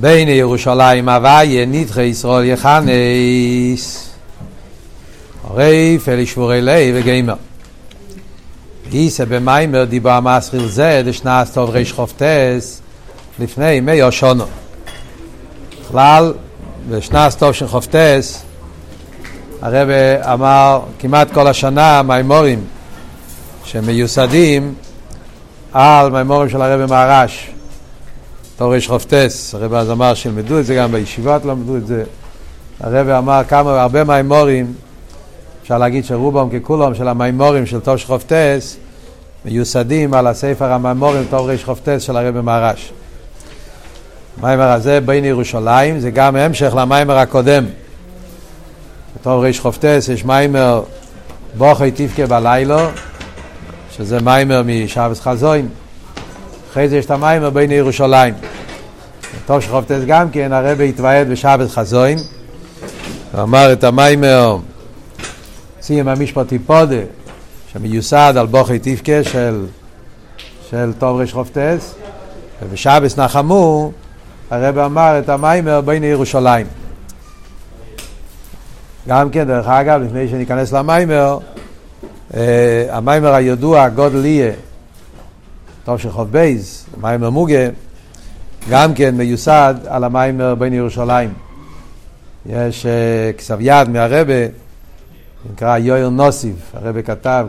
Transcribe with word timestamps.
בין 0.00 0.28
ירושלים 0.28 1.08
הוויה 1.08 1.66
נדחה 1.66 2.02
ישראל 2.02 2.44
יכנס. 2.44 4.10
הרי 5.44 5.98
פלי 6.04 6.26
שבורי 6.26 6.60
לב 6.60 6.94
וגיימר. 6.94 7.34
איסה 8.92 9.26
במיימר 9.26 9.84
דיבר 9.84 10.10
המסחיל 10.10 10.66
זה 10.68 11.02
דשנס 11.06 11.50
טוב 11.50 11.70
ריש 11.70 11.92
חופטס 11.92 12.80
לפני 13.38 13.80
מי 13.80 14.02
השונו 14.02 14.44
בכלל 15.80 16.32
בשנס 16.90 17.34
טוב 17.34 17.52
של 17.52 17.68
חופטס 17.68 18.42
הרב 19.62 19.88
אמר 20.32 20.80
כמעט 20.98 21.32
כל 21.32 21.46
השנה 21.46 22.02
מימורים 22.02 22.64
שמיוסדים 23.64 24.74
על 25.72 26.10
מימורים 26.10 26.48
של 26.48 26.62
הרב 26.62 26.90
מהרש 26.90 27.50
תור 28.60 28.74
יש 28.74 28.88
חופטס, 28.88 29.54
הרב 29.54 29.74
אז 29.74 29.90
אמר 29.90 30.14
שילמדו 30.14 30.58
את 30.58 30.66
זה 30.66 30.74
גם 30.74 30.92
בישיבות 30.92 31.44
למדו 31.44 31.76
את 31.76 31.86
זה. 31.86 32.04
הרב 32.80 33.08
אמר 33.08 33.42
כמה, 33.48 33.82
הרבה 33.82 34.04
מימורים 34.04 34.72
אפשר 35.62 35.78
להגיד 35.78 36.04
שרובם 36.04 36.48
ככולם 36.50 36.94
של 36.94 37.08
המימורים 37.08 37.66
של 37.66 37.80
תור 37.80 37.96
שחופטס 37.96 38.76
מיוסדים 39.44 40.14
על 40.14 40.26
הספר 40.26 40.72
המימורים 40.72 41.24
תור 41.30 41.52
יש 41.52 41.64
חופטס 41.64 42.02
של 42.02 42.16
הרב 42.16 42.40
מהרש. 42.40 42.92
המיימר 44.38 44.70
הזה 44.70 45.00
בין 45.00 45.24
ירושלים 45.24 46.00
זה 46.00 46.10
גם 46.10 46.36
המשך 46.36 46.72
למיימר 46.76 47.18
הקודם. 47.18 47.64
בתור 49.20 49.44
ריש 49.44 49.60
חופטס 49.60 50.08
יש 50.12 50.24
מיימר 50.24 50.82
בוכי 51.58 51.90
תבכה 51.90 52.26
בלילו 52.26 52.78
שזה 53.90 54.20
מיימר 54.20 54.62
משבס 54.66 55.20
חזוין 55.20 55.68
אחרי 56.70 56.88
זה 56.88 56.96
יש 56.96 57.04
את 57.06 57.10
המיימר 57.10 57.50
בין 57.50 57.70
ירושלים. 57.70 58.34
בתור 59.44 59.60
שחופטס 59.60 60.00
גם 60.06 60.30
כן 60.30 60.52
הרבי 60.52 60.88
התוועד 60.88 61.28
בשבס 61.28 61.74
חזוין 61.74 62.18
אמר 63.38 63.72
את 63.72 63.84
המיימר 63.84 64.56
סיים 65.80 66.08
המשפט 66.08 66.48
טיפודה 66.48 66.96
שמיוסד 67.72 68.34
על 68.36 68.46
בוכי 68.46 68.78
תבכה 68.78 69.24
של, 69.24 69.66
של 70.70 70.92
טוב 70.98 71.20
ריש 71.20 71.32
חופטס 71.32 71.94
ובשבס 72.62 73.18
נחמו 73.18 73.92
הרב 74.50 74.78
אמר 74.78 75.18
את 75.18 75.28
המיימר 75.28 75.80
בין 75.80 76.04
ירושלים. 76.04 76.66
גם 79.08 79.30
כן, 79.30 79.44
דרך 79.44 79.66
אגב, 79.68 80.00
לפני 80.00 80.28
שניכנס 80.28 80.72
למיימר, 80.72 81.38
אה, 82.34 82.86
המיימר 82.90 83.34
הידוע, 83.34 83.88
גודל 83.88 84.24
יהיה, 84.24 84.52
טוב 85.84 85.98
של 85.98 86.10
חוב 86.10 86.32
בייז, 86.32 86.86
מיימר 87.00 87.30
מוגה, 87.30 87.68
גם 88.70 88.94
כן 88.94 89.14
מיוסד 89.14 89.74
על 89.86 90.04
המיימר 90.04 90.54
בין 90.54 90.72
ירושלים. 90.72 91.32
יש 92.46 92.86
אה, 92.86 93.32
כסב 93.38 93.56
יד 93.60 93.88
מהרבה, 93.88 94.46
נקרא 95.52 95.78
יויר 95.78 96.08
נוסיב, 96.08 96.56
הרבה 96.74 97.02
כתב 97.02 97.46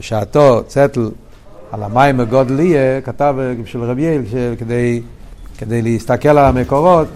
בשעתו, 0.00 0.62
צטל, 0.66 1.10
על 1.72 1.82
המיימר 1.82 2.24
גודל 2.24 2.60
יהיה, 2.60 3.00
כתב 3.00 3.34
בשביל 3.62 3.82
רבי 3.82 4.02
יעל, 4.02 4.22
כדי, 4.58 5.02
כדי 5.58 5.82
להסתכל 5.82 6.28
על 6.28 6.38
המקורות, 6.38 7.08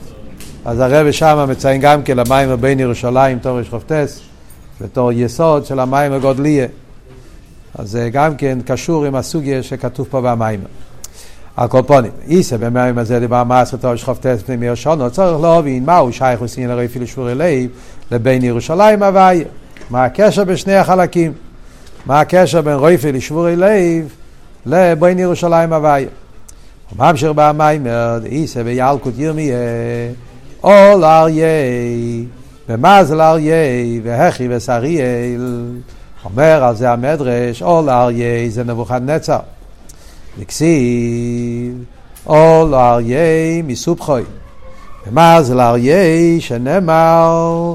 אז 0.64 0.80
הרב 0.80 1.10
שם 1.10 1.46
מציין 1.48 1.80
גם 1.80 2.02
כן 2.02 2.16
למים 2.16 2.56
בין 2.60 2.80
ירושלים, 2.80 3.38
תור 3.38 3.60
יש 3.60 3.68
חופטס, 3.68 4.20
בתור 4.80 5.12
יסוד 5.12 5.66
של 5.66 5.80
המים 5.80 6.12
הגודליה. 6.12 6.66
אז 7.74 7.90
זה 7.90 8.08
גם 8.12 8.36
כן 8.36 8.58
קשור 8.66 9.04
עם 9.04 9.14
הסוגיה 9.14 9.62
שכתוב 9.62 10.06
פה 10.10 10.20
במים. 10.20 10.60
הקופונים, 11.56 12.10
איסה 12.28 12.58
במים 12.58 12.98
הזה 12.98 13.20
דבר 13.20 13.44
מעשר 13.44 13.76
תור 13.76 13.94
יש 13.94 14.04
חופטס 14.04 14.42
פני 14.42 14.56
מאיר 14.56 14.74
שונו, 14.74 15.10
צריך 15.10 15.40
להבין 15.42 15.84
מהו 15.84 16.12
שייך 16.12 16.42
וסין 16.42 16.70
הרי 16.70 16.86
אפילו 16.86 17.06
שבורי 17.06 17.34
לב 17.34 17.70
לבין 18.10 18.44
ירושלים 18.44 19.02
הוויה. 19.02 19.44
מה 19.90 20.04
הקשר 20.04 20.44
בשני 20.44 20.74
החלקים? 20.74 21.32
מה 22.06 22.20
הקשר 22.20 22.60
בין 22.60 22.74
רויפי 22.74 23.12
לשבורי 23.12 23.56
לב 23.56 24.08
לבין 24.66 25.18
ירושלים 25.18 25.72
הוויה? 25.72 26.08
ממשיך 26.98 27.30
במים, 27.34 27.86
איסה 28.24 28.62
בילקוט 28.62 29.14
ירמיה 29.18 29.56
אול 30.64 31.04
אריה, 31.04 31.46
ומזל 32.68 33.20
אריה, 33.20 34.00
והכי 34.02 34.48
וסריאל. 34.50 35.70
אומר 36.24 36.64
על 36.64 36.76
זה 36.76 36.90
המדרש, 36.90 37.62
אול 37.62 37.90
אריה 37.90 38.50
זה 38.50 38.64
נבוכדנצר. 38.64 39.38
נקסיב, 40.38 41.84
אול 42.26 42.74
אריה 42.74 43.62
מסופחוי. 43.64 44.22
ומזל 45.06 45.60
אריה 45.60 46.40
שנאמר 46.40 47.74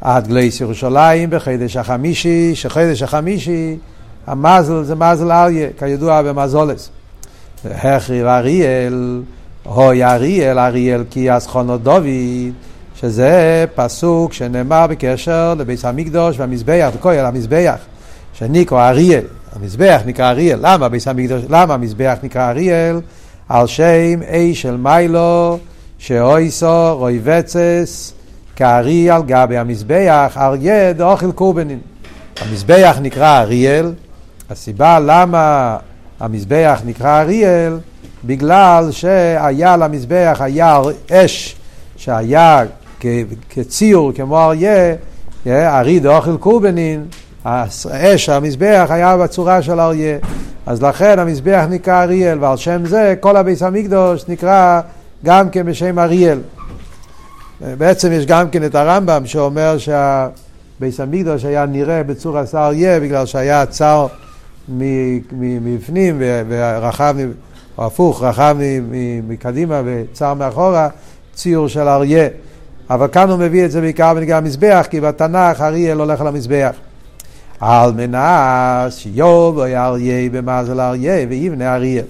עד 0.00 0.28
גלייס 0.28 0.60
ירושלים 0.60 1.30
בחידש 1.30 1.76
החמישי, 1.76 2.54
שחידש 2.54 3.02
החמישי, 3.02 3.76
המזל 4.26 4.82
זה 4.82 4.94
מזל 4.94 5.32
אריה, 5.32 5.68
כידוע 5.78 6.22
במזולס. 6.22 6.90
והכי 7.64 8.22
ואריאל 8.22 9.22
הוי 9.62 10.04
אריאל, 10.04 10.58
אריאל 10.58 11.04
כי 11.10 11.32
אז 11.32 11.46
חונו 11.46 11.76
דוד, 11.78 12.06
שזה 13.00 13.64
פסוק 13.74 14.32
שנאמר 14.32 14.86
בקשר 14.86 15.54
לביס 15.58 15.84
המקדוש 15.84 16.38
והמזבח, 16.38 16.90
בכויל 16.96 17.24
המזבח, 17.24 17.78
שניקו 18.32 18.80
אריאל, 18.80 19.24
המזבח 19.52 20.00
נקרא 20.06 20.30
אריאל, 20.30 20.58
למה 20.62 20.88
ביס 20.88 21.08
המקדוש, 21.08 21.42
למה 21.48 21.74
המזבח 21.74 22.16
נקרא 22.22 22.50
אריאל? 22.50 23.00
על 23.48 23.66
שם 23.66 24.22
אי 24.28 24.54
של 24.54 24.76
מיילו, 24.76 25.58
שאויסו 25.98 26.96
רוי 26.98 27.20
וצס, 27.24 28.12
כארי 28.56 29.10
על 29.10 29.22
גבי 29.26 29.56
המזבח, 29.56 30.36
אריה 30.40 30.92
דאוכל 30.92 31.32
קורבנין. 31.32 31.78
המזבח 32.40 32.96
נקרא 33.02 33.40
אריאל, 33.40 33.92
הסיבה 34.50 34.98
למה 35.00 35.76
המזבח 36.20 36.80
נקרא 36.86 37.20
אריאל, 37.20 37.78
בגלל 38.24 38.88
שהיה 38.90 39.76
למזבח, 39.76 40.36
היה 40.40 40.80
אש 41.12 41.56
שהיה 41.96 42.64
כציור, 43.48 44.12
כמו 44.12 44.40
אריה, 44.40 44.94
אריד 45.46 46.06
אוכל 46.06 46.36
קורבנין, 46.36 47.04
האש, 47.44 48.28
המזבח, 48.28 48.86
היה 48.90 49.16
בצורה 49.16 49.62
של 49.62 49.80
אריה. 49.80 50.18
אז 50.66 50.82
לכן 50.82 51.18
המזבח 51.18 51.64
נקרא 51.70 52.02
אריאל, 52.02 52.38
ועל 52.40 52.56
שם 52.56 52.86
זה 52.86 53.14
כל 53.20 53.36
הביס 53.36 53.62
המקדוש 53.62 54.24
נקרא 54.28 54.80
גם 55.24 55.50
כן 55.50 55.66
בשם 55.66 55.98
אריאל. 55.98 56.38
בעצם 57.60 58.12
יש 58.12 58.26
גם 58.26 58.50
כן 58.50 58.64
את 58.64 58.74
הרמב"ם 58.74 59.26
שאומר 59.26 59.76
שהביס 59.78 61.00
המקדוש 61.00 61.44
היה 61.44 61.66
נראה 61.66 62.02
בצורת 62.02 62.54
אריה 62.54 63.00
בגלל 63.00 63.26
שהיה 63.26 63.66
צר 63.66 64.06
מבפנים 64.68 66.22
ורחב 66.48 67.16
או 67.78 67.86
הפוך, 67.86 68.22
רחב 68.22 68.56
מקדימה 69.28 69.82
וצר 69.84 70.34
מאחורה, 70.34 70.88
ציור 71.34 71.68
של 71.68 71.88
אריה. 71.88 72.28
אבל 72.90 73.08
כאן 73.08 73.30
הוא 73.30 73.38
מביא 73.38 73.64
את 73.64 73.70
זה 73.70 73.80
בעיקר 73.80 74.14
בנגיע 74.14 74.36
המזבח, 74.36 74.86
כי 74.90 75.00
בתנ"ך 75.00 75.60
אריאל 75.60 75.98
הולך 75.98 76.20
למזבח. 76.20 76.70
על 77.60 77.92
מנס 77.92 78.96
שיובו 78.96 79.64
אריה 79.64 80.30
במזל 80.32 80.80
אריה 80.80 81.26
ויבנה 81.28 81.74
אריה. 81.74 82.02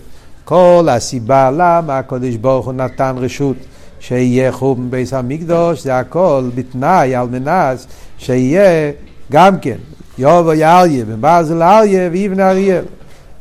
כל 0.44 0.88
הסיבה 0.90 1.50
למה 1.50 1.98
הקדוש 1.98 2.36
ברוך 2.36 2.66
הוא 2.66 2.74
נתן 2.74 3.14
רשות 3.18 3.56
שיהיה 4.00 4.52
חום 4.52 4.90
בביס 4.90 5.12
המקדוש, 5.12 5.82
זה 5.82 5.98
הכל 5.98 6.44
בתנאי 6.54 7.14
על 7.14 7.28
מנס 7.28 7.86
שיהיה 8.18 8.92
גם 9.32 9.58
כן 9.58 9.76
יובו 10.18 10.52
אריה 10.52 11.04
במזל 11.04 11.62
אריה 11.62 12.08
ויבנה 12.12 12.50
אריה. 12.50 12.80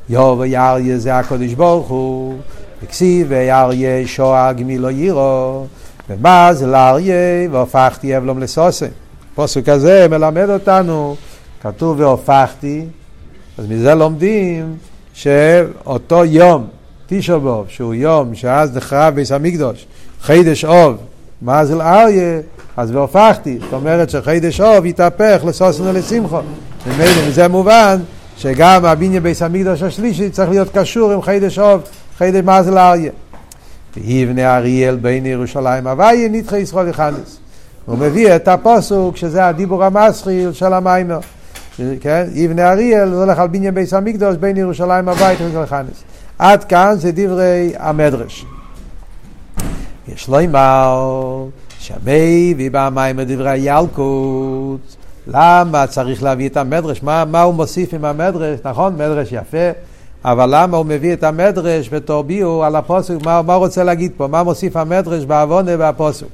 יוב 0.09 0.39
ויאריה 0.39 0.97
זה 0.97 1.17
הקודש 1.17 1.53
ברוך 1.53 1.87
הוא, 1.87 2.37
וכסיב 2.83 3.27
ויאריה 3.29 4.07
שואה 4.07 4.53
גמילו 4.53 4.89
יירו, 4.89 5.65
זה 6.51 6.67
לאריה 6.67 7.49
והופכתי 7.51 8.17
אבלום 8.17 8.39
לסוסם. 8.39 8.85
פוסק 9.35 9.69
הזה 9.69 10.07
מלמד 10.09 10.49
אותנו, 10.49 11.15
כתוב 11.61 11.99
והופכתי, 11.99 12.85
אז 13.57 13.65
מזה 13.69 13.95
לומדים 13.95 14.75
שאותו 15.13 16.25
יום, 16.25 16.67
תשעבוב, 17.07 17.65
שהוא 17.69 17.93
יום 17.93 18.35
שאז 18.35 18.77
נחרב 18.77 19.15
ביס 19.15 19.31
המקדוש, 19.31 19.85
חידש 20.21 20.65
אוב, 20.65 20.97
מה 21.41 21.65
זה 21.65 21.75
לאריה, 21.75 22.39
אז 22.77 22.91
והופכתי, 22.91 23.59
זאת 23.61 23.73
אומרת 23.73 24.09
שחידש 24.09 24.61
אוב 24.61 24.85
יתהפך 24.85 25.41
לסוסם 25.45 25.83
ולשמחו. 25.83 26.39
ממילא 26.87 27.27
מזה 27.27 27.47
מובן 27.47 27.99
שגם 28.37 28.85
הבניין 28.85 29.23
ביס 29.23 29.41
המקדוש 29.41 29.81
השלישי 29.83 30.29
צריך 30.29 30.49
להיות 30.49 30.69
קשור 30.73 31.11
עם 31.11 31.21
חידש 31.21 31.59
אוב, 31.59 31.81
חידש 32.17 32.43
מזל 32.45 32.77
אריה. 32.77 33.11
ויבנה 33.97 34.57
אריאל 34.57 34.95
בין 34.95 35.25
ירושלים 35.25 35.87
הוויה 35.87 36.29
נדחה 36.29 36.57
ישראל 36.57 36.87
יחנס. 36.87 37.39
הוא 37.85 37.97
מביא 37.97 38.35
את 38.35 38.47
הפוסוק 38.47 39.17
שזה 39.17 39.47
הדיבור 39.47 39.83
המסחיל 39.83 40.53
של 40.53 40.73
המיימר. 40.73 41.19
כן? 42.01 42.25
יבנה 42.33 42.71
אריאל 42.71 43.13
הולך 43.13 43.39
על 43.39 43.47
בניין 43.47 43.75
ביס 43.75 43.93
המקדוש 43.93 44.37
בין 44.37 44.57
ירושלים 44.57 45.09
נדחה 45.09 45.63
יחנס. 45.63 46.03
עד 46.39 46.63
כאן 46.63 46.95
זה 46.97 47.11
דברי 47.11 47.73
המדרש. 47.77 48.45
יש 50.07 50.27
לו 50.27 50.39
אמר, 50.39 51.45
שמי 51.79 52.53
ויבא 52.57 52.89
מים 52.93 53.17
מדברי 53.17 53.57
ילקוט. 53.57 54.95
למה 55.27 55.87
צריך 55.87 56.23
להביא 56.23 56.49
את 56.49 56.57
המדרש? 56.57 57.03
מה, 57.03 57.25
מה 57.25 57.41
הוא 57.41 57.53
מוסיף 57.53 57.93
עם 57.93 58.05
המדרש? 58.05 58.59
נכון, 58.65 58.93
מדרש 58.93 59.31
יפה, 59.31 59.71
אבל 60.27 60.49
למה 60.51 60.77
הוא 60.77 60.85
מביא 60.85 61.13
את 61.13 61.23
המדרש 61.23 61.89
בתור 61.89 62.23
ביור 62.23 62.65
על 62.65 62.75
הפוסק? 62.75 63.13
מה, 63.25 63.41
מה 63.41 63.53
הוא 63.53 63.65
רוצה 63.65 63.83
להגיד 63.83 64.11
פה? 64.17 64.27
מה 64.27 64.43
מוסיף 64.43 64.75
המדרש 64.75 65.25
בעוונה 65.25 65.71
והפוסק? 65.79 66.27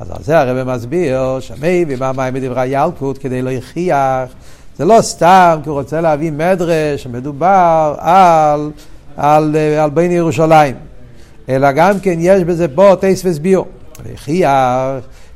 אז 0.00 0.10
על 0.10 0.22
זה 0.22 0.38
הרב 0.38 0.74
מסביר, 0.74 1.40
שמי 1.40 1.84
ומה 1.88 2.12
מים 2.12 2.34
מדברי 2.34 2.66
ילקוט 2.66 3.18
כדי 3.20 3.42
להוכיח. 3.42 4.28
זה 4.76 4.84
לא 4.84 4.98
סתם 5.00 5.60
כי 5.62 5.68
הוא 5.68 5.78
רוצה 5.78 6.00
להביא 6.00 6.32
מדרש 6.32 7.02
שמדובר 7.02 7.94
על, 7.98 8.70
על, 9.16 9.56
על 9.80 9.90
בין 9.90 10.10
ירושלים, 10.10 10.74
אלא 11.48 11.72
גם 11.72 12.00
כן 12.00 12.16
יש 12.18 12.42
בזה 12.42 12.68
פה 12.68 12.94
טייס 13.00 13.22
וסביר. 13.24 13.62
להוכיח 14.06 14.50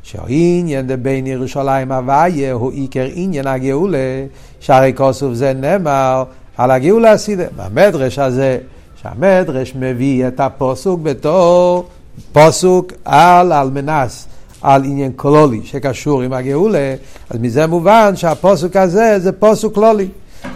שהעניין 0.02 0.86
בין 1.02 1.26
ירושלים 1.26 1.92
הוויה 1.92 2.52
הוא 2.52 2.72
עיקר 2.72 3.06
עניין 3.14 3.46
הגאולה, 3.46 4.24
שהרי 4.60 4.92
כוסוף 4.96 5.34
זה 5.34 5.52
נאמר 5.52 6.24
על 6.58 6.70
הגאולה 6.70 7.12
הסידה. 7.12 7.44
במדרש 7.56 8.18
הזה, 8.18 8.58
שהמדרש 9.02 9.72
מביא 9.78 10.28
את 10.28 10.40
הפוסוק 10.40 11.00
בתור 11.00 11.88
פוסוק 12.32 12.92
על 13.04 13.52
אלמנס. 13.52 14.26
על 14.62 14.84
עניין 14.84 15.12
קלולי 15.16 15.60
שקשור 15.64 16.22
עם 16.22 16.32
הגאולה, 16.32 16.94
אז 17.30 17.40
מזה 17.40 17.66
מובן 17.66 18.16
שהפוסוק 18.16 18.76
הזה 18.76 19.18
זה 19.18 19.32
פוסוק 19.32 19.74
קלולי. 19.74 20.08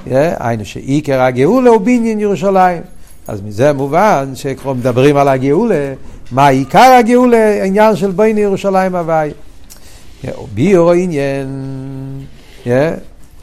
היינו 0.06 0.64
שעיקר 0.64 1.20
הגאולה 1.20 1.70
הוא 1.70 1.80
בעניין 1.80 2.20
ירושלים. 2.20 2.82
אז 3.28 3.40
מזה 3.42 3.72
מובן 3.72 4.30
שכבר 4.34 4.72
מדברים 4.72 5.16
על 5.16 5.28
הגאולה, 5.28 5.92
מה 6.32 6.48
עיקר 6.48 6.96
הגאולה? 6.98 7.64
עניין 7.64 7.96
של 7.96 8.10
בין 8.10 8.38
ירושלים 8.38 8.96
הוואי. 8.96 9.30
ביור 10.54 10.92
עניין, 10.92 11.48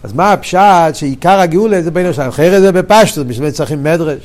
אז 0.03 0.13
מה 0.13 0.33
הפשט 0.33 0.59
שעיקר 0.93 1.39
הגאולה 1.39 1.81
זה 1.81 1.91
בין 1.91 2.05
ירושלים? 2.05 2.29
אחרת 2.29 2.61
זה 2.61 2.71
בפשטות, 2.71 3.27
בשביל 3.27 3.49
זה 3.49 3.55
צריכים 3.55 3.83
מדרש. 3.83 4.19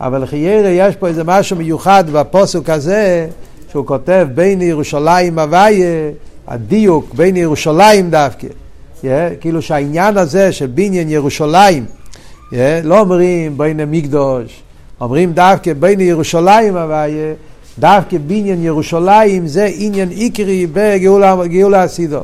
אבל 0.00 0.22
לחיירה 0.22 0.68
יש 0.68 0.96
פה 0.96 1.08
איזה 1.08 1.24
משהו 1.24 1.56
מיוחד 1.56 2.04
בפוסוק 2.12 2.70
הזה, 2.70 3.26
שהוא 3.70 3.86
כותב 3.86 4.28
בין 4.34 4.62
ירושלים 4.62 5.38
הוויה, 5.38 6.10
הדיוק 6.48 7.14
בין 7.14 7.36
ירושלים 7.36 8.10
דווקא. 8.10 8.46
Yeah, 9.02 9.06
כאילו 9.40 9.62
שהעניין 9.62 10.16
הזה 10.16 10.52
של 10.52 10.66
בניין 10.66 11.10
ירושלים, 11.10 11.84
yeah, 12.50 12.54
לא 12.84 13.00
אומרים 13.00 13.58
בין 13.58 13.80
המקדוש, 13.80 14.62
אומרים 15.00 15.32
דווקא 15.32 15.72
בין 15.72 16.00
ירושלים 16.00 16.76
הוויה, 16.76 17.32
דווקא 17.78 18.16
בניין 18.26 18.64
ירושלים 18.64 19.46
זה 19.46 19.68
עניין 19.74 20.08
עיקרי 20.08 20.66
בגאולה 20.72 21.82
הסידו. 21.82 22.20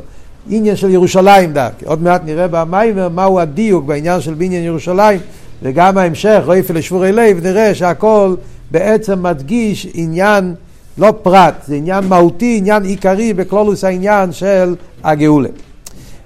עניין 0.49 0.77
של 0.77 0.91
ירושלים 0.91 1.53
דווקא. 1.53 1.87
עוד 1.87 2.03
מעט 2.03 2.23
נראה 2.25 2.49
במיימר 2.49 3.09
מהו 3.09 3.41
הדיוק 3.41 3.85
בעניין 3.85 4.21
של 4.21 4.35
בניין 4.35 4.65
ירושלים, 4.65 5.21
וגם 5.63 5.99
ההמשך, 5.99 6.43
רואיפה 6.45 6.75
לשבורי 6.75 7.13
לב, 7.13 7.47
נראה 7.47 7.75
שהכל 7.75 8.35
בעצם 8.71 9.23
מדגיש 9.23 9.87
עניין 9.95 10.55
לא 10.99 11.13
פרט, 11.23 11.55
זה 11.67 11.75
עניין 11.75 12.05
מהותי, 12.05 12.57
עניין 12.59 12.85
עיקרי 12.85 13.35
בכלולוס 13.35 13.85
העניין 13.85 14.33
של 14.33 14.75
הגאולה. 15.05 15.49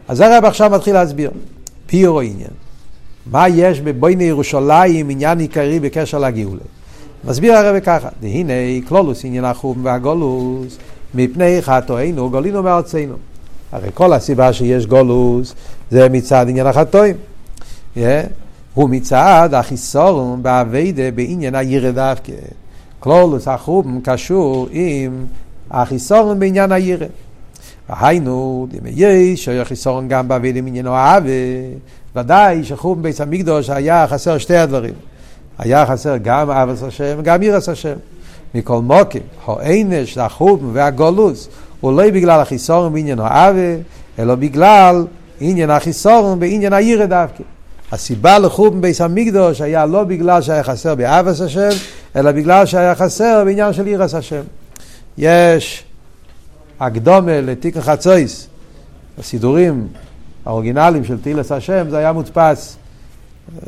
אז 0.09 0.21
הרב 0.21 0.45
עכשיו 0.45 0.71
מתחיל 0.71 0.95
להסביר, 0.95 1.31
פירו 1.87 2.21
עניין. 2.21 2.51
מה 3.31 3.49
יש 3.49 3.81
בבויני 3.81 4.25
ירושלים 4.25 5.11
עניין 5.11 5.39
עיקרי 5.39 5.81
בקשר 5.81 6.19
לגאולה? 6.19 6.63
מסביר 7.25 7.55
הרב 7.55 7.81
ככה, 7.81 8.09
והנה 8.23 8.53
כלולוס 8.89 9.25
עניין 9.25 9.45
החום 9.45 9.79
והגולוס, 9.83 10.79
מפני 11.15 11.63
חטואינו 11.63 12.31
גולינו 12.31 12.63
מארצנו. 12.63 13.15
הרי 13.75 13.89
כל 13.95 14.13
הסיבה 14.13 14.53
שיש 14.53 14.87
גולוס 14.87 15.55
זה 15.91 16.09
מצד 16.09 16.47
עניין 16.49 16.67
החטואים. 16.67 17.17
Yeah. 17.97 18.01
הוא 18.75 18.91
מצד 18.91 19.51
החיסורון 19.53 20.43
באביידה 20.43 21.11
בעניין 21.11 21.55
הירד 21.55 21.95
דווקא. 21.95 22.33
כלולוס 23.01 23.49
החום 23.49 24.01
קשור 24.05 24.69
עם 24.71 25.27
החיסורון 25.71 26.39
בעניין 26.39 26.73
הירד. 26.73 27.09
והיינו, 27.89 28.67
דמי 28.71 28.91
יש, 28.95 29.45
שהיה 29.45 29.65
חיסורון 29.65 30.09
גם 30.09 30.29
באביידה 30.29 30.63
בעניינו 30.63 30.95
האווה, 30.95 31.31
ודאי 32.17 32.65
שחום 32.65 33.03
בית 33.03 33.21
המקדוש 33.21 33.71
היה 33.71 34.07
חסר 34.09 34.39
שתי 34.39 34.57
הדברים. 34.57 34.95
היה 35.59 35.87
חסר 35.87 36.17
גם 36.23 36.51
אבס 36.51 36.83
השם 36.83 37.17
וגם 37.19 37.43
ירס 37.43 37.69
השם. 37.69 37.97
מכל 38.55 38.81
מוקים, 38.83 39.23
הענש, 39.47 40.19
החום 40.19 40.71
והגולוס, 40.73 41.49
הוא 41.85 41.93
לא 41.93 42.11
בגלל 42.11 42.41
החיסורון 42.41 42.93
בעניין 42.93 43.19
האווה, 43.21 43.77
אלא 44.19 44.35
בגלל 44.35 45.07
עניין 45.41 45.71
החיסורון 45.71 46.41
בעניין 46.41 46.73
הירא 46.73 47.07
דווקא. 47.07 47.43
הסיבה 47.93 48.39
לחום 48.39 48.81
בייס 48.81 49.01
המקדוש 49.01 49.61
היה 49.61 49.87
לא 49.87 50.05
בגלל 50.05 50.43
שהיה 50.43 50.63
חסר 50.63 50.95
באבס 50.95 51.41
השם, 51.41 51.69
אלא 52.17 52.33
בגלל 52.33 52.67
שהיה 52.67 52.95
חסר 52.95 53.43
בעניין 53.45 53.73
של 53.73 53.87
ירס 53.87 54.15
השם. 54.15 54.43
יש 55.19 55.85
הקדומה 56.81 57.41
לתיקן 57.41 57.81
חצויס, 57.81 58.47
הסידורים 59.19 59.89
האורגינליים 60.47 61.05
של 61.05 61.21
תילס 61.21 61.53
השם, 61.53 61.87
זה 61.91 61.99
היה 61.99 62.13
מודפס. 62.13 62.77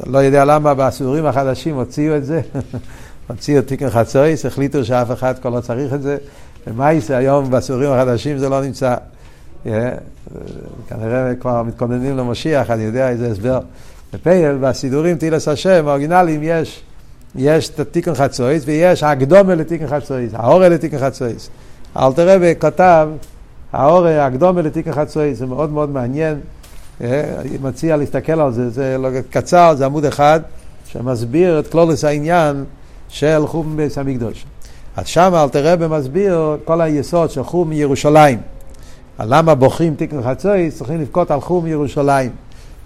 לא 0.06 0.18
יודע 0.18 0.44
למה 0.44 0.74
בסידורים 0.74 1.26
החדשים 1.26 1.74
הוציאו 1.74 2.16
את 2.16 2.24
זה, 2.24 2.40
הוציאו 3.28 3.62
תיקן 3.62 3.90
חצויס, 3.90 4.46
החליטו 4.46 4.84
שאף 4.84 5.12
אחד 5.12 5.34
כבר 5.38 5.50
לא 5.50 5.60
צריך 5.60 5.94
את 5.94 6.02
זה. 6.02 6.16
ומייסה 6.66 7.16
היום 7.16 7.50
בסידורים 7.50 7.90
החדשים 7.90 8.38
זה 8.38 8.48
לא 8.48 8.62
נמצא. 8.62 8.94
Yeah, 9.66 9.68
כנראה 10.88 11.34
כבר 11.40 11.62
מתכוננים 11.62 12.16
למשיח, 12.16 12.70
אני 12.70 12.82
יודע 12.82 13.08
איזה 13.08 13.30
הסבר. 13.30 13.60
בפייל, 14.12 14.56
בסידורים 14.60 15.16
תילס 15.18 15.48
השם, 15.48 15.88
האורגינליים, 15.88 16.40
יש, 16.42 16.82
יש 17.34 17.68
את 17.68 17.80
התיקון 17.80 18.14
חצויס 18.14 18.62
ויש 18.66 19.02
הקדומה 19.02 19.54
לתיקון 19.54 19.88
חצויס, 19.88 20.32
האורה 20.34 20.68
לתיקון 20.68 20.98
חצויס. 20.98 21.50
אלתר 21.96 22.36
רבי 22.36 22.54
כתב, 22.60 23.08
האורה, 23.72 24.26
הקדומה 24.26 24.62
לתיקון 24.62 24.92
חצויס, 24.92 25.38
זה 25.38 25.46
מאוד 25.46 25.70
מאוד 25.70 25.90
מעניין. 25.90 26.40
אה, 27.00 27.34
אני 27.40 27.50
מציע 27.62 27.96
להסתכל 27.96 28.40
על 28.40 28.52
זה, 28.52 28.70
זה 28.70 28.98
לא 28.98 29.08
קצר, 29.30 29.74
זה 29.76 29.86
עמוד 29.86 30.04
אחד, 30.04 30.40
שמסביר 30.86 31.58
את 31.58 31.66
כלולוס 31.66 32.04
העניין 32.04 32.64
של 33.08 33.42
חום 33.46 33.76
בית 33.76 33.98
המקדוש. 33.98 34.46
אז 34.96 35.06
שם 35.06 35.32
אלתר 35.34 35.72
רבי 35.72 35.86
מסביר 35.86 36.56
כל 36.64 36.80
היסוד 36.80 37.30
של 37.30 37.42
חום 37.42 37.68
מירושלים. 37.70 38.38
למה 39.20 39.54
בוחרים 39.54 39.94
תיקון 39.94 40.22
חצויס, 40.22 40.76
צריכים 40.78 41.00
לבכות 41.00 41.30
על 41.30 41.40
חום 41.40 41.64
מירושלים. 41.64 42.30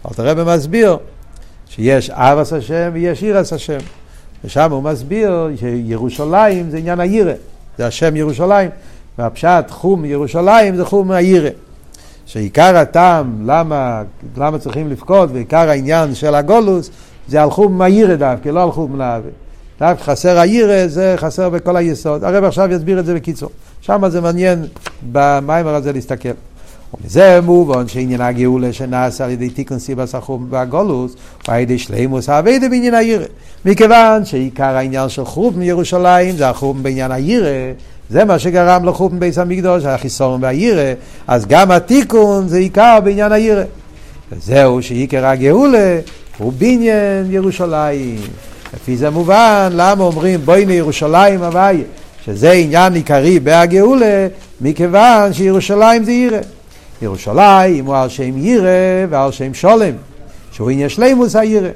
אלתר 0.08 0.26
רבי 0.26 0.56
מסביר 0.56 0.96
שיש 1.68 2.11
אבס 2.11 2.52
השם 2.52 2.90
ויש 2.92 3.23
עירס 3.23 3.52
השם. 3.52 3.78
ושם 4.44 4.73
הוא 4.73 4.82
מסביר 4.82 5.49
שירושלים 5.56 6.70
זה 6.70 6.76
עניין 6.76 7.00
העירה, 7.00 7.32
זה 7.78 7.87
השם 7.87 8.16
ירושלים, 8.16 8.70
והפשט 9.18 9.70
חום 9.70 10.04
ירושלים 10.04 10.76
זה 10.76 10.85
חום 10.85 11.11
העירה. 11.11 11.50
שעיקר 12.26 12.76
הטעם, 12.76 13.46
למה, 13.46 14.02
למה 14.37 14.58
צריכים 14.58 14.90
לבכות, 14.90 15.30
ועיקר 15.32 15.68
העניין 15.68 16.14
של 16.14 16.35
הגולוס, 16.35 16.90
זה 17.28 17.42
על 17.42 17.50
חורבן 17.50 17.82
היראה 17.82 18.16
דווקא, 18.16 18.49
לא 18.49 18.62
על 18.62 18.73
חורבן 18.73 18.97
אהבה. 18.97 19.30
חסר 20.00 20.38
היראה, 20.38 20.88
זה 20.88 21.14
חסר 21.16 21.49
בכל 21.49 21.76
היסוד. 21.76 22.25
הרבי 22.25 22.44
עכשיו 22.44 22.72
יסביר 22.72 23.00
את 23.00 23.06
זה 23.06 23.14
בקיצור. 23.14 23.50
שם 23.80 24.08
זה 24.08 24.20
מעניין 24.20 24.66
במאמר 25.12 25.75
הזה 25.75 25.92
להסתכל. 25.92 26.28
ומזה 27.00 27.40
מובן 27.42 27.88
שעניין 27.88 28.20
הגאולה 28.20 28.72
שנעשה 28.72 29.25
על 29.25 29.30
ידי 29.30 29.50
תיקון 29.50 29.78
סיבת 29.78 30.14
החורבן 30.14 30.47
והגלות, 30.50 31.12
הוא 31.46 31.54
על 31.54 31.60
ידי 31.60 31.78
שלימות 31.78 32.28
העבודה 32.28 32.68
בעניין 32.68 32.94
היראה. 32.94 33.25
מכיוון 33.64 34.25
שעיקר 34.25 34.76
העניין 34.76 35.08
של 35.08 35.25
חורבן 35.25 35.59
ירושלים 35.59 36.37
זה 36.37 36.49
החורבן 36.49 36.82
בעניין 36.82 37.12
היראה, 37.12 37.73
זה 38.10 38.25
מה 38.25 38.38
שגרם 38.38 38.84
לחורבן 38.85 39.20
בית 39.20 39.38
המקדש, 39.38 39.85
החיסרון 39.85 40.42
ביראה, 40.42 40.92
אז 41.26 41.46
גם 41.46 41.70
התיקון 41.70 42.49
זה 42.49 42.58
עיקר 42.58 42.99
בעניין 43.04 43.32
היראה. 43.32 43.64
וזהו 44.32 44.82
שעיקר 44.82 45.26
הגאולה 45.26 45.99
הוא 46.38 46.52
בניין 46.58 47.26
ירושלים. 47.30 48.50
לפי 48.74 48.96
זה 48.96 49.10
מובן 49.10 49.68
למה 49.72 50.04
אומרים 50.04 50.40
בואי 50.44 50.66
לירושלים 50.66 51.42
הוויה, 51.42 51.84
שזה 52.24 52.52
עניין 52.52 52.94
עיקרי 52.94 53.40
בהגאולה, 53.40 54.26
מכיוון 54.60 55.32
שירושלים 55.32 56.04
זה 56.04 56.12
ירא. 56.12 56.38
ירושלים 57.02 57.86
הוא 57.86 57.96
על 57.96 58.08
שם 58.08 58.38
ירא 58.38 59.06
ועל 59.10 59.32
שם 59.32 59.54
שולם, 59.54 59.92
שהוא 60.52 60.70
עניין 60.70 60.88
שלימוס 60.88 61.36
הירא. 61.36 61.68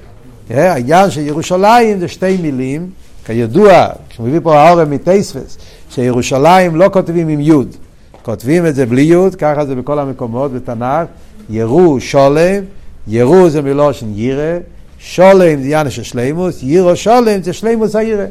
העניין 0.50 1.10
של 1.10 1.20
ירושלים 1.20 2.00
זה 2.00 2.08
שתי 2.08 2.36
מילים, 2.36 2.90
כידוע, 3.24 3.86
כשמביא 4.08 4.40
פה 4.42 4.58
האורם 4.60 4.90
מטייספס, 4.90 5.58
שירושלים 5.90 6.76
לא 6.76 6.88
כותבים 6.92 7.28
עם 7.28 7.40
יוד, 7.40 7.76
כותבים 8.22 8.66
את 8.66 8.74
זה 8.74 8.86
בלי 8.86 9.02
יוד, 9.02 9.34
ככה 9.34 9.64
זה 9.64 9.74
בכל 9.74 9.98
המקומות 9.98 10.52
בתנ"ך, 10.52 11.06
ירו 11.50 12.00
שולם, 12.00 12.64
ירו 13.08 13.50
זה 13.50 13.62
מלושן 13.62 14.06
ירא, 14.14 14.58
שולם 15.06 15.38
זה 15.38 15.44
עניין 15.44 15.90
של 15.90 16.02
שלימוס, 16.02 16.58
ירו 16.62 16.96
שולם 16.96 17.42
זה 17.42 17.52
שלימוס 17.52 17.96
הירא. 17.96 18.24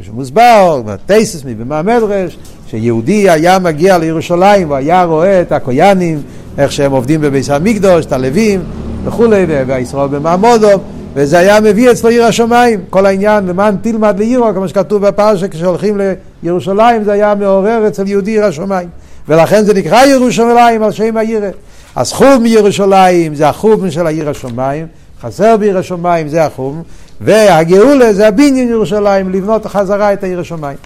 כשמוסבר, 0.00 0.82
בתייסס 0.84 1.42
במהמדרש, 1.42 2.38
שיהודי 2.66 3.30
היה 3.30 3.58
מגיע 3.58 3.98
לירושלים 3.98 4.70
והיה 4.70 5.04
רואה 5.04 5.40
את 5.40 5.52
הקויאנים, 5.52 6.22
איך 6.58 6.72
שהם 6.72 6.92
עובדים 6.92 7.20
בביס 7.20 7.50
המקדוש, 7.50 8.06
את 8.06 8.12
הלווים 8.12 8.62
וכולי, 9.04 9.44
והישראל 9.66 10.08
במעמודו, 10.08 10.68
וזה 11.14 11.38
היה 11.38 11.60
מביא 11.60 11.90
אצלו 11.90 12.10
עיר 12.10 12.24
השמיים. 12.24 12.80
כל 12.90 13.06
העניין, 13.06 13.46
למען 13.46 13.76
תלמד 13.82 14.18
לעירו, 14.18 14.54
כמו 14.54 14.68
שכתוב 14.68 15.06
בפרשה, 15.06 15.48
כשהולכים 15.48 16.00
לירושלים, 16.42 17.04
זה 17.04 17.12
היה 17.12 17.34
מעורר 17.34 17.88
אצל 17.88 18.08
יהודי 18.08 18.30
עיר 18.30 18.44
השמיים. 18.44 18.88
ולכן 19.28 19.64
זה 19.64 19.74
נקרא 19.74 20.04
ירושלים 20.04 20.82
על 20.82 20.92
שם 20.92 21.16
העירה. 21.16 21.50
אז 21.96 22.12
חוב 22.12 22.42
מירושלים 22.42 23.34
זה 23.34 23.48
החוב 23.48 23.90
של 23.90 24.06
העיר 24.06 24.30
השמיים, 24.30 24.86
חסר 25.24 25.56
בעיר 25.56 25.78
השמיים 25.78 26.28
זה 26.28 26.44
החוב, 26.44 26.82
והגאולה 27.20 28.12
זה 28.12 28.28
הבניין 28.28 28.68
ירושלים, 28.68 29.30
לבנות 29.30 29.66
חזרה 29.66 30.12
את 30.12 30.22
העיר 30.22 30.40
השמיים. 30.40 30.78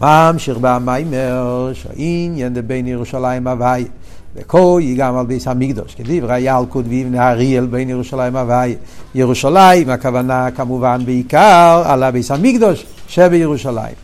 ממשיך 0.00 0.58
במיימר 0.60 1.70
שהעניין 1.72 2.54
בין 2.66 2.86
ירושלים 2.86 3.46
הוואי 3.46 3.84
וכוי 4.36 4.94
גם 4.94 5.16
על 5.16 5.26
ביס 5.26 5.48
המקדוש, 5.48 5.94
כדברי 5.94 6.40
ילקוט 6.40 6.84
ויבנה 6.88 7.30
אריאל 7.30 7.66
בין 7.66 7.90
ירושלים 7.90 8.36
הוואי. 8.36 8.74
ירושלים, 9.14 9.90
הכוונה 9.90 10.50
כמובן 10.50 11.00
בעיקר 11.04 11.82
על 11.86 12.02
הביס 12.02 12.30
המקדוש 12.30 12.86
שבירושלים. 13.08 13.94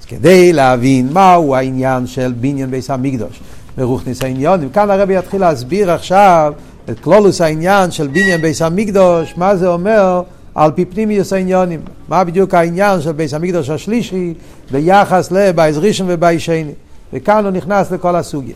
אז 0.00 0.06
כדי 0.06 0.52
להבין 0.52 1.12
מהו 1.12 1.54
העניין 1.54 2.06
של 2.06 2.34
בניין 2.40 2.70
ביס 2.70 2.90
המקדוש 2.90 3.40
ברוכניס 3.76 4.22
העניונים, 4.22 4.68
כאן 4.70 4.90
הרבי 4.90 5.16
יתחיל 5.16 5.40
להסביר 5.40 5.90
עכשיו 5.90 6.52
את 6.90 7.00
כלולוס 7.00 7.40
העניין 7.40 7.90
של 7.90 8.06
בניין 8.06 8.42
ביס 8.42 8.62
המקדוש, 8.62 9.34
מה 9.36 9.56
זה 9.56 9.68
אומר 9.68 10.22
על 10.54 10.70
פי 10.70 10.84
פנימיוס 10.84 11.32
העניונים. 11.32 11.80
מה 12.08 12.24
בדיוק 12.24 12.54
העניין 12.54 13.00
של 13.00 13.12
ביס 13.12 13.34
המקדוש 13.34 13.70
השלישי 13.70 14.34
ביחס 14.70 15.30
לבייס 15.30 15.76
ראשון 15.76 16.06
ובייס 16.10 16.42
שני. 16.42 16.72
וכאן 17.12 17.44
הוא 17.44 17.52
נכנס 17.52 17.90
לכל 17.90 18.16
הסוגיה. 18.16 18.54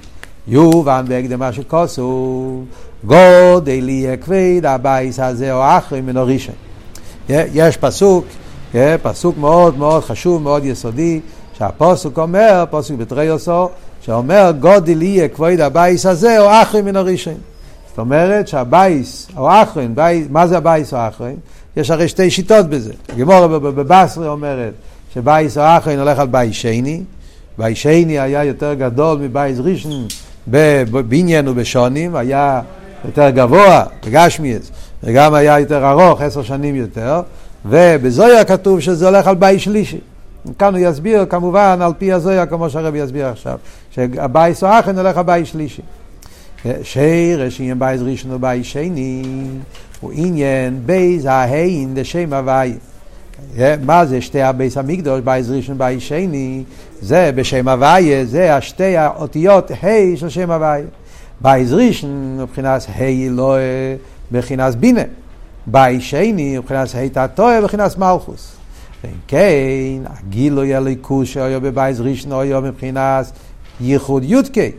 יובן 0.49 1.05
בהקדמה 1.09 1.53
של 1.53 1.63
כוסו, 1.63 2.63
גדול 3.05 3.89
יהיה 3.89 4.17
כבוד 4.17 4.61
הבית 4.65 5.21
הזה 5.21 5.53
האחרון 5.53 6.01
מן 6.01 6.17
הראשון. 6.17 6.55
יש 7.29 7.77
פסוק, 7.77 8.25
פסוק 9.03 9.39
מאוד 9.39 9.79
מאוד 9.79 10.05
חשוב, 10.05 10.43
מאוד 10.43 10.65
יסודי, 10.65 11.21
שהפסוק 11.59 12.19
אומר, 12.19 12.65
פסוק 12.71 12.95
בתריוסו, 12.95 13.69
שאומר 14.01 14.53
גדול 14.61 15.03
יהיה 15.03 15.29
כבוד 15.29 15.61
הבית 15.61 16.07
הזה 16.07 16.41
האחרון 16.41 16.83
מן 16.83 16.97
הראשון. 16.97 17.35
זאת 17.97 18.01
אומרת 18.01 18.49
שהבית 18.49 19.29
האחרון, 19.37 19.95
מה 20.31 20.47
זה 20.47 20.57
הבית 20.57 20.95
האחרון? 20.95 21.37
יש 21.77 21.91
הרי 21.91 22.09
שתי 22.09 22.31
שיטות 22.31 22.67
בזה. 22.67 22.93
הגמרא 23.09 23.49
בבתרא 23.49 24.29
אומרת 24.29 24.73
שבית 25.15 25.59
האחרון 25.59 25.99
הולך 25.99 26.19
על 26.19 26.27
בית 26.27 26.57
שני, 26.57 27.03
בית 27.59 27.79
שני 27.79 28.19
היה 28.19 28.45
יותר 28.45 28.75
גדול 28.75 29.19
מבית 29.19 29.59
ראשון 29.59 30.07
בבניין 30.49 31.49
ובשנים, 31.49 32.17
היה 32.17 32.61
יותר 33.05 33.31
גבוה 33.31 33.85
בגשמיות, 34.07 34.71
וגם 35.03 35.35
היה 35.35 35.61
יותר 35.61 35.91
ארוך, 35.91 36.21
עשר 36.21 36.43
שנים 36.43 36.75
יותר, 36.75 37.21
ובזוהר 37.67 38.45
כתוב 38.45 38.81
שזה 38.81 39.07
הולך 39.07 39.27
על 39.27 39.35
בית 39.35 39.63
שלישי. 39.63 40.01
כאן 40.59 40.75
הוא 40.75 40.87
יסביר 40.87 41.27
כמובן 41.29 41.79
על 41.83 41.93
פי 41.99 42.13
הזוהר 42.13 42.47
כמו 42.47 42.71
שהרבי 42.71 42.99
יסביר 42.99 43.27
עכשיו, 43.27 43.59
שהבית 43.91 44.65
האחרון 44.65 44.99
הולך 44.99 45.17
על 45.17 45.23
בית 45.23 45.49
שלישי. 45.49 45.83
שורש 46.83 47.61
עניין 47.61 47.79
בית 47.79 48.01
ראשון 48.05 48.33
ובית 48.33 48.67
שני 48.67 49.23
הוא 50.01 50.13
עניין 50.15 50.81
ב' 50.87 51.25
ההי"ן 51.27 51.95
דשם 51.97 52.33
הוי'. 52.33 52.73
מה 53.85 54.07
זה 54.07 54.21
שתי 54.21 54.43
הבית 54.43 54.77
המקדש, 54.77 55.21
בית 55.21 55.49
ראשון 55.51 55.75
ובית 55.75 56.03
שני? 56.03 56.65
זה 57.01 57.31
בשם 57.35 57.69
הוי', 57.69 58.27
זה 58.27 58.57
השתי 58.57 58.97
האותיות 58.97 59.71
ה' 59.71 60.17
של 60.17 60.29
שם 60.29 60.51
הוי'. 60.51 60.83
בית 61.41 61.71
ראשון 61.73 62.39
מבחינת 62.41 62.87
ה' 62.89 63.03
עילאה, 63.03 63.61
מבחינת 64.33 64.75
בינה. 64.75 65.03
בית 65.67 66.03
שני 66.03 66.59
מבחינת 66.59 66.89
ה' 66.95 67.27
תתאה, 67.29 67.61
מבחינת 67.61 67.99
מלכות. 67.99 68.57
ואם 69.05 69.13
כן, 69.29 70.03
הגילוי 70.05 70.75
אלקות 70.75 71.29
שהיה 71.29 71.61
בבית 71.61 72.01
ראשון 72.01 72.33
היה 72.33 72.61
מבחינת 72.61 73.33
ייחוד 73.81 74.23
י"ק. 74.25 74.71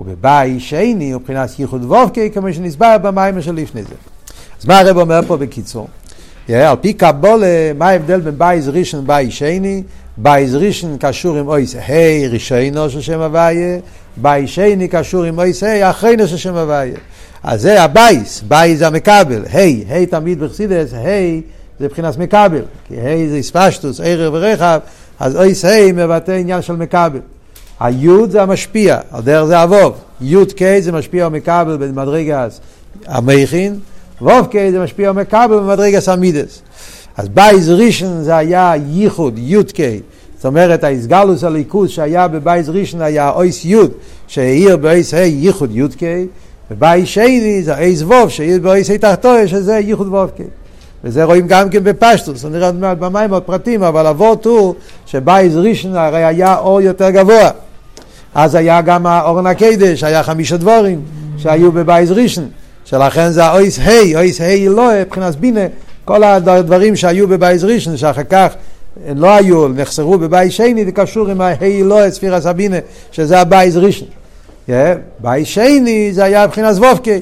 ובבית 0.00 0.60
שני 0.60 1.10
הוא 1.10 1.20
מבחינת 1.20 1.58
ייחוד 1.58 1.84
ו"ק, 1.84 2.30
כמו 2.30 2.52
שנתבאר 2.52 2.96
במאמר 3.02 3.42
של 3.42 3.54
לפני 3.54 3.82
זה. 3.82 3.94
אז 4.60 4.66
מה 4.66 4.78
הרבי 4.78 4.96
אומר 4.96 5.20
פה 5.26 5.36
בקיצור? 5.36 5.88
על 6.48 6.76
פי 6.80 6.92
קבלה, 6.92 7.72
מה 7.78 7.88
ההבדל 7.88 8.20
בין 8.20 8.38
בית 8.38 8.68
ראשון 8.68 9.00
ובית 9.00 9.32
שני? 9.32 9.82
בית 10.16 10.54
ראשון 10.54 10.96
קשור 11.00 11.36
עם 11.36 11.48
אות 11.48 11.74
ה' 11.76 12.28
ראשונה 12.30 12.90
של 12.90 13.00
שם 13.00 13.20
הוויה, 13.20 13.78
בית 14.16 14.48
שני 14.48 14.88
קשור 14.88 15.24
עם 15.24 15.38
אות 15.38 15.62
ה' 15.62 15.90
אחרונה 15.90 16.26
של 16.26 16.36
שם 16.36 16.56
הוויה. 16.56 16.96
אז 17.42 17.60
זה 17.60 17.82
הבית, 17.82 18.42
בית 18.48 18.78
זה 18.78 18.86
המקבל, 18.86 19.44
ה', 19.52 19.94
ה' 19.94 20.06
תמיד 20.06 20.40
בחסידות, 20.40 20.92
ה' 20.94 21.40
זה 21.78 21.86
מבחינת 21.86 22.18
מקבל, 22.18 22.62
כי 22.88 23.00
ה' 23.00 23.28
זה 23.30 23.40
התפשטות, 23.40 24.00
אורך 24.04 24.34
ורוחב, 24.34 24.78
אז 25.20 25.36
אות 25.36 25.64
ה' 25.64 25.92
מבטא 25.92 26.32
עניין 26.32 26.62
של 26.62 26.76
מקבל. 26.76 27.20
היו"ד 27.80 28.30
זה 28.30 28.42
המשפיע, 28.42 28.98
על 29.10 29.22
דרך 29.22 29.44
זה 29.44 29.62
אבוב. 29.62 29.92
י"ק 30.20 30.82
זה 30.82 30.92
משפיע 30.92 31.26
ומקבל 31.26 31.76
במדרגת 31.76 32.60
המוחין, 33.06 33.78
ו"ק 34.20 34.72
זה 34.72 34.82
משפיע 34.82 35.10
ומקבל 35.10 35.56
במדרגת 35.56 36.08
המידות. 36.08 36.62
אז 37.16 37.28
בית 37.28 37.70
ראשון 37.70 38.22
זה 38.22 38.36
היה 38.36 38.72
ייחוד, 38.90 39.38
י"ק. 39.38 40.00
זאת 40.36 40.46
אומרת, 40.46 40.84
ההתגלות 40.84 41.44
אלקות 41.44 41.90
שהיה 41.90 42.28
בבית 42.28 42.70
ראשון 42.70 43.02
היה 43.02 43.30
אות 43.30 43.64
יו"ד, 43.64 43.90
שהאיר 44.26 44.76
באות 44.76 45.14
ה' 45.14 45.18
ייחוד 45.18 45.70
י"ק, 45.72 46.26
ובית 46.70 47.08
שני 47.08 47.62
זה 47.62 47.78
אות 47.78 48.02
וא"ו, 48.02 48.28
שהאיר 48.28 48.60
באות 48.62 48.90
ה' 48.90 48.98
תתאה, 48.98 49.34
שזה 49.46 49.78
ייחוד 49.78 50.08
ו"ק. 50.08 50.46
וזה 51.04 51.24
רואים 51.24 51.46
גם 51.46 51.70
כן 51.70 51.84
בפשטות, 51.84 52.44
נראה 52.44 52.66
עוד 52.66 52.74
מעט 52.74 52.98
במאמר 52.98 53.30
עוד 53.30 53.42
פרטים, 53.42 53.82
אבל 53.82 54.06
אבות 54.06 54.46
הוא 54.46 54.74
שבית 55.06 55.56
ראשון 55.56 55.96
הרי 55.96 56.24
היה 56.24 56.58
אור 56.58 56.80
יותר 56.80 57.10
גבוה. 57.10 57.50
אז 58.34 58.54
היה 58.54 58.80
גם 58.80 59.06
הארון 59.06 59.46
הקודש, 59.46 60.04
היה 60.04 60.22
חמישה 60.22 60.56
דברים 60.56 61.00
שהיו 61.38 61.72
בבית 61.72 62.12
ראשון, 62.12 62.48
שלכן 62.84 63.30
זה 63.30 63.44
האות 63.44 63.78
ה', 63.78 64.18
אות 64.18 64.40
ה' 64.40 64.68
עילאה, 64.68 64.90
מבחינת 65.00 65.36
בינה, 65.36 65.60
כל 66.04 66.24
הדברים 66.24 66.96
שהיו 66.96 67.28
בבית 67.28 67.64
ראשון, 67.64 67.96
שאחר 67.96 68.22
כך 68.22 68.48
לא 69.16 69.34
היו, 69.34 69.68
נחסרו 69.68 70.18
בבית 70.18 70.52
שני, 70.52 70.84
זה 70.84 70.92
קשור 70.92 71.28
עם 71.28 71.40
הה' 71.40 71.82
עילאה, 71.84 72.10
ספירת 72.10 72.46
הבינה, 72.46 72.76
שזה 73.12 73.40
הבית 73.40 73.76
ראשון. 73.76 74.08
בית 75.18 75.46
שני 75.46 76.12
זה 76.12 76.24
היה 76.24 76.46
מבחינת 76.46 76.74
ו"ק, 76.74 77.18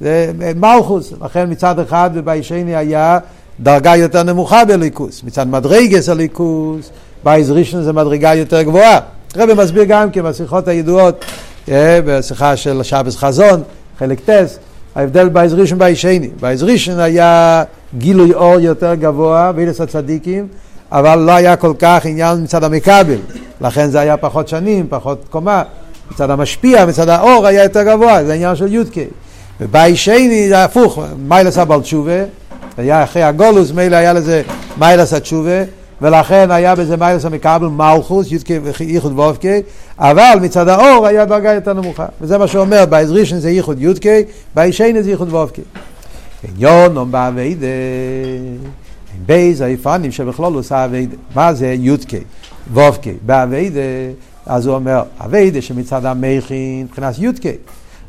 זה 0.00 0.30
מלכות, 0.56 1.12
לכן 1.24 1.50
מצד 1.50 1.78
אחד 1.78 2.10
בבית 2.14 2.44
שני 2.44 2.76
היה 2.76 3.18
דרגה 3.60 3.96
יותר 3.96 4.22
נמוכה 4.22 4.64
באלקות, 4.64 5.22
מצד 5.24 5.48
מדרגת 5.48 6.08
אלקות, 6.08 6.90
בית 7.24 7.50
ראשון 7.50 7.82
זה 7.82 7.92
מדרגה 7.92 8.34
יותר 8.34 8.62
גבוהה. 8.62 9.00
הרבי 9.36 9.62
מסביר 9.62 9.84
גם 9.84 10.10
כן 10.10 10.22
בשיחות 10.22 10.68
הידועות, 10.68 11.24
אה, 11.68 12.00
בשיחה 12.04 12.56
של 12.56 12.82
שבת 12.82 13.16
חזון, 13.16 13.62
חלק 13.98 14.20
ט', 14.20 14.58
ההבדל 14.94 15.28
בית 15.28 15.54
ראשון 15.54 15.76
ובית 15.76 15.98
שני. 15.98 16.30
בית 16.40 16.62
ראשון 16.62 17.00
היה 17.00 17.62
גילוי 17.98 18.34
אור 18.34 18.60
יותר 18.60 18.94
גבוה, 18.94 19.52
מעלת 19.56 19.80
הצדיקים, 19.80 20.46
אבל 20.92 21.18
לא 21.18 21.32
היה 21.32 21.56
כל 21.56 21.72
כך 21.78 22.06
עניין 22.06 22.42
מצד 22.42 22.64
המקבל, 22.64 23.18
לכן 23.60 23.90
זה 23.90 24.00
היה 24.00 24.16
פחות 24.16 24.48
שנים, 24.48 24.86
פחות 24.88 25.24
קומה. 25.30 25.62
מצד 26.10 26.30
המשפיע, 26.30 26.86
מצד 26.86 27.08
האור 27.08 27.46
היה 27.46 27.62
יותר 27.62 27.82
גבוה, 27.82 28.24
זה 28.24 28.34
עניין 28.34 28.56
של 28.56 28.72
י"ק. 28.72 29.04
ובית 29.60 29.96
שני 29.96 30.48
זה 30.48 30.64
הפוך, 30.64 30.98
מעלת 31.28 31.58
הבעל 31.58 31.80
תשובה, 31.80 32.24
היה 32.76 33.04
אחרי 33.04 33.22
הגלות, 33.22 33.70
מילא 33.70 33.96
היה 33.96 34.12
לזה 34.12 34.42
מעלת 34.78 35.12
התשובה. 35.12 35.62
ולכן 36.04 36.50
היה 36.50 36.74
בזה 36.74 36.96
מעלת 36.96 37.24
המקבל 37.24 37.66
מלכות, 37.66 38.28
ייחוד 38.80 39.12
וובקי, 39.12 39.62
אבל 39.98 40.38
מצד 40.42 40.68
האור 40.68 41.06
היה 41.06 41.24
דרגה 41.24 41.52
יותר 41.52 41.72
נמוכה. 41.72 42.06
וזה 42.20 42.38
מה 42.38 42.46
שאומר, 42.46 42.86
בעזרישן 42.86 43.38
זה 43.38 43.50
ייחוד 43.50 43.80
יודקי, 43.80 44.22
בעישן 44.54 45.02
זה 45.02 45.10
ייחוד 45.10 45.28
וובקי. 45.28 45.62
עניון 46.48 47.10
באביידה, 47.10 47.66
בייז 49.26 49.60
היפנים 49.60 50.12
שבכלול 50.12 50.54
עושה 50.54 50.84
אביידה. 50.84 51.16
מה 51.34 51.54
זה 51.54 51.74
יודקי? 51.78 52.20
וובקי. 52.72 53.12
באביידה, 53.26 53.80
אז 54.46 54.66
הוא 54.66 54.74
אומר, 54.74 55.02
אביידה 55.20 55.62
שמצד 55.62 56.04
המכין, 56.04 56.82
מבחינת 56.82 57.18
יודקי. 57.18 57.52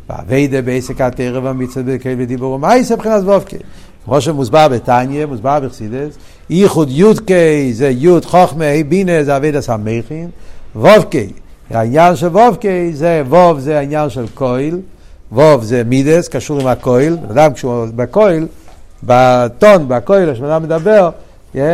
באביידה 0.09 0.61
בעסק 0.61 1.01
המצד 1.01 1.85
בקל 1.85 2.15
ודיבור 2.17 2.53
ומייסה 2.53 2.95
מבחינת 2.95 3.23
וובקי. 3.23 3.57
כמו 4.05 4.21
שמוסבר 4.21 4.67
בתניא, 4.67 5.25
מוסבר 5.25 5.59
בחסידס, 5.59 6.17
ייחוד 6.49 6.87
יודקי 6.91 7.73
זה 7.73 7.89
יוד 7.89 8.25
חוכמה, 8.25 8.65
בינה 8.89 9.23
זה 9.23 9.37
אבידס 9.37 9.69
המכין, 9.69 10.29
וובקי, 10.75 11.27
העניין 11.69 12.15
של 12.15 12.27
וובקי 12.27 12.93
זה, 12.93 13.23
ווב 13.29 13.59
זה 13.59 13.77
העניין 13.77 14.09
של 14.09 14.25
קויל, 14.33 14.79
ווב 15.31 15.63
זה 15.63 15.83
מידס, 15.85 16.27
קשור 16.27 16.61
עם 16.61 16.67
הקויל, 16.67 17.15
בן 17.15 17.39
אדם 17.39 17.53
כשהוא 17.53 17.85
בקויל, 17.95 18.47
בטון, 19.03 19.87
בקויל, 19.87 20.33
כשבן 20.33 20.49
אדם 20.49 20.63
מדבר, 20.63 21.09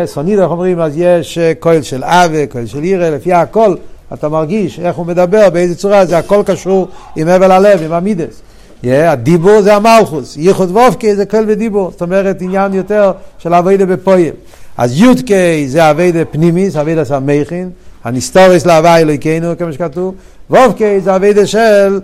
סוניד 0.06 0.40
איך 0.40 0.52
אומרים, 0.52 0.80
אז 0.80 0.94
יש 0.96 1.38
כהל 1.62 1.82
של 1.82 2.04
אבה, 2.04 2.48
כהל 2.48 2.66
של 2.66 2.82
עירה, 2.82 3.10
לפי 3.10 3.34
הכל 3.34 3.76
אתה 4.14 4.30
מרגיש 4.30 4.80
איך 4.80 4.96
הוא 4.96 5.06
מדבר, 5.06 5.50
באיזה 5.50 5.76
צורה, 5.76 6.06
זה 6.06 6.18
הכל 6.18 6.44
קשור 6.46 6.88
עם 7.16 7.28
הבל 7.28 7.52
הלב, 7.52 7.82
עם 7.84 7.94
המידס. 7.94 8.42
הדיבור 8.84 9.62
זה 9.62 9.76
המלכוס, 9.76 10.38
ייחוד 10.38 10.72
וופקי 10.72 11.16
זה 11.16 11.26
כל 11.26 11.44
ודיבור, 11.48 11.92
זאת 11.92 12.02
אומרת 12.02 12.42
עניין 12.42 12.74
יותר 12.74 13.12
של 13.38 13.54
אביידה 13.54 13.86
בפועל. 13.86 14.32
אז 14.78 15.02
יודקי 15.02 15.68
זה 15.68 15.92
אביידה 15.92 16.26
פנימיס, 16.26 16.76
אביידה 16.76 17.06
סמכין, 17.06 17.70
הנסתורס 18.04 18.66
להווה 18.66 18.98
אלוהיכנו, 19.00 19.58
כמו 19.58 19.74
שכתוב, 19.74 20.16
וופקי 20.50 21.00
זה 21.00 21.16
אביידה 21.16 21.48
של, 21.48 22.00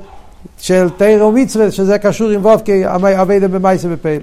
של 0.58 0.90
תרא 0.98 1.24
ומצווה, 1.24 1.72
שזה 1.72 1.98
קשור 1.98 2.30
עם 2.30 2.46
וופקי, 2.46 2.84
אביידה 3.22 3.48
במייסה 3.48 3.88
בפעיל. 3.88 4.22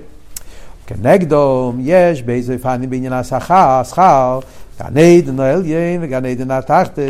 כנגדו 0.86 1.72
יש 1.80 2.22
באיזה 2.22 2.58
פנים 2.58 2.90
בעניין 2.90 3.12
השכר, 3.12 3.68
השכר, 3.80 4.38
גן 4.80 4.98
עדן 4.98 5.40
העליין 5.40 6.00
וגן 6.02 6.24
עדן 6.24 6.50
התחתן, 6.50 7.02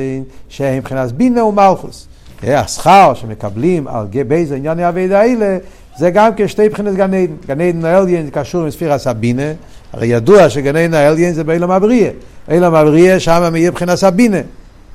שהם 0.48 0.78
מבחינת 0.78 1.12
בינה 1.12 1.44
ומלכוס. 1.44 2.06
השכר 2.46 3.12
שמקבלים 3.14 3.88
על 3.88 4.06
באיזה 4.28 4.56
ענייני 4.56 4.88
אבידה 4.88 5.20
האלה, 5.20 5.58
זה 5.98 6.10
גם 6.10 6.30
כשתי 6.36 6.68
מבחינת 6.68 6.94
גן 6.94 7.14
עדן. 7.14 7.32
גן 7.46 7.60
עדן 7.60 7.84
העליין 7.84 8.30
קשור 8.32 8.62
עם 8.62 8.70
ספירס 8.70 9.06
הבינה, 9.06 9.52
הרי 9.92 10.06
ידוע 10.06 10.50
שגן 10.50 10.76
עדן 10.76 10.94
העליין 10.94 11.34
זה 11.34 11.44
באילם 11.44 11.70
הבריאה. 11.70 12.10
אילם 12.50 12.74
הבריאה 12.74 13.20
שם 13.20 13.48
מאיר 13.52 13.70
מבחינת 13.70 14.02
הבינה. 14.02 14.38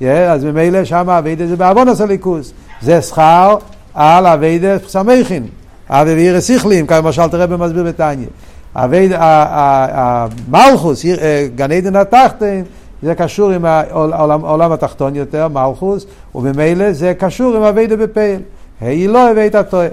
אז 0.00 0.44
ממילא 0.44 0.84
שם 0.84 1.10
אבידה 1.10 1.46
זה 1.46 1.56
בעוון 1.56 1.88
הסליקוס. 1.88 2.52
זה 2.82 3.02
שכר 3.02 3.56
על 3.94 4.26
אבידה 4.26 4.76
סמכין. 4.88 5.46
אבי 5.88 6.14
ואירס 6.14 6.46
סיכלים, 6.46 6.86
כמו 6.86 7.12
שאלת 7.12 7.34
רבי 7.34 7.56
מסביר 7.56 7.84
בתניא. 7.84 8.26
המלכוס, 9.94 11.04
אה, 11.04 11.46
גן 11.54 11.72
עדן 11.72 11.96
התחתן, 11.96 12.62
זה 13.02 13.14
קשור 13.14 13.50
עם 13.50 13.64
העולם, 13.64 14.44
העולם 14.44 14.72
התחתון 14.72 15.16
יותר, 15.16 15.48
מלכוס, 15.48 16.06
וממילא 16.34 16.92
זה 16.92 17.14
קשור 17.18 17.56
עם 17.56 17.62
אבידה 17.62 17.96
בפייל. 17.96 18.40
היא 18.80 19.08
לא 19.08 19.30
הבאת 19.30 19.54
הטועה. 19.54 19.88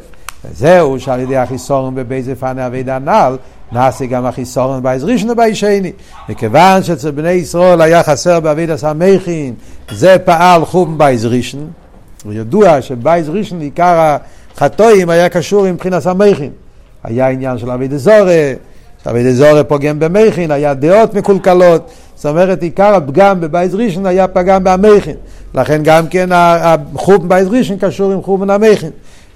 וזהו 0.45 0.99
שעל 0.99 1.19
ידי 1.19 1.37
החיסורן 1.37 1.95
בבייזה 1.95 2.35
פאנה 2.35 2.67
אבידה 2.67 2.95
הנ"ל, 2.95 3.37
נעשה 3.71 4.05
גם 4.05 4.25
החיסורן 4.25 4.83
בייז 4.83 5.03
ראשון 5.03 5.29
ובייז 5.29 5.57
שני. 5.57 5.91
מכיוון 6.29 6.83
שאצל 6.83 7.11
בני 7.11 7.31
ישראל 7.31 7.81
היה 7.81 8.03
חסר 8.03 8.39
באבידה 8.39 8.77
סמכין, 8.77 9.53
זה 9.91 10.17
פעל 10.25 10.65
חום 10.65 10.97
בייז 10.97 11.25
ראשון. 11.25 11.67
וידוע 12.25 12.81
שבייז 12.81 13.29
ראשון 13.29 13.61
עיקר 13.61 14.17
החטואים 14.55 15.09
היה 15.09 15.29
קשור 15.29 15.65
עם 15.65 15.73
מבחינת 15.73 16.03
סמכין. 16.03 16.51
היה 17.03 17.29
עניין 17.29 17.57
של 17.57 17.71
אבי 17.71 17.87
דזורי, 17.87 18.53
אבי 19.09 19.23
דזורי 19.23 19.63
פוגם 19.63 19.99
במכין, 19.99 20.51
היה 20.51 20.73
דעות 20.73 21.13
מקולקלות, 21.13 21.91
זאת 22.15 22.25
אומרת 22.25 22.61
עיקר 22.61 22.95
הפגם 22.95 23.41
בבייז 23.41 23.75
ראשון 23.75 24.05
היה 24.05 24.27
פגם 24.27 24.63
במכין, 24.63 25.15
לכן 25.55 25.81
גם 25.83 26.07
כן 26.07 26.29
החום 26.31 27.25
בבייז 27.25 27.47
ראשון 27.47 27.77
קשור 27.79 28.11
עם 28.11 28.21
חום 28.21 28.49
המכין. 28.49 28.89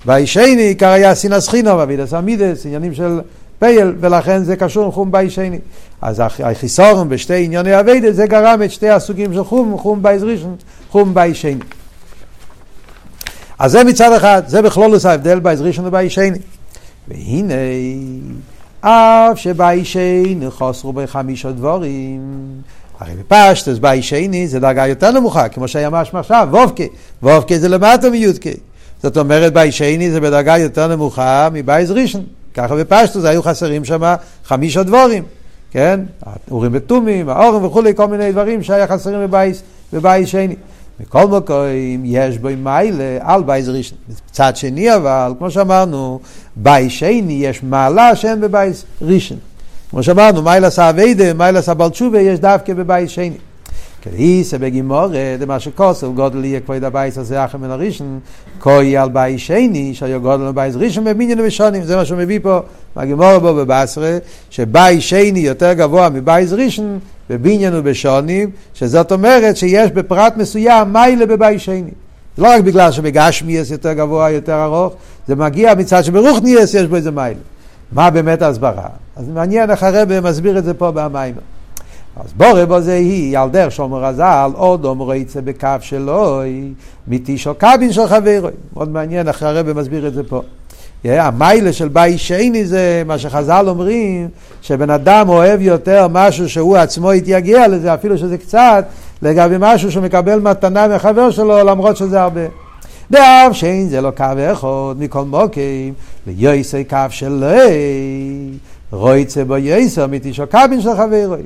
והאישני 0.05 0.61
עיקר 0.61 0.89
היה 0.89 1.15
סינס 1.15 1.49
חינום, 1.49 1.79
אבי 1.79 1.97
דסמידס, 1.97 2.65
עניינים 2.65 2.93
של 2.93 3.19
פייל, 3.59 3.95
ולכן 3.99 4.43
זה 4.43 4.55
קשור 4.55 4.85
עם 4.85 4.91
חום 4.91 5.11
בייז 5.11 5.31
שני. 5.31 5.59
אז 6.01 6.21
החיסורם 6.43 7.09
בשתי 7.09 7.45
ענייני 7.45 7.79
אבי 7.79 8.13
זה 8.13 8.27
גרם 8.27 8.63
את 8.63 8.71
שתי 8.71 8.89
הסוגים 8.89 9.33
של 9.33 9.43
חום, 9.43 9.77
חום 9.77 10.03
בייז 10.03 10.23
ראשון, 10.23 10.55
חום 10.89 11.13
בייז 11.13 11.35
שני. 11.35 11.55
אז 13.59 13.71
זה 13.71 13.83
מצד 13.83 14.13
אחד, 14.13 14.43
זה 14.47 14.61
בכלולוס 14.61 15.05
ההבדל 15.05 15.39
בייז 15.39 15.61
ראשון 15.61 15.85
ובייז 15.87 16.11
שני. 16.11 16.39
והנה, 17.07 17.53
אף 18.81 19.39
שבאישני 19.39 20.45
חוסרו 20.49 20.93
בחמישה 20.93 21.51
דבורים, 21.51 22.21
הרי 22.99 23.13
בפשטוס 23.15 23.77
באישני 23.77 24.47
זה 24.47 24.59
דרגה 24.59 24.87
יותר 24.87 25.11
נמוכה, 25.11 25.49
כמו 25.49 25.67
שהיה 25.67 25.89
משמע 25.89 26.19
עכשיו, 26.19 26.47
וובקה, 26.51 26.83
וובקה 27.23 27.57
זה 27.57 27.69
למטה 27.69 28.09
מיודקה. 28.09 28.49
זאת 29.03 29.17
אומרת, 29.17 29.53
באישני 29.53 30.11
זה 30.11 30.21
בדרגה 30.21 30.57
יותר 30.57 30.87
נמוכה 30.87 31.47
מבייז 31.53 31.91
ראשון. 31.91 32.23
ככה 32.53 32.75
בפשטוס 32.75 33.25
היו 33.25 33.43
חסרים 33.43 33.85
שם 33.85 34.13
חמישה 34.45 34.83
דבורים, 34.83 35.23
כן? 35.71 35.99
האורים 36.25 36.71
ותומים, 36.73 37.29
האורם 37.29 37.65
וכולי, 37.65 37.95
כל 37.95 38.07
מיני 38.07 38.31
דברים 38.31 38.63
שהיה 38.63 38.87
חסרים 38.87 39.27
בבייס, 39.27 39.61
בבייס 39.93 40.29
שני. 40.29 40.55
בכל 41.01 41.27
מקום 41.27 41.65
יש 42.03 42.37
בו 42.37 42.49
מיילה 42.57 43.17
על 43.21 43.43
בייז 43.43 43.69
ראשון. 43.69 43.97
מצד 44.29 44.55
שני 44.55 44.95
אבל, 44.95 45.33
כמו 45.37 45.51
שאמרנו, 45.51 46.19
בייס 46.55 46.93
שני 46.93 47.39
יש 47.41 47.63
מעלה 47.63 48.15
שאין 48.15 48.41
בבייס 48.41 48.85
ראשון. 49.01 49.37
כמו 49.89 50.03
שאמרנו, 50.03 50.41
מיילס 50.41 50.79
האביידה, 50.79 51.33
מיילס 51.33 51.69
הבלצ'ובה 51.69 52.19
יש 52.19 52.39
דווקא 52.39 52.73
בבייס 52.73 53.11
שני. 53.11 53.37
כדאיסא 54.01 54.57
בגימור, 54.57 55.07
זה 55.39 55.45
מה 55.47 55.59
שכוסף, 55.59 56.07
גודל 56.07 56.45
יהיה 56.45 56.59
כבוד 56.59 56.83
הבייס 56.83 57.17
הזה 57.17 57.45
אחר 57.45 57.57
מן 57.57 57.71
הראשון, 57.71 58.19
כוי 58.59 58.97
על 58.97 59.09
בייס 59.09 59.41
שני, 59.41 59.93
שהיה 59.93 60.17
גודל 60.17 60.43
לבייס 60.43 60.75
ראשון 60.75 61.03
בבניין 61.03 61.39
ובשונים, 61.39 61.83
זה 61.83 61.95
מה 61.95 62.05
שהוא 62.05 62.17
מביא 62.17 62.39
פה, 62.43 62.59
בגימור 62.95 63.37
בו 63.39 63.53
בבשרה, 63.53 64.17
שבייס 64.49 65.03
שני 65.03 65.39
יותר 65.39 65.73
גבוה 65.73 66.09
מבייס 66.09 66.51
ראשון, 66.51 66.99
בבניין 67.29 67.73
ובשונים, 67.75 68.49
שזאת 68.73 69.11
אומרת 69.11 69.57
שיש 69.57 69.91
בפרט 69.91 70.37
מסוים 70.37 70.93
מיילה 70.93 71.25
בבייס 71.25 71.61
שני. 71.61 71.91
לא 72.37 72.47
רק 72.47 72.61
בגלל 72.61 72.91
שבגשמיאס 72.91 73.71
יותר 73.71 73.93
גבוה, 73.93 74.31
יותר 74.31 74.63
ארוך, 74.63 74.93
זה 75.27 75.35
מגיע 75.35 75.75
מצד 75.75 76.03
שברוכניאס 76.03 76.73
יש 76.73 76.87
בו 76.87 76.95
איזה 76.95 77.11
מיילה. 77.11 77.39
מה 77.91 78.09
באמת 78.09 78.41
ההסברה? 78.41 78.87
אז 79.15 79.29
מעניין 79.29 79.71
איך 79.71 79.83
הרב 79.83 80.19
מסביר 80.19 80.57
את 80.57 80.63
זה 80.63 80.73
פה 80.73 80.91
במים. 80.91 81.35
אז 82.15 82.33
בורא 82.33 82.65
בו 82.65 82.81
זה 82.81 82.93
היא, 82.93 83.37
על 83.37 83.49
דרך 83.49 83.71
שומר 83.71 84.05
הזל, 84.05 84.51
עוד 84.55 84.85
אומר 84.85 85.13
יצא 85.13 85.41
בקו 85.41 85.67
שלו, 85.79 86.41
מתישו 87.07 87.53
קבין 87.57 87.93
של 87.93 88.07
חברוי. 88.07 88.51
מאוד 88.73 88.89
מעניין 88.89 89.27
איך 89.27 89.43
הרב 89.43 89.73
מסביר 89.73 90.07
את 90.07 90.13
זה 90.13 90.23
פה. 90.23 90.41
המיילה 91.05 91.73
של 91.73 91.87
בית 91.87 92.19
שני 92.19 92.65
זה 92.65 93.03
מה 93.05 93.17
שחז"ל 93.17 93.65
אומרים, 93.67 94.27
שבן 94.61 94.89
אדם 94.89 95.29
אוהב 95.29 95.61
יותר 95.61 96.07
משהו 96.07 96.49
שהוא 96.49 96.77
עצמו 96.77 97.11
התייגע 97.11 97.67
לזה, 97.67 97.93
אפילו 97.93 98.17
שזה 98.17 98.37
קצת, 98.37 98.85
לגבי 99.21 99.55
משהו 99.59 99.91
שהוא 99.91 100.03
מקבל 100.03 100.39
מתנה 100.39 100.87
מחבר 100.87 101.31
שלו, 101.31 101.57
למרות 101.57 101.97
שזה 101.97 102.21
הרבה. 102.21 102.41
דאב 103.11 103.53
שאין 103.53 103.89
זה 103.89 104.01
לא 104.01 104.11
קו 104.11 104.25
אחד 104.51 104.99
מכל 104.99 105.23
מוקים, 105.23 105.93
ויועסי 106.27 106.83
קו 106.83 106.97
שלו, 107.09 107.47
רויצה 108.91 109.45
בו 109.45 109.57
יועסו 109.57 110.07
מתישו 110.07 110.43
קבין 110.49 110.81
של 110.81 110.95
חברוי. 110.97 111.41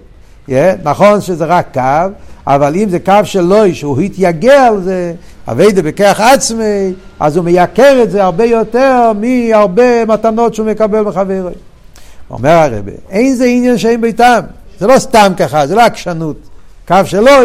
Yeah, 0.50 0.54
נכון 0.84 1.22
שזה 1.22 1.46
רק 1.46 1.68
קו, 1.74 2.12
אבל 2.48 2.76
אם 2.76 2.90
זה 2.90 3.00
קו 3.00 3.14
שלו, 3.24 3.74
שהוא 3.74 4.02
התייגע 4.02 4.68
על 4.68 4.82
זה, 4.82 5.14
אביידה 5.48 5.82
בכך 5.82 6.22
עצמי, 6.34 6.94
אז 7.20 7.38
הוא 7.38 7.46
מייקר 7.46 8.04
את 8.04 8.12
זה 8.12 8.24
הרבה 8.24 8.46
יותר 8.46 9.12
מהרבה 9.22 10.06
מתנות 10.06 10.56
שהוא 10.56 10.68
מקבל 10.68 11.02
מחברו. 11.02 11.50
אומר 12.30 12.50
הרבה, 12.50 12.92
אין 13.10 13.36
זה 13.36 13.46
עניין 13.46 13.78
שאין 13.78 14.02
ביתם, 14.02 14.40
זה 14.80 14.88
לא 14.88 15.00
סתם 15.00 15.34
ככה, 15.38 15.68
זה 15.68 15.76
לא 15.76 15.82
עקשנות. 15.82 16.38
קו 16.88 16.96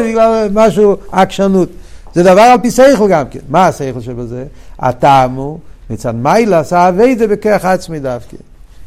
בגלל 0.09 0.49
משהו 0.53 0.97
עקשנות. 1.13 1.69
זה 2.15 2.23
דבר 2.23 2.41
על 2.41 2.59
פי 2.59 2.71
שכל 2.71 3.09
גם 3.09 3.25
כן. 3.31 3.39
מה 3.49 3.67
השכל 3.67 4.01
שבזה? 4.01 4.45
הטעם 4.79 5.35
הוא, 5.35 5.59
מצד 5.91 6.15
מיילה 6.15 6.59
עשה 6.59 6.89
אביידה 6.89 7.27
בכך 7.27 7.65
עצמי 7.65 8.01
דווקא. 8.01 8.37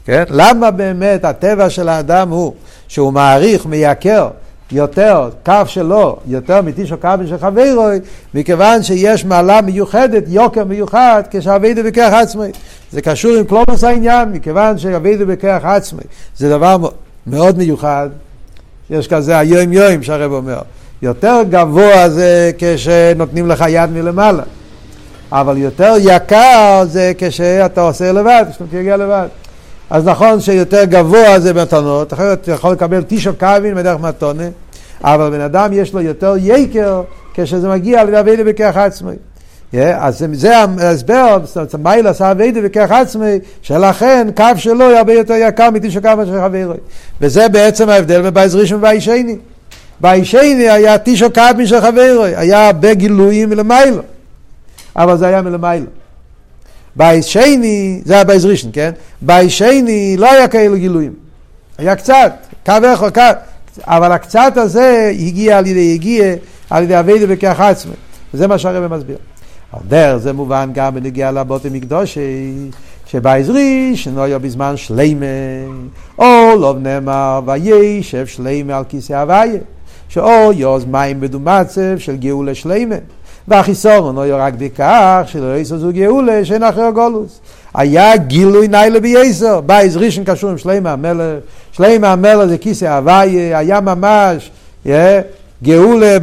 כן? 0.05 0.23
למה 0.29 0.71
באמת 0.71 1.25
הטבע 1.25 1.69
של 1.69 1.89
האדם 1.89 2.29
הוא 2.29 2.53
שהוא 2.87 3.13
מעריך, 3.13 3.65
מייקר, 3.65 4.29
יותר, 4.71 5.29
קו 5.45 5.53
שלו, 5.65 6.17
יותר 6.27 6.61
מתישו 6.61 6.97
קו 6.97 7.09
של 7.29 7.37
חברוי, 7.37 7.99
מכיוון 8.33 8.83
שיש 8.83 9.25
מעלה 9.25 9.61
מיוחדת, 9.61 10.23
יוקר 10.27 10.63
מיוחד, 10.65 11.23
כשאביידו 11.31 11.83
בכך 11.83 12.13
עצמי. 12.13 12.51
זה 12.91 13.01
קשור 13.01 13.31
עם 13.31 13.43
קלומוס 13.43 13.83
העניין, 13.83 14.31
מכיוון 14.31 14.77
שאביידו 14.77 15.25
בכך 15.25 15.59
עצמי. 15.63 16.01
זה 16.37 16.49
דבר 16.49 16.77
מאוד 17.27 17.57
מיוחד, 17.57 18.09
יש 18.89 19.07
כזה 19.07 19.37
היום 19.37 19.73
יום 19.73 20.03
שהרב 20.03 20.31
אומר. 20.31 20.61
יותר 21.01 21.41
גבוה 21.49 22.09
זה 22.09 22.51
כשנותנים 22.57 23.47
לך 23.47 23.63
יד 23.67 23.89
מלמעלה, 23.89 24.43
אבל 25.31 25.57
יותר 25.57 25.93
יקר 25.99 26.83
זה 26.85 27.11
כשאתה 27.17 27.81
עושה 27.81 28.11
לבד, 28.11 28.45
כשאתה 28.49 28.63
תגיע 28.69 28.97
לבד. 28.97 29.27
אז 29.89 30.07
נכון 30.07 30.41
שיותר 30.41 30.83
גבוה 30.83 31.39
זה 31.39 31.53
מתנות, 31.53 32.13
אחרת 32.13 32.47
יכול 32.47 32.71
לקבל 32.71 33.03
טישו 33.03 33.31
קווין 33.39 33.75
בדרך 33.75 33.99
מתונה, 33.99 34.47
אבל 35.03 35.29
בן 35.29 35.41
אדם 35.41 35.69
יש 35.73 35.93
לו 35.93 36.01
יותר 36.01 36.35
יקר 36.37 37.01
כשזה 37.33 37.69
מגיע 37.69 38.03
לאביידה 38.03 38.43
בכך 38.43 38.77
עצמי. 38.77 39.11
Yeah, 39.73 39.77
אז 39.99 40.25
זה 40.31 40.57
ההסבר, 40.57 41.37
מייל 41.79 42.07
עשה 42.07 42.31
אביידה 42.31 42.61
בכך 42.61 42.91
עצמי, 42.91 43.39
שלכן 43.61 44.27
קו 44.35 44.45
שלו 44.55 44.85
הוא 44.85 44.97
הרבה 44.97 45.13
יותר 45.13 45.33
יקר 45.33 45.69
מתישו 45.69 46.01
קווין 46.01 46.25
של 46.25 46.41
חברוי. 46.41 46.77
וזה 47.21 47.49
בעצם 47.49 47.89
ההבדל 47.89 48.21
בין 48.21 48.33
בייז 48.33 48.55
ראשון 48.55 48.77
ובייז 48.77 49.03
שני. 49.03 49.37
בייז 50.01 50.25
שני 50.25 50.69
היה 50.69 50.97
טישו 50.97 51.33
קווין 51.33 51.67
של 51.67 51.81
חברוי, 51.81 52.35
היה 52.35 52.67
הרבה 52.67 52.93
גילויים 52.93 53.49
מלמיילו, 53.49 54.01
אבל 54.95 55.17
זה 55.17 55.27
היה 55.27 55.41
מלמיילו. 55.41 55.85
בייס 56.95 57.25
שני, 57.25 58.01
זה 58.06 58.13
היה 58.13 58.23
בייס 58.23 58.45
ראשון, 58.45 58.69
כן? 58.73 58.91
בייס 59.21 59.51
שני 59.51 60.15
לא 60.17 60.32
היה 60.32 60.47
כאלו 60.47 60.75
גילויים. 60.75 61.13
היה 61.77 61.95
קצת, 61.95 62.34
קו 62.65 62.73
אחד, 62.93 63.13
קו, 63.13 63.21
אבל 63.88 64.12
הקצת 64.12 64.53
הזה 64.56 65.12
הגיע 65.19 65.58
על 65.58 65.67
ידי 65.67 65.93
הגיע, 65.93 66.25
על 66.69 66.84
ידי 66.84 66.99
אביידה 66.99 67.27
בכך 67.27 67.60
עצמי. 67.60 67.93
וזה 68.34 68.47
מה 68.47 68.58
שהרבא 68.58 68.95
מסביר. 68.97 69.17
על 69.71 69.79
דרך 69.88 70.17
זה 70.17 70.34
מובן 70.34 70.69
גם 70.73 70.95
בנגיע 70.95 71.32
לבוטי 71.32 71.69
מקדושי, 71.71 72.53
שבעזרי 73.06 73.91
שנויו 73.95 74.39
בזמן 74.39 74.77
שלימה, 74.77 75.25
או 76.17 76.56
לא 76.60 76.75
נאמר 76.79 77.41
וישב 77.45 78.25
שלימה 78.25 78.77
על 78.77 78.84
כיסא 78.89 79.13
הוויה, 79.13 79.60
שאו 80.10 80.53
יוז 80.53 80.86
מים 80.86 81.21
בדומצב 81.21 81.97
של 81.97 82.15
גאולה 82.15 82.56
שלימה. 82.56 82.95
והחיסורון 83.47 84.15
לא 84.15 84.36
רק 84.38 84.53
בכך 84.53 85.21
שלא 85.25 85.58
יסו 85.58 85.77
זו 85.77 85.88
גאולה 85.93 86.45
שאין 86.45 86.63
אחר 86.63 86.89
גולוס. 86.89 87.39
היה 87.73 88.17
גילוי 88.17 88.67
ניילה 88.67 88.99
בייסר, 88.99 89.62
בייז 89.62 89.97
ראשון 89.97 90.23
קשור 90.23 90.49
עם 90.49 90.58
שלימה 90.58 90.91
המלך, 90.91 91.39
שלימה 91.71 92.12
המלך 92.12 92.45
זה 92.45 92.58
כיסא 92.58 92.86
הוויה, 92.86 93.58
היה 93.58 93.82
ממש, 93.82 94.51
yeah, 94.86 94.89
גאולה 95.63 96.17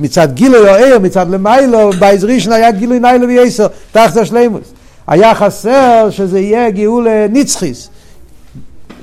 מצד 0.00 0.28
גילוי 0.32 0.68
או 0.68 0.74
עיר, 0.74 0.98
מצד 0.98 1.30
למיילו, 1.30 1.90
בייז 1.98 2.24
ראשון 2.24 2.52
היה 2.52 2.70
גילוי 2.70 2.98
ניילה 2.98 3.26
בייסר, 3.26 3.66
תחת 3.92 4.16
השלימוס. 4.16 4.72
היה 5.06 5.34
חסר 5.34 6.08
שזה 6.10 6.40
יהיה 6.40 6.70
גאולה 6.70 7.26
נצחיס. 7.30 7.88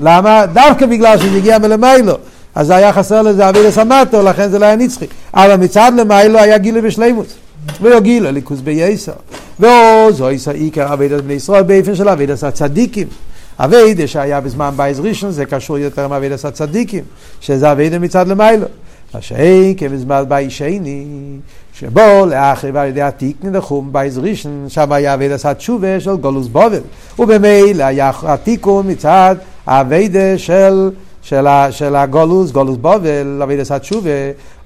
למה? 0.02 0.45
דווקא 0.45 0.86
בגלל 0.86 1.17
שזה 1.17 1.38
הגיע 1.38 1.58
מלמיילו. 1.58 2.13
אז 2.56 2.69
היה 2.69 2.93
חסר 2.93 3.22
לזה 3.22 3.50
אבידס 3.50 3.78
המטו, 3.78 4.24
לכן 4.24 4.50
זה 4.50 4.60
לא 4.60 4.65
היה 4.65 4.76
נצחי. 4.76 5.06
אבל 5.34 5.56
מצד 5.56 5.91
למיילו 5.98 6.39
היה 6.39 6.58
גילוי 6.58 6.82
בשלימוס. 6.82 7.28
ולא 7.82 8.00
גילה 8.00 8.32
ליכוס 8.32 8.60
בייסר. 8.60 9.13
ועוז 9.60 10.22
איסר 10.22 10.52
עיקר 10.52 10.93
אבידס 10.93 11.22
בני 11.22 11.34
ישראל 11.34 11.63
באופן 11.63 11.95
של 11.95 12.10
אבידס 12.10 12.43
הצדיקים. 12.43 13.08
אבידה 13.60 14.08
שהיה 14.08 14.41
בזמן 14.41 14.72
בייז 14.76 15.00
ראשון 15.00 15.32
זה 15.32 15.45
קשור 15.45 15.78
יותר 15.78 16.04
עם 16.04 16.13
אבידס 16.13 16.45
הצדיקים, 16.45 17.04
שזה 17.41 17.72
אבידה 17.72 18.00
מצד 18.00 18.28
למיילו. 18.28 18.67
מה 19.13 19.22
שאין 19.22 19.74
כבזמן 19.78 20.24
בייס 20.28 20.54
שני, 20.54 21.06
שבו 21.74 22.26
לאחרי 22.30 22.72
ועל 22.72 22.88
ידי 22.88 23.02
התיקן 23.02 23.56
לחום 23.56 23.93
בייז 23.93 24.17
ראשון, 24.17 24.65
שם 24.67 24.91
היה 24.91 25.13
אבידס 25.13 25.45
התשובה 25.45 26.00
של 26.00 26.15
גולוס 26.15 26.48
בובל. 26.48 26.82
ובמילא 27.19 27.84
היה 27.84 28.12
התיקון 28.24 28.91
מצד 28.91 29.36
האבידה 29.65 30.38
של... 30.38 30.89
של, 31.22 31.45
של 31.72 31.95
הגולוס, 31.95 32.52
גולוס 32.52 32.78
בובל, 32.78 33.39
אבידס 33.43 33.72
התשובה, 33.72 34.10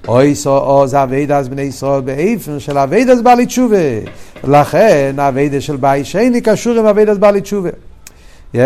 אוי 0.08 0.34
סו 0.34 0.56
עוז 0.58 0.94
אבידס 0.94 1.48
בני 1.48 1.62
ישראל 1.62 2.00
באיפן 2.00 2.60
של 2.60 2.78
אבידס 2.78 3.20
בעלי 3.20 3.46
תשובה. 3.46 3.76
לכן 4.44 5.14
אבידס 5.18 5.62
של 5.62 5.76
באי 5.76 6.04
שני 6.04 6.40
קשור 6.40 6.78
עם 6.78 6.86
אבידס 6.86 7.16
בעלי 7.16 7.40
תשובה. 7.40 7.70
Yeah, 8.54 8.58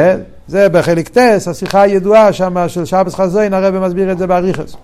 זה 0.48 0.68
בחלק 0.68 1.08
טס, 1.08 1.48
השיחה 1.48 1.82
הידועה 1.82 2.32
שם 2.32 2.68
של 2.68 2.84
שבס 2.84 3.14
חזוין, 3.14 3.54
הרב 3.54 3.78
מסביר 3.78 4.12
את 4.12 4.18
זה 4.18 4.26
באריכוס. 4.26 4.76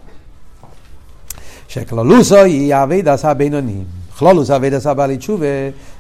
שכלולוסו 1.69 2.37
היא 2.37 2.75
אבידס 2.75 3.25
הבינונים. 3.25 3.85
כלולוס 4.19 4.51
אבידס 4.51 4.87
הבעלי 4.87 5.17
תשובה, 5.17 5.47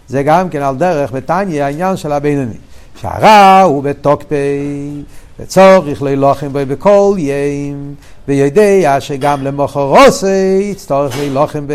זה 0.09 0.23
גם 0.23 0.49
כן 0.49 0.63
על 0.63 0.77
דרך 0.77 1.13
בתניא 1.13 1.65
העניין 1.65 1.97
של 1.97 2.13
הבינונים. 2.13 2.59
שהרע 3.01 3.61
הוא 3.61 3.83
בתוקפי 3.83 5.03
וצורך 5.41 6.03
להילוחם 6.03 6.49
בו 6.53 6.59
בכל 6.69 7.15
ים, 7.19 7.95
ויודע 8.29 9.01
שגם 9.01 9.45
למחרוסי 9.45 10.69
יצטרך 10.71 11.19
להילוחם 11.19 11.67
בו, 11.67 11.75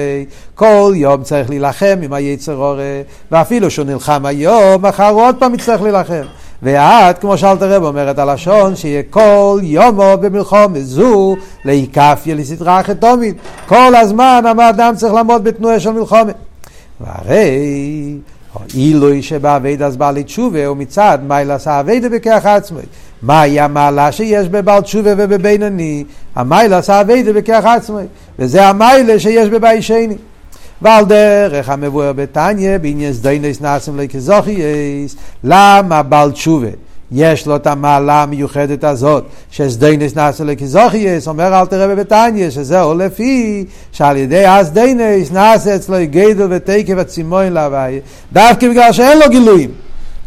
כל 0.56 0.94
יום 0.96 1.24
צריך 1.24 1.50
להילחם 1.50 2.00
עם 2.02 2.14
היצר 2.14 2.54
הורה, 2.54 3.02
ואפילו 3.32 3.72
שהוא 3.72 3.86
נלחם 3.86 4.26
היום, 4.26 4.86
מחר 4.86 5.08
הוא 5.08 5.22
עוד 5.22 5.36
פעם 5.40 5.56
יצטרך 5.56 5.82
להילחם. 5.82 6.24
ואת, 6.64 7.20
כמו 7.20 7.38
שאלת 7.38 7.62
הרב 7.62 7.84
אומרת 7.84 8.20
הלשון, 8.20 8.76
שיהיה 8.76 9.04
כל 9.10 9.60
יומו 9.64 10.14
במלחום 10.22 10.80
זו 10.80 11.36
להיקפיה 11.66 12.36
לסדרה 12.36 12.84
חתומית. 12.84 13.36
כל 13.68 13.96
הזמן 13.96 14.44
האדם 14.60 14.94
צריך 14.96 15.14
לעמוד 15.14 15.44
בתנועה 15.44 15.80
של 15.80 15.92
מלחומת. 15.92 16.36
והרי 17.02 18.16
עילוי 18.74 19.22
שבאבד 19.22 19.82
אז 19.82 19.98
בא 19.98 20.12
לתשובה 20.12 20.66
הוא 20.66 20.78
מצד 20.78 21.20
מיילס 21.28 21.68
האבדה 21.68 22.10
בכך 22.10 22.46
עצמי. 22.46 22.82
מהי 23.22 23.60
המעלה 23.60 24.12
שיש 24.12 24.48
בבעל 24.48 24.82
תשובה 24.82 25.12
ובבינוני? 25.18 26.04
המיילס 26.36 26.90
האבדה 26.90 27.34
בכך 27.34 27.66
עצמי. 27.66 28.04
וזה 28.40 28.66
המיילה 28.68 29.20
שיש 29.20 29.50
בבית 29.50 29.84
שני. 29.84 30.16
ועל 30.82 31.06
דרך 31.06 31.70
המבואר 31.70 32.14
בתניא 32.14 32.78
בעניין 32.78 33.14
סדיינס 33.14 33.62
נאסם 33.62 34.00
לכזוכייס 34.00 35.16
למה 35.44 36.04
בעל 36.04 36.32
תשובה 36.32 36.68
יש 37.12 37.48
לו 37.48 37.56
את 37.56 37.68
המעלה 37.68 38.24
המיוחדת 38.24 38.84
הזאת, 38.84 39.24
שסדיינס 39.52 40.16
נעשה 40.16 40.44
לכזוכייס, 40.44 41.28
אומר 41.28 41.60
אל 41.60 41.66
תראה 41.66 41.88
בבתניא, 41.88 42.50
שזהו 42.50 42.94
לפי 42.94 43.66
שעל 43.92 44.18
ידי 44.18 44.46
הסדיינס 44.46 45.32
נעשה 45.32 45.76
אצלו 45.76 45.98
גדל 46.04 46.48
ותקף 46.50 46.94
הצימון 46.98 47.54
להווי, 47.54 48.00
דווקא 48.34 48.70
בגלל 48.70 48.92
שאין 48.92 49.20
לו 49.20 49.30
גילויים. 49.30 49.72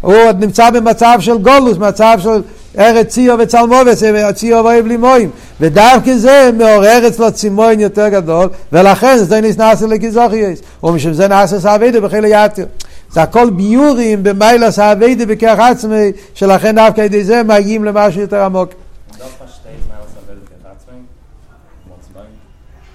הוא 0.01 0.15
עוד 0.15 0.45
נמצא 0.45 0.71
במצב 0.71 1.17
של 1.21 1.39
גולוס, 1.39 1.79
מצב 1.79 2.19
של 2.23 2.43
ארץ 2.79 3.07
ציו 3.07 3.37
וצלמובס, 3.39 4.03
ציו 4.35 4.65
ואוהב 4.65 4.87
לימוים, 4.87 5.31
ודווקא 5.61 6.17
זה 6.17 6.51
מעורר 6.59 7.09
אצלו 7.09 7.33
צימון 7.33 7.81
יותר 7.81 8.09
גדול, 8.09 8.49
ולכן 8.73 9.19
סדיינס 9.19 9.59
נעשה 9.59 9.87
לכזוכייס, 9.87 10.63
ומשום 10.83 11.13
זה 11.13 11.29
נעשה 11.29 11.61
סעבדה 11.61 12.01
בחילה 12.01 12.29
יתר. 12.29 12.65
זה 13.11 13.23
הכל 13.23 13.51
ביורים 13.51 14.23
במיילס 14.23 14.79
האביידה 14.79 15.27
בכך 15.27 15.59
עצמי, 15.59 16.13
שלכן 16.35 16.75
דווקא 16.75 17.01
על 17.01 17.07
ידי 17.07 17.25
זה 17.25 17.43
מגיעים 17.43 17.85
למשהו 17.85 18.21
יותר 18.21 18.45
עמוק. 18.45 18.71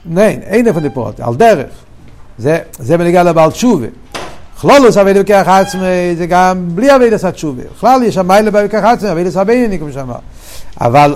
נין, 0.06 0.42
אין 0.42 0.68
איפה 0.68 0.80
דיפות, 0.80 1.20
על 1.20 1.36
דרך. 1.36 1.68
זה, 2.38 2.58
זה 2.80 2.98
בנגיע 2.98 3.24
לבעל 3.24 3.52
תשובה. 3.52 3.88
כלולוס 4.62 4.98
אביידה 4.98 5.24
בכך 5.24 5.48
עצמי 5.48 6.16
זה 6.18 6.26
גם 6.26 6.58
בלי 6.68 6.96
אביידה 6.96 7.18
סת 7.18 7.34
תשובה. 7.34 7.64
בכלל 7.78 8.04
יש 8.04 8.18
המיילה 8.18 8.52
בכך 8.52 8.84
עצמי, 8.84 9.12
אביידה 9.12 9.32
סבייני 9.32 9.80
כמו 9.80 9.92
שאמר. 9.92 10.16
אבל 10.82 11.16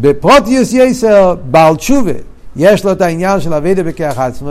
בפרוטיוס 0.00 0.72
יסר 0.72 1.34
בעל 1.50 1.76
תשובה, 1.76 2.12
יש 2.56 2.84
לו 2.84 2.92
את 2.92 3.00
העניין 3.00 3.40
של 3.40 3.54
אביידה 3.54 3.82
בכך 3.82 4.18
עצמי, 4.18 4.50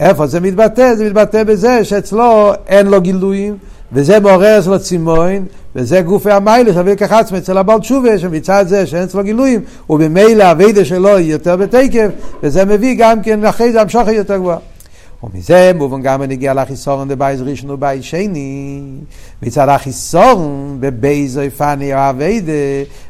איפה 0.00 0.26
זה 0.26 0.40
מתבטא? 0.40 0.94
זה 0.94 1.04
מתבטא 1.04 1.44
בזה 1.44 1.84
שאצלו 1.84 2.52
אין 2.66 2.86
לו 2.86 3.00
גילויים, 3.00 3.56
וזה 3.92 4.20
מעורר 4.20 4.58
אצלו 4.58 4.78
צימון, 4.78 5.44
וזה 5.76 6.00
גופי 6.00 6.30
המיילה 6.30 6.72
שווה 6.72 6.96
כך 6.96 7.12
עצמי 7.12 7.38
אצל 7.38 7.58
הבעל 7.58 7.80
תשובה, 7.80 8.18
שמצד 8.18 8.64
זה 8.68 8.86
שאין 8.86 9.02
אצלו 9.02 9.22
גילויים, 9.22 9.60
ובמילא 9.90 10.44
הווידה 10.44 10.84
שלו 10.84 11.16
היא 11.16 11.32
יותר 11.32 11.56
בתקף, 11.56 12.08
וזה 12.42 12.64
מביא 12.64 12.96
גם 12.98 13.22
כן 13.22 13.44
אחרי 13.44 13.72
זה 13.72 13.80
המשוכת 13.80 14.12
יותר 14.12 14.36
גבוהה. 14.36 14.71
ומזה 15.22 15.72
מובן 15.74 16.02
גם 16.02 16.22
הנגיע 16.22 16.54
לחיסורן 16.54 17.08
דבייז 17.08 17.42
ראשון 17.42 17.70
ובייז 17.70 18.04
שני. 18.04 18.80
מצד 19.42 19.68
החיסורן 19.68 20.76
בבייז 20.80 21.40
פני 21.56 21.92
אביידה 21.94 22.52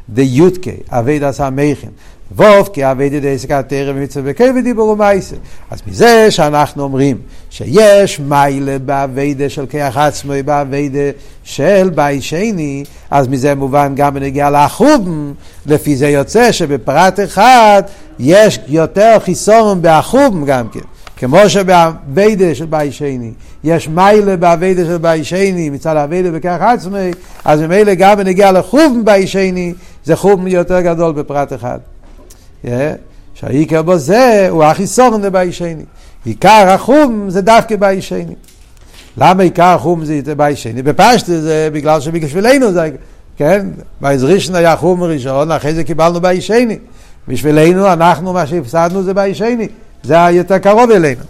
דיוטקה, 0.09 0.71
אביידה 0.89 1.31
סמכן. 1.31 1.89
ווב 2.35 2.69
כי 2.73 2.91
אביידה 2.91 3.17
דסקת 3.19 3.65
תרם 3.67 3.95
ומצווה 3.97 4.31
בקי 4.31 4.43
ודיבור 4.55 4.89
ומייסה. 4.89 5.35
אז 5.71 5.81
מזה 5.87 6.31
שאנחנו 6.31 6.83
אומרים 6.83 7.17
שיש 7.49 8.19
מיילה 8.19 8.79
באביידה 8.79 9.49
של 9.49 9.65
כיח 9.65 9.97
עצמי 9.97 10.43
באביידה 10.43 11.09
של 11.43 11.89
בייז 11.95 12.23
שני, 12.23 12.83
אז 13.11 13.27
מזה 13.27 13.55
מובן 13.55 13.93
גם 13.95 14.13
בנגיע 14.13 14.49
לאחובן, 14.49 15.31
לפי 15.65 15.95
זה 15.95 16.09
יוצא 16.09 16.51
שבפרט 16.51 17.19
אחד 17.19 17.83
יש 18.19 18.59
יותר 18.67 19.17
חיסורן 19.19 19.81
באחובן 19.81 20.45
גם 20.45 20.69
כן. 20.69 20.92
כמו 21.17 21.49
שבאביידה 21.49 22.55
של 22.55 22.65
באי 22.65 22.91
שני, 22.91 23.31
יש 23.63 23.87
מיילה 23.87 24.37
באביידה 24.37 24.85
של 24.85 24.97
באי 24.97 25.23
שני, 25.23 25.69
מצד 25.69 25.95
האביידה 25.95 26.31
בכך 26.31 26.57
עצמי, 26.61 27.11
אז 27.45 27.61
ממילא 27.61 27.93
גם 27.93 28.17
בנגיע 28.17 28.51
לחום 28.51 29.05
באי 29.05 29.27
שני, 29.27 29.73
זה 30.03 30.15
חום 30.15 30.47
יותר 30.47 30.81
גדול 30.81 31.13
בפרט 31.13 31.53
אחד. 31.53 31.79
Yeah. 32.65 32.69
שהעיקר 33.33 33.81
בו 33.81 33.97
זה 33.97 34.47
הוא 34.49 34.63
החיסורן 34.63 35.21
לבאי 35.21 35.51
שני. 35.51 35.83
עיקר 36.25 36.65
החום 36.69 37.29
זה 37.29 37.41
דווקא 37.41 37.75
באי 37.75 38.01
שני. 38.01 38.35
למה 39.17 39.43
עיקר 39.43 39.63
החום 39.63 40.05
זה 40.05 40.35
באי 40.35 40.55
שני? 40.55 40.81
בפשט 40.81 41.25
זה 41.25 41.69
בגלל 41.73 42.01
שבשבילנו 42.01 42.71
זה, 42.71 42.89
כן? 43.37 43.67
בעזרישן 44.01 44.55
היה 44.55 44.75
חום 44.75 45.03
ראשון, 45.03 45.51
אחרי 45.51 45.73
זה 45.73 45.83
קיבלנו 45.83 46.21
באי 46.21 46.41
שני. 46.41 46.77
בשבילנו, 47.27 47.93
אנחנו, 47.93 48.33
מה 48.33 48.47
שהפסדנו 48.47 49.03
זה 49.03 49.13
באי 49.13 49.35
שני. 49.35 49.67
זה 50.03 50.25
היותר 50.25 50.57
קרוב 50.57 50.91
אלינו. 50.91 51.21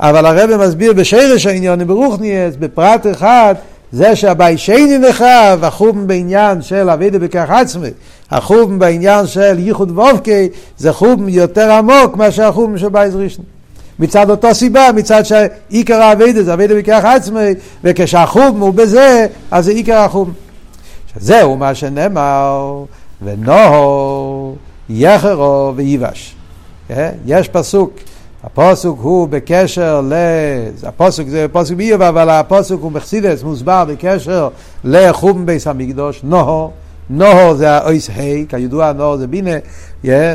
אבל 0.00 0.26
הרב 0.26 0.56
מסביר 0.56 0.92
בשרש 0.92 1.46
העניין 1.46 1.86
ברוכניאס, 1.86 2.56
בפרט 2.56 3.06
אחד, 3.10 3.54
זה 3.92 4.16
שהבאי 4.16 4.58
שני 4.58 4.98
נחרב, 4.98 5.64
החום 5.64 6.06
בעניין 6.06 6.62
של 6.62 6.90
אבידה 6.90 7.18
בכך 7.18 7.50
עצמי, 7.50 7.88
החום 8.30 8.78
בעניין 8.78 9.26
של 9.26 9.58
ייחוד 9.58 9.98
ואופקי, 9.98 10.48
זה 10.78 10.92
חום 10.92 11.28
יותר 11.28 11.70
עמוק 11.70 12.16
מאשר 12.16 12.44
החום 12.44 12.78
של 12.78 12.88
בייז 12.88 13.16
ראשון. 13.16 13.44
מצד 13.98 14.30
אותו 14.30 14.54
סיבה, 14.54 14.88
מצד 14.94 15.22
שעיקר 15.22 16.02
האבידה 16.02 16.42
זה 16.42 16.54
אבידה 16.54 16.74
בכך 16.74 17.04
עצמי, 17.04 17.50
וכשהחום 17.84 18.60
הוא 18.60 18.74
בזה, 18.74 19.26
אז 19.50 19.64
זה 19.64 19.70
עיקר 19.70 19.98
החום. 19.98 20.32
זהו 21.16 21.56
מה 21.56 21.74
שנאמר, 21.74 22.84
ונוהו 23.22 24.56
יחרו 24.90 25.72
וייבש. 25.76 26.34
יש 27.26 27.48
פסוק, 27.48 27.92
הפוסוק 28.52 28.98
הוא 29.02 29.28
בקשר 29.28 30.00
ל... 30.08 30.12
הפוסוק 30.82 31.28
זה 31.28 31.46
פוסק 31.52 31.74
באיוב, 31.74 32.02
אבל 32.02 32.30
הפוסוק 32.30 32.82
הוא 32.82 32.92
מחסידס, 32.92 33.42
מוסבר 33.42 33.84
בקשר 33.84 34.48
לחום 34.84 35.46
בייס 35.46 35.66
המקדוש, 35.66 36.20
נוהו. 36.24 36.70
נוהו 37.10 37.56
זה 37.56 37.70
האויס 37.70 38.10
ה', 38.10 38.46
כידוע 38.48 38.92
נוהו 38.92 39.18
זה 39.18 39.26
בינה, 39.26 39.50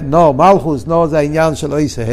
נוהו 0.03 0.33
מלכוס, 0.33 0.87
נוהו 0.87 1.07
זה 1.07 1.17
העניין 1.17 1.55
של 1.55 1.73
אויס 1.73 1.99
ה', 1.99 2.03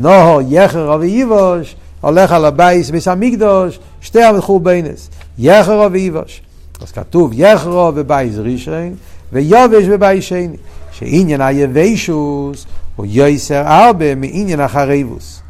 נוהו 0.00 0.40
יחר 0.48 0.96
ואיבוש, 1.00 1.76
הולך 2.00 2.32
על 2.32 2.44
הבייס 2.44 2.90
בייס 2.90 3.08
המקדוש, 3.08 3.78
שתי 4.00 4.22
המחורבנס, 4.22 5.10
יחר 5.38 5.88
ואיבוש. 5.92 6.42
אז 6.82 6.92
כתוב 6.92 7.30
יחרו 7.34 7.92
ובייס 7.94 8.34
ראשון, 8.38 8.94
ויובש 9.32 9.84
בבייס 9.84 10.24
שני, 10.24 10.56
שעניין 10.92 11.40
היבשוס 11.40 12.66
הוא 12.96 13.06
יויסר 13.08 13.62
הרבה 13.66 14.14
מעניין 14.14 14.60
החרבוס. 14.60 15.42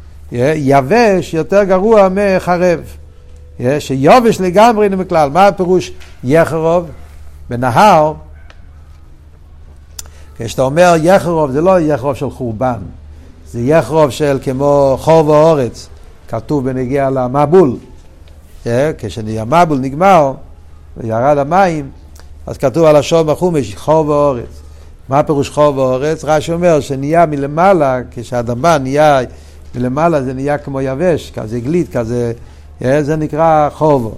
יבש 0.55 1.33
יותר 1.33 1.63
גרוע 1.63 2.07
מחרב. 2.11 2.79
שיובש 3.79 4.41
לגמרי 4.41 4.89
מכלל. 4.89 5.29
מה 5.29 5.47
הפירוש 5.47 5.91
יחרוב? 6.23 6.89
בנהר, 7.49 8.13
כשאתה 10.37 10.61
אומר 10.61 10.93
יחרוב, 11.01 11.51
זה 11.51 11.61
לא 11.61 11.79
יחרוב 11.79 12.13
של 12.15 12.29
חורבן, 12.29 12.79
זה 13.47 13.61
יחרוב 13.61 14.09
של 14.09 14.39
כמו 14.43 14.97
חור 14.99 15.27
ואורץ, 15.29 15.89
כתוב 16.27 16.69
בנגיע 16.69 17.09
למבול. 17.09 17.75
כשהמבול 18.97 19.77
נגמר 19.77 20.33
וירד 20.97 21.37
המים, 21.37 21.91
אז 22.47 22.57
כתוב 22.57 22.85
על 22.85 22.95
השור 22.95 23.23
בחומש 23.23 23.75
חור 23.75 24.07
ואורץ. 24.07 24.62
מה 25.09 25.23
פירוש 25.23 25.49
חור 25.49 25.77
ואורץ? 25.77 26.23
רש"י 26.23 26.51
אומר 26.51 26.79
שנהיה 26.79 27.25
מלמעלה, 27.25 27.99
כשהאדמה 28.11 28.77
נהיה 28.77 29.19
מלמעלה 29.75 30.23
זה 30.23 30.33
נהיה 30.33 30.57
כמו 30.57 30.81
יבש, 30.81 31.31
כזה 31.35 31.59
גליד, 31.59 31.87
כזה, 31.93 32.31
אה, 32.83 33.03
זה 33.03 33.15
נקרא 33.15 33.69
חור. 33.73 34.17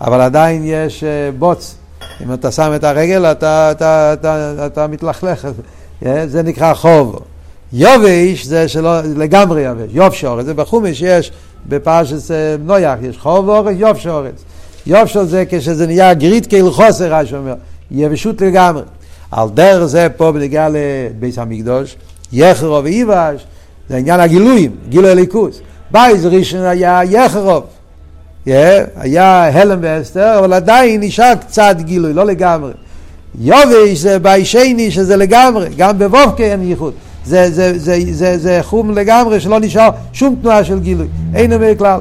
אבל 0.00 0.20
עדיין 0.20 0.62
יש 0.64 1.04
אה, 1.04 1.30
בוץ. 1.38 1.74
אם 2.22 2.32
אתה 2.32 2.50
שם 2.50 2.72
את 2.74 2.84
הרגל 2.84 3.24
אתה, 3.24 3.70
אתה, 3.70 4.12
אתה, 4.12 4.52
אתה, 4.52 4.66
אתה 4.66 4.86
מתלכלך, 4.86 5.48
אה, 6.06 6.26
זה 6.26 6.42
נקרא 6.42 6.74
חור. 6.74 7.20
יובש 7.72 8.44
זה 8.44 8.68
שלא 8.68 9.00
לגמרי 9.00 9.62
יבש, 9.62 9.90
יובש 9.92 10.24
אורץ, 10.24 10.46
זה 10.46 10.54
בחומש 10.54 11.02
יש 11.02 11.32
בפרשת 11.68 12.34
נח, 12.64 12.98
יש 13.02 13.18
חרבה 13.18 13.44
הארץ, 13.48 13.76
יבשה 13.78 14.06
הארץ. 14.06 14.44
יובש 14.86 15.16
זה 15.16 15.44
כשזה 15.48 15.86
נהיה 15.86 16.14
גריד 16.14 16.46
חסר, 16.70 17.14
רש"י 17.14 17.36
אומר, 17.36 17.54
יבשות 17.90 18.40
לגמרי. 18.40 18.82
על 19.30 19.48
דרך 19.54 19.84
זה 19.84 20.08
פה 20.16 20.32
בנגיעה 20.32 20.68
לבית 20.68 21.38
המקדוש, 21.38 21.96
יחרב 22.32 22.84
ויבש, 22.84 23.46
זה 23.88 23.96
עניין 23.96 24.20
הגילויים, 24.20 24.76
גילוי 24.88 25.10
אלוקות. 25.10 25.60
בית 25.90 26.26
ראשון 26.26 26.60
היה 26.60 27.00
יחרב, 27.04 27.64
yeah, 28.46 28.50
היה 28.96 29.60
העלם 29.60 29.78
והסתר, 29.82 30.38
אבל 30.38 30.52
עדיין 30.52 31.00
נשאר 31.00 31.34
קצת 31.40 31.76
גילוי, 31.78 32.12
לא 32.12 32.26
לגמרי. 32.26 32.72
יובש 33.40 33.98
זה 33.98 34.18
בית 34.18 34.48
שני 34.48 34.90
שזה 34.90 35.16
לגמרי, 35.16 35.68
גם 35.76 35.98
בו"ה 35.98 36.44
אין 36.44 36.62
ייחוד. 36.62 36.92
זה, 37.24 37.50
זה, 37.50 37.78
זה, 37.78 37.98
זה, 38.10 38.38
זה, 38.38 38.58
חום 38.62 38.90
לגמרי 38.90 39.40
שלא 39.40 39.60
נשאר 39.60 39.90
שום 40.12 40.36
תנועה 40.42 40.64
של 40.64 40.80
גילוי, 40.80 41.06
אין 41.34 41.52
אומר 41.52 41.72
כלל. 41.78 42.00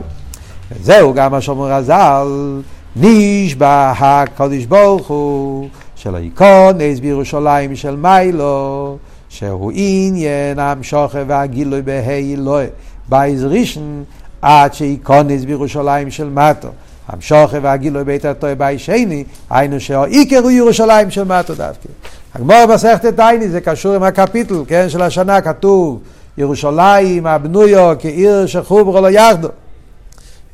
זהו 0.83 1.13
גם 1.13 1.31
מה 1.31 1.41
שאומר 1.41 1.73
הז"ל, 1.73 2.61
נשבע 2.95 3.93
הקדוש 3.99 4.65
ברוך 4.65 5.07
הוא 5.07 5.67
של 5.99 6.15
האיקונס 6.15 6.99
בירושלים 6.99 7.75
של 7.75 7.95
מיילו, 7.95 8.97
שהוא 9.29 9.71
עניין 9.75 10.59
המשוכר 10.59 11.23
והגילוי 11.27 11.81
בהי 11.81 12.35
אלוהי, 12.35 12.67
בייז 13.09 13.43
ראשון, 13.43 14.03
עד 14.41 14.73
שאיקונס 14.73 15.43
בירושלים 15.43 16.11
של 16.11 16.29
מטו. 16.29 16.67
המשוכר 17.07 17.59
והגילוי 17.61 18.03
בית 18.03 18.25
התוי 18.25 18.55
בי 18.55 18.79
שני, 18.79 19.23
היינו 19.49 19.79
שהעיקר 19.79 20.39
הוא 20.39 20.51
ירושלים 20.51 21.11
של 21.11 21.23
מטו 21.23 21.55
דווקא. 21.55 21.89
הגמור 22.35 22.65
מסכת 22.73 23.19
עיני 23.19 23.49
זה 23.49 23.61
קשור 23.61 23.95
עם 23.95 24.03
הקפיטל, 24.03 24.63
כן, 24.67 24.89
של 24.89 25.01
השנה 25.01 25.41
כתוב 25.41 25.99
ירושלים 26.37 27.27
הבנויו 27.27 27.95
כעיר 27.99 28.45
שחוברו 28.45 29.01
לא 29.01 29.09
יחדו. 29.09 29.47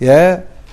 Yeah. 0.02 0.06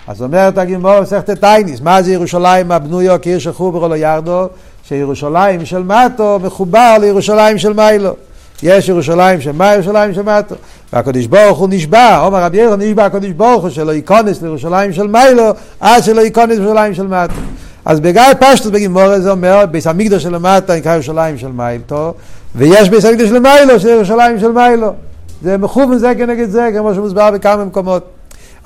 אז 0.07 0.23
אומרת 0.23 0.59
הגמור 0.59 1.01
מסכת 1.01 1.41
טייניס, 1.41 1.81
מה 1.81 2.03
זה 2.03 2.13
ירושלים 2.13 2.73
הבנויו 2.73 3.17
כעיר 3.23 3.39
שחוברו 3.39 3.89
לא 3.89 3.97
ירדו? 3.97 4.49
שירושלים 4.85 5.67
של 5.67 5.83
מטו 5.83 6.39
מחובר 6.43 6.97
לירושלים 7.01 7.59
של 7.59 7.73
מיילו. 7.73 8.15
יש 8.63 8.89
ירושלים 8.89 9.41
של 9.41 9.53
מה 9.53 9.75
ירושלים 9.75 10.15
של 10.15 10.23
מטו. 10.23 10.55
והקדוש 10.93 11.27
ברוך 11.27 11.59
הוא 11.59 11.69
נשבע, 11.71 12.19
עומר 12.19 12.43
רבי 12.43 12.59
ירון 12.59 12.83
נשבע 12.83 13.05
הקדוש 13.05 13.31
ברוך 13.31 13.63
הוא 13.63 13.71
שלא 13.71 13.93
ייכנס 13.93 14.43
לירושלים 14.43 14.93
של 14.93 15.07
מיילו 15.07 15.51
עד 15.81 16.03
שלא 16.03 16.21
ייכנס 16.21 16.59
לירושלים 16.59 16.95
של 16.95 17.07
מטו. 17.07 17.35
אז 17.85 18.01
בגלל 18.01 18.33
פשטוס 18.41 18.71
בגימור 18.71 19.19
זה 19.19 19.31
אומר, 19.31 19.67
ביס 19.71 19.87
המקדוש 19.87 20.23
של 20.23 20.39
מטה 20.39 20.77
נקרא 20.77 20.95
ירושלים 20.95 21.39
של 21.39 21.49
מיילו, 21.53 22.15
ויש 22.55 22.89
ביס 22.89 23.05
המקדוש 23.05 23.29
של 23.29 23.39
מיילו 23.39 23.81
של 23.81 23.89
ירושלים 23.89 24.41
של 24.41 24.53
מיילו. 24.53 24.93
זה 25.43 25.59
מכוון 25.59 25.99
זה 25.99 26.13
כנגד 26.19 26.51
זה, 26.51 26.69
כמו 26.73 26.95
שמוסבר 26.95 27.31
בכמה 27.31 27.65
מקומות. 27.65 28.05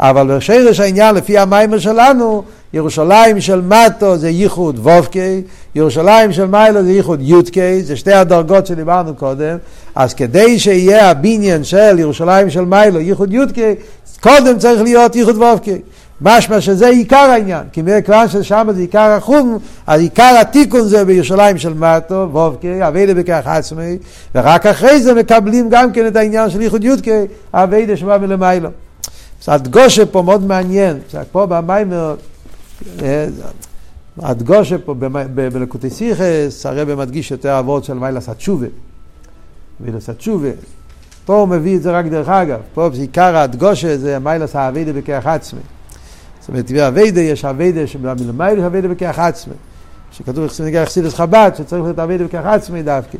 אבל 0.01 0.37
בשרש 0.37 0.81
העניין, 0.81 1.15
לפי 1.15 1.39
המיימר 1.39 1.79
שלנו, 1.79 2.43
ירושלים 2.73 3.41
של 3.41 3.61
מטו 3.61 4.17
זה 4.17 4.29
ייחוד 4.29 4.79
וובקי, 4.79 5.43
ירושלים 5.75 6.33
של 6.33 6.47
מיילו 6.47 6.83
זה 6.83 6.93
ייחוד 6.93 7.21
יודקי, 7.23 7.83
זה 7.83 7.97
שתי 7.97 8.13
הדרגות 8.13 8.67
שדיברנו 8.67 9.15
קודם, 9.15 9.57
אז 9.95 10.15
כדי 10.15 10.59
שיהיה 10.59 11.11
הבניין 11.11 11.65
של 11.65 11.99
ירושלים 11.99 12.51
של 12.51 12.65
מיילו, 12.65 13.01
ייחוד 13.01 13.33
יודקי, 13.33 13.75
קודם 14.21 14.59
צריך 14.59 14.83
להיות 14.83 15.17
ייחוד 15.17 15.37
וובקי. 15.37 15.79
משמע 16.21 16.61
שזה 16.61 16.89
עיקר 16.89 17.17
העניין, 17.17 17.63
כי 17.73 17.83
מכיוון 17.83 18.29
ששם 18.29 18.69
זה 18.75 18.81
עיקר 18.81 19.11
החום, 19.11 19.59
אז 19.87 20.01
עיקר 20.01 20.37
התיקון 20.41 20.85
זה 20.85 21.05
בירושלים 21.05 21.59
של 21.59 21.75
מטו, 21.75 22.29
וובקי, 22.33 22.89
אביידה 22.89 23.15
בכך 23.15 23.43
עצמי, 23.45 23.99
ורק 24.35 24.67
אחרי 24.67 25.01
זה 25.01 25.15
מקבלים 25.15 25.69
גם 25.71 25.93
כן 25.93 26.07
את 26.07 26.17
העניין 26.17 26.51
של 26.51 26.61
ייחוד 26.63 26.85
יודקי, 26.85 27.21
אביידה 27.55 27.97
שבא 27.97 28.19
מלמיילו. 28.19 28.69
הדגושה 29.49 30.07
פה 30.07 30.23
מאוד 30.23 30.45
מעניין, 30.45 30.99
פה 31.33 31.47
במיימר, 31.47 32.15
הדגושה 34.19 34.79
פה 34.79 34.95
בלקוטי 35.35 35.91
סיכס, 35.91 36.67
הרב 36.67 36.95
מדגיש 36.95 37.31
יותר 37.31 37.59
אבות 37.59 37.85
של 37.85 37.95
מיילס 37.95 38.29
התשובה. 38.29 38.67
מעלת 39.81 40.09
התשובה. 40.09 40.49
פה 41.25 41.37
הוא 41.41 41.49
מביא 41.49 41.77
את 41.77 41.83
זה 41.83 41.99
רק 41.99 42.07
דרך 42.07 42.29
אגב, 42.29 42.61
פה 42.75 42.89
עיקר 42.93 43.37
ההדגשה 43.37 43.99
זה 43.99 44.19
מעלת 44.19 44.57
העבודה 44.57 44.93
בכוח 44.93 45.27
עצמי. 45.27 45.61
זאת 46.41 46.49
אומרת, 46.49 46.71
בעבודה 46.71 47.21
יש 47.21 47.45
עבודה 47.45 47.87
שמלמעלה 47.87 48.61
יש 48.61 48.65
עבודה 48.65 48.89
בכוח 48.89 49.19
עצמי. 49.19 49.55
שכתוב 50.13 50.47
בחסידות 50.47 51.15
חב"ד 51.15 51.51
שצריך 51.55 51.83
להיות 51.83 51.99
עבודה 51.99 52.25
בכוח 52.25 52.47
עצמי 52.47 52.83
דווקא. 52.83 53.19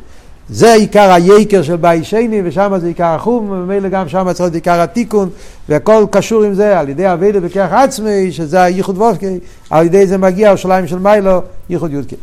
זה 0.49 0.73
עיקר 0.73 1.11
העיקר 1.11 1.61
של 1.63 1.75
בית 1.75 2.05
שני, 2.05 2.41
ושם 2.45 2.73
זה 2.77 2.87
עיקר 2.87 3.05
החורבן, 3.05 3.49
וממילא 3.49 3.89
גם 3.89 4.09
שם 4.09 4.27
צריך 4.27 4.41
להיות 4.41 4.53
עיקר 4.53 4.81
התיקון, 4.81 5.29
והכל 5.69 6.05
קשור 6.11 6.43
עם 6.43 6.53
זה, 6.53 6.79
על 6.79 6.89
ידי 6.89 7.13
עבודה 7.13 7.39
בכוח 7.39 7.67
עצמי, 7.71 8.31
שזה 8.31 8.61
הייחוד 8.63 8.97
ו"ק, 8.97 9.39
על 9.69 9.85
ידי 9.85 10.07
זה 10.07 10.17
מגיע 10.17 10.47
ירושלים 10.47 10.87
של 10.87 10.99
מעלה, 10.99 11.41
ייחוד 11.69 11.91
יודקי. 11.93 12.15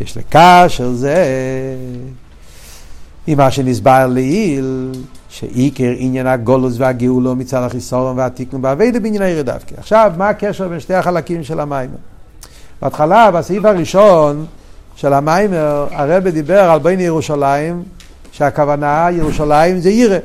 יש 0.00 0.16
לקשר 0.16 0.90
זה 0.90 1.24
עם 3.26 3.38
מה 3.38 3.50
שנסבר 3.50 4.06
לעיל, 4.06 4.92
שעיקר 5.28 5.92
עניין 5.96 6.26
הגולוס 6.26 6.74
והגאולו 6.78 7.36
מצד 7.36 7.62
החיסורון 7.62 8.18
והתיקון 8.18 8.62
באבידה 8.62 9.00
בעניין 9.00 9.22
העיר 9.22 9.42
דווקא. 9.42 9.74
עכשיו, 9.78 10.12
מה 10.16 10.28
הקשר 10.28 10.68
בין 10.68 10.80
שתי 10.80 10.94
החלקים 10.94 11.42
של 11.42 11.60
המים? 11.60 11.90
בהתחלה, 12.82 13.30
בסעיף 13.30 13.64
הראשון, 13.64 14.46
של 15.00 15.12
המיימר, 15.12 15.86
הרב 15.90 16.28
דיבר 16.28 16.60
על 16.60 16.78
בין 16.78 17.00
ירושלים, 17.00 17.82
שהכוונה 18.32 19.08
ירושלים 19.12 19.78
זה 19.78 19.88
עירה. 19.88 20.18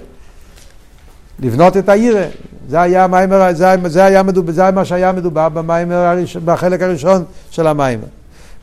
לבנות 1.39 1.77
את 1.77 1.89
העירה. 1.89 2.25
זה 2.69 2.81
היה 2.81 3.07
מיימר, 3.07 3.53
זה, 3.53 3.75
זה, 3.85 4.05
היה 4.05 4.23
מדובר, 4.23 4.51
זה 4.51 4.71
מה 4.71 4.85
שהיה 4.85 5.11
מדובר 5.11 5.49
במיימר 5.49 6.15
בחלק 6.45 6.81
הראשון 6.81 7.23
של 7.51 7.67
המיימר. 7.67 8.05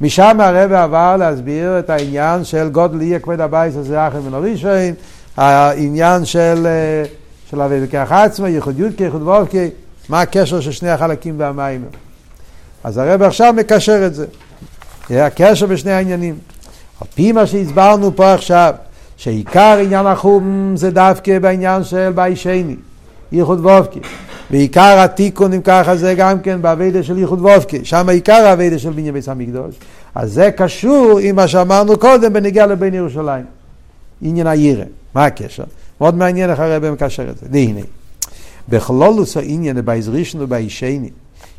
משם 0.00 0.40
הרב 0.40 0.72
עבר 0.72 1.16
להסביר 1.16 1.78
את 1.78 1.90
העניין 1.90 2.44
של 2.44 2.68
גודל 2.68 3.02
יהיה 3.02 3.18
כבד 3.18 3.40
הבית 3.40 3.76
הזה 3.76 4.08
אחר 4.08 4.20
מן 4.20 4.34
הראשון, 4.34 4.94
העניין 5.36 6.24
של, 6.24 6.66
אה, 6.66 7.04
של 7.50 7.60
אבי 7.60 7.80
בכך 7.80 8.12
עצמו, 8.12 8.46
ייחוד 8.46 8.78
יודקי, 8.78 9.04
ייחוד 9.04 9.22
מה 10.08 10.20
הקשר 10.20 10.60
של 10.60 10.72
שני 10.72 10.90
החלקים 10.90 11.34
והמיימר. 11.38 11.88
אז 12.84 12.98
הרב 12.98 13.22
עכשיו 13.22 13.54
מקשר 13.56 14.06
את 14.06 14.14
זה. 14.14 14.26
הקשר 15.10 15.66
בשני 15.66 15.92
העניינים. 15.92 16.34
על 17.00 17.06
פי 17.14 17.32
מה 17.32 17.46
שהסברנו 17.46 18.16
פה 18.16 18.32
עכשיו, 18.32 18.74
שעיקר 19.16 19.78
עניין 19.84 20.06
החום 20.06 20.72
זה 20.76 20.90
דווקא 20.90 21.38
בעניין 21.38 21.84
של 21.84 22.12
באי 22.14 22.36
שני, 22.36 22.76
ייחוד 23.32 23.60
ו"ק. 23.60 24.00
ועיקר 24.50 24.98
התיקון, 24.98 25.52
אם 25.52 25.60
ככה, 25.62 25.96
זה 25.96 26.14
גם 26.14 26.40
כן 26.40 26.62
בעבודה 26.62 27.02
של 27.02 27.18
ייחוד 27.18 27.40
ו"ק. 27.40 27.84
שם 27.84 28.08
עיקר 28.08 28.32
העבודה 28.32 28.78
של 28.78 28.90
בניין 28.90 29.14
בית 29.14 29.28
המקדוש. 29.28 29.74
אז 30.14 30.32
זה 30.32 30.50
קשור 30.56 31.18
עם 31.22 31.36
מה 31.36 31.48
שאמרנו 31.48 31.98
קודם 31.98 32.32
בנגיעה 32.32 32.66
לבניין 32.66 32.94
ירושלים. 32.94 33.44
עניין 34.22 34.46
היראה. 34.46 34.84
מה 35.14 35.24
הקשר? 35.24 35.64
מאוד 36.00 36.14
מעניין 36.14 36.50
איך 36.50 36.60
הרב 36.60 36.90
מקשר 36.90 37.30
את 37.30 37.38
זה. 37.38 37.46
והנה, 37.50 37.80
בכללות 38.68 39.36
העניין 39.36 39.80
בית 39.80 40.08
ראשון 40.08 40.40
ובית 40.40 40.70
שני, 40.70 41.10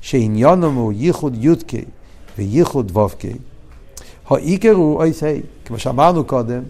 שעניינם 0.01 0.75
הוא 0.75 0.93
ייחוד 0.95 1.35
י"ק 1.39 1.81
וייחוד 2.37 2.91
ו"ק, 2.91 3.33
העיקר 4.29 4.71
הוא 4.71 4.95
אות 4.97 5.23
ה', 5.23 5.27
כמו 5.65 5.79
שאמרנו 5.79 6.23
קודם, 6.23 6.61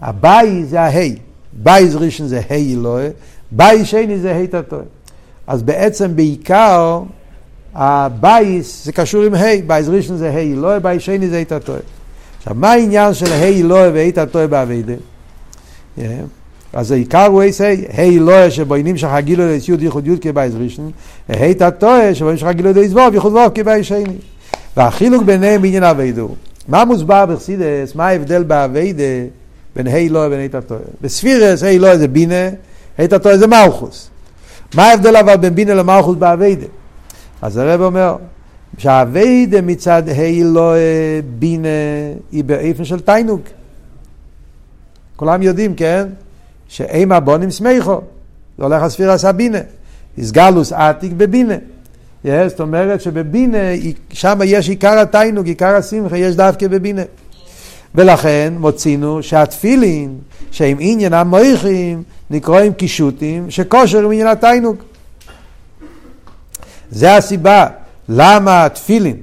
הבאי 0.00 0.64
זה 0.64 0.80
ההי, 0.80 1.16
בייז 1.52 1.96
ראשון 1.96 2.26
זה 2.26 2.40
ה' 2.50 2.54
אלוהי, 2.54 3.08
בייז 3.50 3.86
שני 3.86 4.18
זה 4.18 4.36
ה' 4.36 4.46
תתוי. 4.46 4.84
אז 5.46 5.62
בעצם 5.62 6.16
בעיקר 6.16 7.02
הבייס 7.74 8.84
זה 8.84 8.92
קשור 8.92 9.22
עם 9.22 9.34
ה', 9.34 9.62
בייס 9.66 9.88
ראשון 9.88 10.16
זה 10.16 10.30
ה' 10.30 10.38
אלוהי, 10.38 10.80
בייס 10.80 11.02
שני 11.02 11.28
זה 11.28 11.38
ה' 11.38 11.44
תתוי. 11.44 11.78
עכשיו, 12.38 12.54
מה 12.54 12.72
העניין 12.72 13.14
של 13.14 13.32
ה' 13.32 13.44
אלוהי 13.44 13.90
וה' 13.90 14.26
תתוי 14.26 14.46
באביידה? 14.46 14.94
אז 16.72 16.90
העיקר 16.90 17.26
הוא 17.26 17.42
אייס 17.42 17.60
ה' 17.60 17.98
אלוהי 17.98 18.50
שבוינים 18.50 18.96
שלך 18.96 19.10
גילו 19.18 19.46
לייס 19.46 19.68
יוד 19.68 19.82
ייחוד 19.82 20.06
יוד 20.06 20.18
כבייס 20.18 20.52
ראשון, 20.58 20.90
ה' 21.28 21.54
תתוי 21.54 22.14
שבוינים 22.14 22.38
שלך 22.38 22.48
גילו 22.48 22.72
לייס 22.72 22.92
ווב 22.92 23.14
ייחוד 23.14 23.32
ווב 23.32 23.52
כבייס 23.54 23.86
שני. 23.86 24.16
והחילוק 24.76 25.22
ביניהם 25.22 25.62
בעניין 25.62 25.84
אביידו. 25.84 26.28
מה 26.68 26.84
מוסבר 26.84 27.26
בחסידס, 27.26 27.94
מה 27.94 28.06
ההבדל 28.08 28.42
באביידה 28.42 29.02
בין 29.76 29.86
ה' 29.86 29.96
אלוהי 29.96 30.26
ובין 30.26 30.40
ה' 30.40 30.60
תתוי? 30.60 30.78
בספירס 31.00 31.62
ה' 31.62 31.68
אלוהי 31.68 31.98
זה 31.98 32.08
בינה, 32.08 32.48
ה' 32.98 33.06
תתוי 33.06 33.38
זה 33.38 33.46
מלכוס. 33.46 34.10
מה 34.74 34.84
ההבדל 34.84 35.16
אבל 35.16 35.36
בין 35.36 35.54
בינה 35.54 35.74
למלכוס 35.74 36.16
באביידה? 36.16 36.66
אז 37.42 37.56
הרב 37.56 37.80
אומר, 37.80 38.16
שהאביידה 38.78 39.60
מצד 39.60 40.02
ה' 40.08 40.44
לא 40.44 40.74
בינה 41.38 41.68
היא 42.32 42.44
באיפן 42.44 42.84
של 42.84 43.00
תיינוג. 43.00 43.40
כולם 45.16 45.42
יודעים, 45.42 45.74
כן? 45.74 46.08
שאימה 46.68 47.20
בונים 47.20 47.50
סמיכו. 47.50 48.00
זה 48.58 48.64
הולך 48.64 48.82
לספירה 48.82 49.18
סבינה. 49.18 49.58
איסגלוס 50.18 50.72
עתיק 50.72 51.12
בבינה. 51.16 51.54
Yeah, 52.26 52.28
זאת 52.48 52.60
אומרת 52.60 53.00
שבבינה, 53.00 53.58
שם 54.10 54.38
יש 54.44 54.68
עיקר 54.68 54.98
התיינוג, 54.98 55.46
עיקר 55.46 55.74
השמחה, 55.74 56.16
יש 56.16 56.36
דווקא 56.36 56.68
בבינה. 56.68 57.02
ולכן 57.94 58.52
מוצאינו 58.58 59.22
שהתפילין, 59.22 60.18
שהם 60.50 60.76
עניין 60.80 61.14
המויכים, 61.14 62.02
נקראים 62.30 62.72
קישוטים, 62.72 63.50
שכושר 63.50 63.98
עם 63.98 64.10
עניין 64.10 64.26
התיינוג. 64.26 64.76
זה 66.90 67.16
הסיבה 67.16 67.66
למה 68.08 68.68
תפילין, 68.68 69.16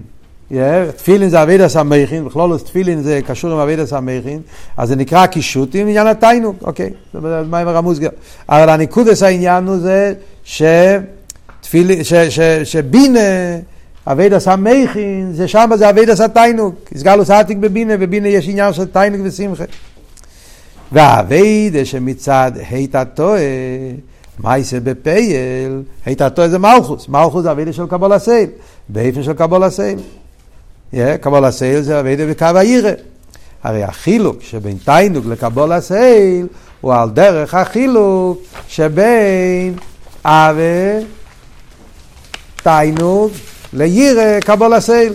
תפילין 0.97 1.29
זה 1.29 1.43
אבידס 1.43 1.75
המכין, 1.75 2.25
בכלול 2.25 2.59
תפילין 2.59 3.01
זה 3.01 3.19
קשור 3.27 3.51
עם 3.51 3.59
אבידס 3.59 3.93
המכין, 3.93 4.41
אז 4.77 4.89
זה 4.89 4.95
נקרא 4.95 5.25
קישוטים 5.25 5.87
עניין 5.87 6.07
התיינוג, 6.07 6.55
אוקיי, 6.61 6.89
זה 7.13 7.19
מה 7.49 7.59
עם 7.59 7.67
הרמוזגר. 7.67 8.09
אבל 8.49 8.69
הניקודס 8.69 9.23
העניין 9.23 9.67
הוא 9.67 9.77
זה 9.77 10.13
שתפילין, 11.69 12.01
שבינה, 12.63 13.19
אבידס 14.07 14.47
המכין, 14.47 15.31
זה 15.33 15.47
שם 15.47 15.69
זה 15.75 15.89
אבידס 15.89 16.21
התיינוג, 16.21 16.75
הסגלוס 16.95 17.29
עתיק 17.29 17.57
בבינה, 17.57 17.97
בבינה 17.97 18.27
יש 18.27 18.49
עניין 18.49 18.73
של 18.73 18.85
תיינוג 18.85 19.21
ושמחה. 19.23 19.63
והאבידה 20.91 21.85
שמצד 21.85 22.51
הית 22.69 22.95
הטועה 22.95 23.41
מייסה 24.43 24.79
בפייל, 24.79 25.81
הייתה 26.05 26.29
תו 26.29 26.41
איזה 26.41 26.59
מלכוס, 26.59 27.09
מלכוס 27.09 27.43
זה 27.43 27.51
אבידה 27.51 27.73
של 27.73 27.87
קבול 27.87 28.13
הסייל, 28.13 28.49
באיפן 28.89 29.23
של 29.23 29.33
קבול 29.33 29.63
הסייל. 29.63 29.99
קבול 31.21 31.45
הסייל 31.45 31.81
זה 31.81 31.99
אבידה 31.99 32.25
בקו 32.25 32.45
העירה. 32.45 32.91
הרי 33.63 33.83
החילוק 33.83 34.37
שבין 34.41 34.77
תענוג 34.85 35.25
לקבלת 35.27 35.71
עול 35.71 36.47
הוא 36.81 36.93
על 36.93 37.09
דרך 37.09 37.53
החילוק 37.53 38.41
שבין 38.67 39.73
אהבה 40.25 41.05
תענוג 42.63 43.31
ליראה 43.73 44.39
קבלת 44.39 44.73
עול. 44.73 45.13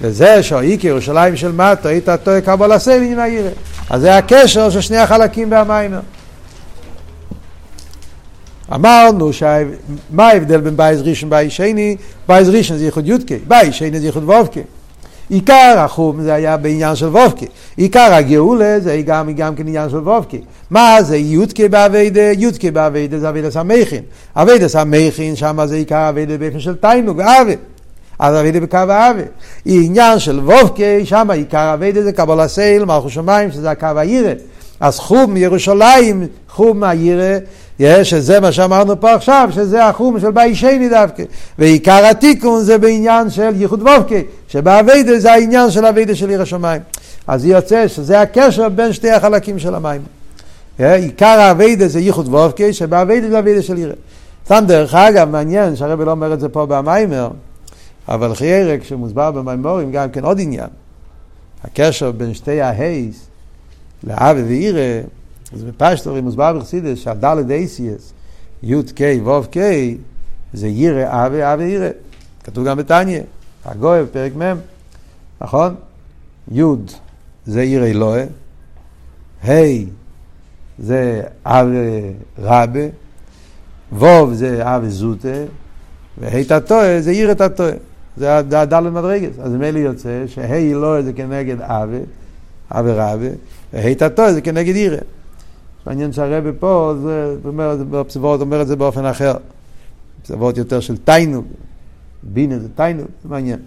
וזה 0.00 0.42
שהעיקר 0.42 0.88
ירושלים 0.88 1.36
של 1.36 1.52
מטה 1.52 1.88
ה' 1.88 2.16
תתאה 2.16 2.40
קבלת 2.40 2.72
עול 2.72 3.02
עם 3.02 3.18
היראה. 3.18 3.50
אז 3.90 4.00
זה 4.00 4.16
הקשר 4.16 4.70
של 4.70 4.80
שני 4.80 4.96
החלקים 4.96 5.50
בהמאמר. 5.50 6.00
אמרנו. 8.74 9.30
מה 10.10 10.28
ההבדל 10.28 10.60
בין 10.60 10.76
בית 10.76 11.02
ראשון 11.02 11.26
ובית 11.26 11.52
שני? 11.52 11.96
בית 12.28 12.48
ראשון 12.48 12.76
זה 12.76 12.84
ייחוד 12.84 13.06
י"ק, 13.06 13.34
בית 13.48 13.74
שני 13.74 14.00
זה 14.00 14.06
ייחוד 14.06 14.24
ו"ק. 14.24 14.60
עיקר 15.30 15.74
החורבן 15.78 16.22
זה 16.22 16.34
היה 16.34 16.56
בעניין 16.56 16.96
של 16.96 17.06
ו"ק. 17.06 17.46
עיקר 17.76 18.08
הגאולה 18.12 18.80
זה 18.80 19.02
גם, 19.06 19.32
גם 19.36 19.54
כן 19.54 19.66
עניין 19.66 19.90
של 19.90 19.96
ו"ק. 19.96 20.36
מה 20.70 21.02
זה 21.02 21.16
י"ק 21.16 21.68
בעבודה? 21.68 22.32
י"ק 22.38 22.70
בעבודה 22.70 23.18
זה 23.18 23.28
עבודת 23.28 23.50
המוחין. 23.50 24.02
עבודת 24.36 24.68
המוחין, 24.68 25.36
שם 25.36 25.66
זה 25.66 25.74
עיקר 25.74 26.08
עבודה 26.08 26.38
באופן 26.38 26.60
של 26.60 26.74
תענוג 26.76 27.16
ואהבה. 27.16 27.52
אז 28.18 28.34
עבודה 28.34 28.60
בקו 28.60 28.76
האהבה. 28.76 29.22
עניין 29.64 30.18
של 30.18 30.38
ו"ק, 30.38 31.04
שם 31.04 31.30
עיקר 31.30 31.74
עבודה 31.74 32.02
זה 32.02 32.12
קבלת 32.12 32.40
עול, 32.40 32.84
מלכות 32.84 33.10
שמיים, 33.10 33.52
שזה 33.52 33.70
הקו 33.70 33.86
היראה. 33.96 34.32
אז 34.80 34.98
חורבן 34.98 35.36
ירושלים, 35.36 36.26
חורבן 36.48 36.84
היראה, 36.84 37.38
שזה 38.02 38.40
מה 38.40 38.52
שאמרנו 38.52 39.00
פה 39.00 39.12
עכשיו, 39.14 39.48
שזה 39.52 39.86
החורבן 39.86 40.20
של 40.20 40.30
בית 40.30 40.54
שני 40.54 40.88
דווקא. 40.88 41.22
ועיקר 41.58 42.06
התיקון 42.10 42.62
זה 42.62 42.78
בעניין 42.78 43.30
של 43.30 43.50
ייחוד 43.54 43.82
וובקי, 43.82 44.22
שבאביידה 44.48 45.18
זה 45.18 45.32
העניין 45.32 45.70
של 45.70 45.86
אביידה 45.86 46.14
של 46.14 46.28
עיר 46.28 46.42
השמיים. 46.42 46.82
אז 47.26 47.44
יוצא 47.44 47.88
שזה 47.88 48.20
הקשר 48.20 48.68
בין 48.68 48.92
שתי 48.92 49.10
החלקים 49.10 49.58
של 49.58 49.74
המים. 49.74 50.00
עיקר 50.78 51.26
האביידה 51.26 51.88
זה 51.88 52.00
ייחוד 52.00 52.28
וובקי, 52.28 52.72
שבאביידה 52.72 53.30
זה 53.30 53.38
אביידה 53.38 53.62
של 53.62 53.76
עיר. 53.76 53.94
סתם 54.44 54.64
דרך 54.66 54.94
אגב, 54.94 55.28
מעניין 55.28 55.76
שהרבי 55.76 56.04
לא 56.04 56.10
אומר 56.10 56.32
את 56.32 56.40
זה 56.40 56.48
פה 56.48 56.66
במיימר, 56.66 57.28
אבל 58.08 58.34
חיירק 58.34 58.84
שמוסבר 58.84 59.30
במיימורים 59.30 59.92
גם 59.92 60.10
כן 60.10 60.24
עוד 60.24 60.40
עניין. 60.40 60.68
הקשר 61.64 62.10
בין 62.10 62.34
שתי 62.34 62.60
ההייס 62.60 63.29
לאבי 64.04 64.42
ועירה 64.42 65.00
אז 65.52 65.64
בפשטורי 65.64 66.20
מוסבר 66.20 66.58
בחסידס 66.58 66.98
שהדלת 66.98 67.50
אייסיאס, 67.50 68.12
י' 68.62 68.82
קיי 68.94 69.20
ו' 69.20 69.42
קיי, 69.50 69.96
זה 70.52 70.68
ירא 70.68 71.26
אבי 71.26 71.42
אבי 71.42 71.64
ירא. 71.64 71.88
כתוב 72.44 72.66
גם 72.66 72.76
בתניא, 72.76 73.20
הגוי 73.64 74.02
בפרק 74.02 74.32
מ', 74.36 74.54
נכון? 75.40 75.74
י' 76.52 76.62
זה 77.46 77.62
ירא 77.62 77.86
אלוהה, 77.86 78.24
ה' 79.44 79.50
זה 80.78 81.22
אבי 81.44 82.12
רבה, 82.38 82.86
ו' 83.92 84.34
זה 84.34 84.76
אבי 84.76 84.90
זוטה, 84.90 85.28
וה' 86.18 86.44
תתוה 86.44 87.00
זה 87.00 87.12
ירא 87.12 87.34
תתוה. 87.34 87.70
זה 88.16 88.38
הדלת 88.38 88.92
מדרגס. 88.92 89.38
אז 89.38 89.52
ממילא 89.52 89.78
יוצא 89.78 90.24
שה' 90.26 90.54
אלוהה 90.54 91.02
זה 91.02 91.12
כנגד 91.12 91.60
אבי, 91.60 91.98
אבי 92.70 92.90
רבה, 92.92 93.28
תתוה 93.98 94.32
זה 94.32 94.40
כנגד 94.40 94.76
ירא. 94.76 94.96
מעניין 95.86 96.12
שהרבה 96.12 96.52
פה, 96.52 96.94
זה, 97.02 97.34
אומר, 97.44 97.76
בפסבורת 97.90 98.40
אומר 98.40 98.62
את 98.62 98.66
זה 98.66 98.76
באופן 98.76 99.04
אחר. 99.04 99.34
פסבורת 100.22 100.56
יותר 100.56 100.80
של 100.80 100.96
תיינוג. 100.96 101.44
בינה 102.22 102.58
זה 102.58 102.68
תיינוג, 102.74 103.06
מעניין. 103.24 103.58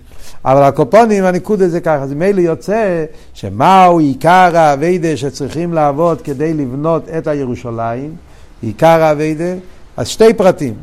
אבל 0.46 0.64
הקופונים, 0.64 1.24
הניקוד 1.24 1.62
הזה 1.62 1.82
ככה, 1.82 2.08
זה 2.08 2.16
מילא 2.16 2.42
יוצא 2.42 3.06
שמהו 3.34 4.00
עיקר 4.00 4.52
האביידה 4.54 5.18
שצריכים 5.18 5.74
לעבוד 5.74 6.22
כדי 6.22 6.54
לבנות 6.54 7.10
את 7.18 7.28
הירושלים, 7.28 8.16
עיקר 8.62 9.02
האביידה, 9.02 9.54
אז 9.98 10.08
שתי 10.08 10.34
פרטים, 10.34 10.74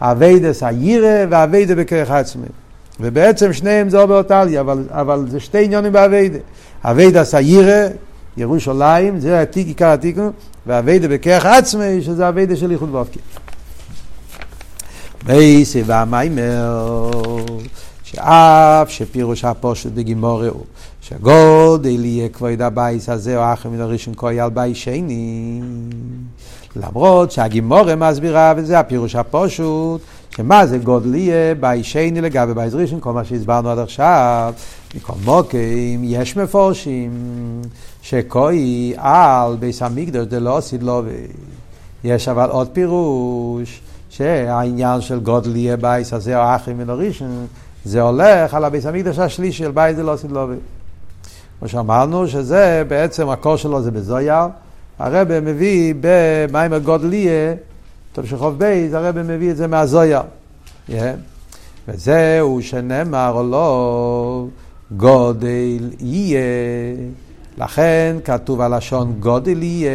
אביידס 0.00 0.62
הירא 0.62 1.26
ואביידה 1.30 1.74
בכרך 1.74 2.10
עצמי. 2.10 2.46
ובעצם 3.00 3.52
שניהם 3.52 3.88
זה 3.88 4.00
אובר 4.02 4.22
טליה, 4.22 4.60
אבל, 4.60 4.84
אבל 4.90 5.26
זה 5.28 5.40
שתי 5.40 5.64
עניונים 5.64 5.92
באביידה. 5.92 6.38
עבודת 6.84 7.34
היראה, 7.34 7.88
ירושלים, 8.36 9.20
זה 9.20 9.40
עתיק, 9.40 9.66
עיקר 9.66 9.88
התיקון, 9.88 10.30
והעבודה 10.66 11.08
בכוח 11.08 11.46
עצמי, 11.46 12.02
שזה 12.02 12.28
עבודה 12.28 12.56
של 12.56 12.72
ייחוד 12.72 12.94
ו"ק. 12.94 13.18
מוסיף 15.26 15.82
המאמר, 15.86 17.20
שאף 18.02 18.90
שפירוש 18.90 19.44
הפשוט 19.44 19.90
בגמרא 19.90 20.48
הוא, 20.48 20.64
שגדול 21.00 22.04
יהיה 22.04 22.28
כבוד 22.28 22.62
הבית 22.62 23.08
הזה, 23.08 23.36
האחרון 23.36 23.68
מן 23.68 23.80
הראשון 23.80 24.14
קאי 24.16 24.40
על 24.40 24.50
בית 24.50 24.78
שני. 24.78 25.60
למרות 26.76 27.30
שהגמרא 27.30 27.96
מסבירה, 27.96 28.54
וזה 28.56 28.78
הפירוש 28.78 29.14
הפשוט, 29.16 30.00
שמה 30.36 30.66
זה 30.66 30.78
גדול 30.78 31.14
יהיה 31.14 31.54
בית 31.54 31.86
שני 31.86 32.20
לגבי 32.20 32.54
בית 32.54 32.74
ראשון, 32.74 33.00
כל 33.00 33.12
מה 33.12 33.24
שהסברנו 33.24 33.70
עד 33.70 33.78
עכשיו, 33.78 34.54
מכל 34.94 35.12
מוקים, 35.24 36.00
יש 36.04 36.36
מפורשים. 36.36 37.10
שכוי 38.08 38.94
על 38.96 39.56
ביס 39.58 39.82
המקדוש 39.82 40.26
דלא 40.26 40.56
עשית 40.56 40.82
לו 40.82 41.02
יש 42.04 42.28
אבל 42.28 42.50
עוד 42.50 42.68
פירוש 42.72 43.80
שהעניין 44.10 45.00
של 45.00 45.20
גודל 45.20 45.56
יהיה 45.56 45.76
בייס 45.76 46.12
הזה 46.12 46.38
או 46.38 46.56
אחרי 46.56 46.74
מן 46.74 46.90
הראשון 46.90 47.46
זה 47.84 48.00
הולך 48.00 48.54
על 48.54 48.64
הביס 48.64 48.86
המקדוש 48.86 49.18
השלישי 49.18 49.58
של 49.58 49.70
בייס 49.70 49.96
דלא 49.96 50.12
עשית 50.12 50.30
לו 50.30 50.46
כמו 51.58 51.68
שאמרנו 51.68 52.28
שזה 52.28 52.82
בעצם 52.88 53.28
הקור 53.28 53.56
שלו 53.56 53.82
זה 53.82 53.90
בזויר 53.90 54.44
הרב 54.98 55.40
מביא 55.40 55.94
במיימר 56.00 56.78
גודליה, 56.78 57.54
טוב 58.12 58.26
שחוב 58.26 58.58
בייז, 58.58 58.94
הרב 58.94 59.22
מביא 59.22 59.50
את 59.50 59.56
זה 59.56 59.66
מהזויה. 59.66 60.22
Yeah. 60.88 60.92
וזהו 61.88 62.62
שנאמר 62.62 63.42
לו 63.42 64.48
גדול 64.96 65.90
יהיה. 66.00 66.40
לכן 67.58 68.16
כתוב 68.24 68.60
הלשון 68.60 69.16
גדול 69.20 69.62
יהיה. 69.62 69.90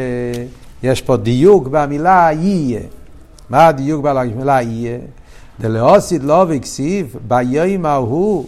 יש 0.84 1.02
פה 1.02 1.18
דיוק 1.18 1.68
במילה 1.72 2.30
יהיה. 2.34 2.80
מה 3.50 3.68
הדיוק 3.68 4.06
במילה 4.06 4.62
יהיה? 4.62 4.98
דלעתיד 5.60 6.24
לבוא 6.24 6.46
כתיב 6.50 7.16
ביום 7.28 7.86
ההוא 7.86 8.46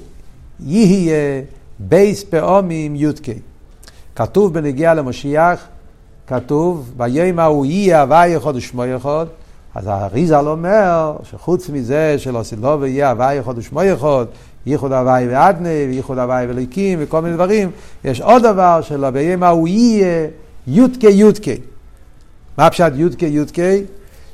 יהיה 0.60 1.42
ב' 1.80 2.24
פעמים 2.24 2.96
י"ק. 2.96 3.40
כתוב 4.16 4.54
בנגיעה 4.54 4.94
למשיח, 4.94 5.68
כתוב 6.28 6.94
ביום 6.98 7.40
ההוא 7.40 7.66
יהיה 7.66 8.02
הוי' 8.02 8.38
אחד 8.38 8.56
ושמו 8.56 8.84
אחד. 8.98 9.26
אז 9.76 9.88
האריזל 9.88 10.48
אומר 10.48 11.16
שחוץ 11.24 11.70
מזה 11.70 12.16
שלא 12.18 12.44
סילוב 12.44 12.84
יהיה 12.84 13.10
הווי 13.10 13.40
אחד 13.40 13.58
ושמו 13.58 13.82
אחד, 13.94 14.26
ייחוד 14.66 14.94
הווי 14.94 15.28
ואדנה, 15.28 15.70
וייחוד 15.90 16.20
הווי 16.20 16.46
וליקים 16.50 17.00
וכל 17.02 17.22
מיני 17.22 17.36
דברים, 17.36 17.72
יש 18.04 18.22
עוד 18.22 18.44
דבר 18.44 18.82
שלא 18.82 19.10
ביום 19.10 19.44
ההוא 19.44 19.68
יהיה 19.68 20.28
יודקי 20.68 21.10
יודקי. 21.10 21.58
מה 22.58 22.70
פשט 22.70 22.92
יודקי 22.96 23.26
יודקי? 23.26 23.84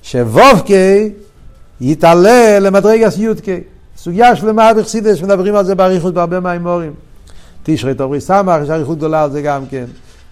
שוובקי 0.01 1.09
יתעלה 1.82 2.59
למדרגס 2.59 3.17
יודקי. 3.17 3.59
סוגיה 3.97 4.36
שלמה 4.36 4.73
בחסידס, 4.73 5.21
מדברים 5.21 5.55
על 5.55 5.65
זה 5.65 5.75
באריכות 5.75 6.13
בהרבה 6.13 6.39
מהאמורים. 6.39 6.93
תשרי 7.63 7.93
תורי 7.93 8.21
סמך, 8.21 8.55
יש 8.63 8.69
אריכות 8.69 8.97
גדולה 8.97 9.23
על 9.23 9.32
זה 9.32 9.41
גם 9.41 9.65
כן. 9.69 9.86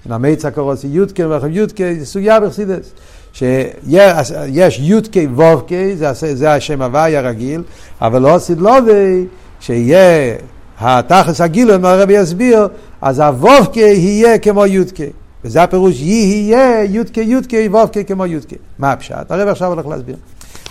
נמץ 0.05 0.45
הקורוסי 0.45 0.87
יודקי 0.87 1.23
יודקי, 1.49 1.99
זה 1.99 2.05
סוגיה 2.05 2.39
בחסידס. 2.39 2.91
שיש 3.33 4.79
יודקי 4.79 5.27
וובקי, 5.27 5.95
זה, 5.95 6.11
זה 6.13 6.53
השם 6.53 6.81
הוואי 6.81 7.17
הרגיל, 7.17 7.63
אבל 8.01 8.21
לא 8.21 8.39
סדלובי, 8.39 9.25
שיהיה 9.59 10.35
התכלס 10.79 11.41
הגילוי, 11.41 11.77
מה 11.77 11.91
הרבי 11.91 12.13
יסביר, 12.13 12.67
אז 13.01 13.19
הוובקי 13.19 13.79
יהיה 13.79 14.37
כמו 14.37 14.65
יודקי. 14.65 15.09
וזה 15.45 15.63
הפירוש 15.63 15.95
יהיה 15.99 16.83
יודקי 16.83 17.21
יודקי 17.21 17.67
וובקי 17.67 18.05
כמו 18.05 18.25
יודקי. 18.25 18.55
מה 18.79 18.91
הפשט? 18.91 19.31
הרבי 19.31 19.49
עכשיו 19.51 19.67
הולך 19.67 19.87
להסביר. 19.87 20.15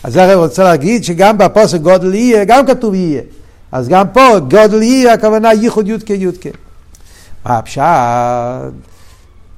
אז 0.05 0.13
זה 0.13 0.25
הרב 0.25 0.39
רוצה 0.39 0.65
להגיד 0.65 1.05
שגם 1.05 1.39
בפוסק 1.39 1.81
גודל 1.81 2.15
יהיה, 2.15 2.45
גם 2.45 2.67
כתוב 2.67 2.95
יהיה. 2.95 3.23
אז 3.73 3.89
גם 3.89 4.09
פה 4.13 4.39
גודל 4.39 4.83
יהיה, 4.83 5.13
הכוונה 5.13 5.53
ייחוד 5.53 5.89
יודקי 5.89 6.13
יודקי. 6.13 6.51
מה 7.47 7.59
הפשט? 7.59 7.83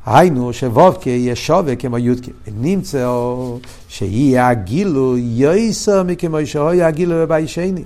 היינו 0.06 0.52
שוובקי 0.52 1.10
יהיה 1.10 1.36
שווה 1.36 1.76
כמו 1.76 1.98
יודקי. 1.98 2.30
נמצא 2.60 3.06
שיהיה 3.88 4.48
הגילוי 4.48 5.20
יויסר 5.20 6.02
מכמו 6.02 6.38
שהיה 6.44 6.86
הגילוי 6.86 7.26
בבית 7.26 7.48
שני. 7.48 7.84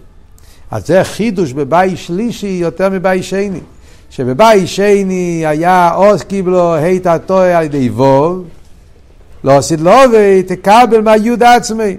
אז 0.73 0.87
זה 0.87 1.05
חידוש 1.05 1.53
בבית 1.53 1.99
שלישי 1.99 2.47
יותר 2.47 2.89
מבית 2.89 3.25
שני. 3.25 3.61
שבבית 4.11 4.69
שני 4.69 5.47
היה 5.47 5.91
עוז 5.91 6.23
קיבלו 6.23 6.75
היית 6.75 7.07
הטועה 7.07 7.59
על 7.59 7.65
ידי 7.65 7.91
ווב, 7.91 8.45
לא 9.45 9.59
עשית 9.59 9.81
לו 9.81 9.93
ותקבל 10.13 11.01
מהיוד 11.01 11.43
עצמי. 11.43 11.97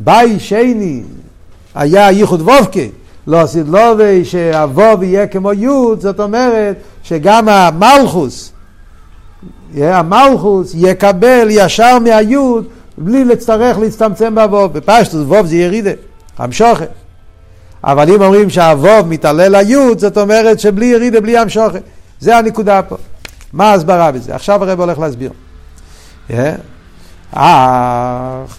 בית 0.00 0.40
שני 0.40 1.02
היה 1.74 2.10
ייחוד 2.10 2.40
וובקה, 2.40 2.80
לא 3.26 3.40
עשית 3.40 3.66
לו 3.68 3.80
שהווב 4.24 5.02
יהיה 5.02 5.26
כמו 5.26 5.52
יוד, 5.52 6.00
זאת 6.00 6.20
אומרת 6.20 6.76
שגם 7.02 7.48
המלכוס, 7.48 8.52
המלכוס 9.76 10.72
יקבל 10.74 11.46
ישר 11.50 11.98
מהיוד 11.98 12.66
בלי 12.98 13.24
להצטרך 13.24 13.78
להצטמצם 13.78 14.34
בווב. 14.34 14.72
בפשטוס 14.72 15.22
ווב 15.26 15.46
זה 15.46 15.56
ירידה, 15.56 15.90
המשוכת. 16.38 17.03
אבל 17.84 18.10
אם 18.14 18.22
אומרים 18.22 18.50
שהווב 18.50 19.08
מתעלה 19.08 19.48
ליוד, 19.48 19.98
זאת 19.98 20.18
אומרת 20.18 20.60
שבלי 20.60 20.86
ירידה, 20.86 21.20
בלי 21.20 21.38
המשוכת. 21.38 21.82
זה 22.20 22.36
הנקודה 22.36 22.82
פה. 22.82 22.96
מה 23.52 23.70
ההסברה 23.70 24.12
בזה? 24.12 24.34
עכשיו 24.34 24.64
הרב 24.64 24.80
הולך 24.80 24.98
להסביר. 24.98 25.30
אך 27.32 28.58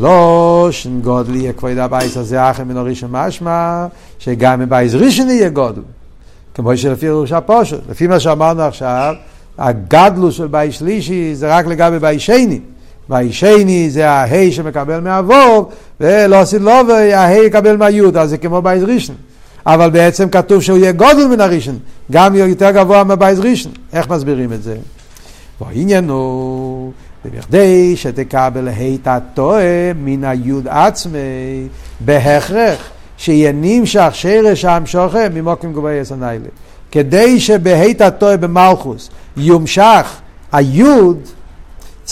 הלשון 0.00 0.68
גדול 0.70 1.34
יהיה 1.34 1.52
כבוד 1.52 1.78
הבית 1.78 2.16
הזה 2.16 2.50
האחרון 2.50 2.64
מן 2.64 2.76
הראשון 2.76 3.10
משמע, 3.12 3.86
שגם 4.18 4.60
מבית 4.60 4.94
ראשון 4.94 5.30
יהיה 5.30 5.48
גדול. 5.48 5.82
כמו 6.54 6.76
שלפי 6.76 7.08
ראש 7.08 7.32
הפושט, 7.32 7.78
לפי 7.90 8.06
מה 8.06 8.20
שאמרנו 8.20 8.62
עכשיו, 8.62 9.14
הגדלות 9.58 10.32
של 10.32 10.46
בית 10.46 10.74
שלישי 10.74 11.34
זה 11.34 11.56
רק 11.56 11.66
לגבי 11.66 11.98
בית 11.98 12.22
שני. 12.22 12.60
בית 13.12 13.34
שני 13.34 13.90
זה 13.90 14.10
הה"י 14.10 14.52
שמקבל 14.52 15.00
מהוו, 15.00 15.68
ולעתיד 16.00 16.62
לבוא 16.62 16.72
הה"י 16.88 17.46
יקבל 17.46 17.76
מהיוד, 17.76 18.16
אז 18.16 18.30
זה 18.30 18.38
כמו 18.38 18.62
בית 18.62 18.82
ראשון. 18.86 19.16
אבל 19.66 19.90
בעצם 19.90 20.28
כתוב 20.28 20.62
שהוא 20.62 20.78
יהיה 20.78 20.92
גדול 20.92 21.26
מן 21.26 21.40
הראשון, 21.40 21.78
גם 22.10 22.34
יותר 22.34 22.70
גבוה 22.70 23.04
מבית 23.04 23.38
ראשון. 23.38 23.72
איך 23.92 24.08
מסבירים 24.08 24.52
את 24.52 24.62
זה? 24.62 24.76
והעניין 25.60 26.08
הוא 26.08 26.92
ובכדי 27.24 27.96
שתקבל 27.96 28.68
היית 28.68 29.06
הטועה 29.06 29.92
מן 30.04 30.24
היוד 30.24 30.68
עצמי, 30.68 31.18
בהכרח 32.00 32.90
שיהיה 33.16 33.52
נמשך 33.54 34.08
שרש 34.12 34.64
המשוכם 34.64 35.30
ממוקים 35.34 35.72
גבוהי 35.72 35.98
יסניילה. 35.98 36.48
כדי 36.90 37.40
שבהית 37.40 38.00
הטועה 38.00 38.36
במלכוס 38.36 39.10
יומשך 39.36 40.20
היוד, 40.52 41.18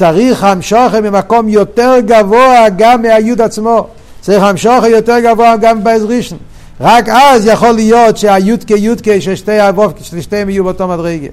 צריך 0.01 0.45
המשוכם 0.45 1.03
ממקום 1.03 1.49
יותר 1.49 1.95
גבוה 2.07 2.67
גם 2.77 3.03
מהיוד 3.03 3.41
עצמו. 3.41 3.87
צריך 4.21 4.43
המשוכם 4.43 4.91
יותר 4.91 5.17
גבוה 5.21 5.57
גם 5.57 5.85
בעזרישן. 5.85 6.37
רק 6.81 7.09
אז 7.09 7.47
יכול 7.47 7.73
להיות 7.73 8.17
שהיודקה 8.17 8.75
יודקה 8.75 9.21
ששתי 9.21 9.69
אבות, 9.69 9.99
ששתיהם 10.03 10.51
יהיו 10.51 10.65
באותו 10.65 10.89
מדרגה. 10.89 11.29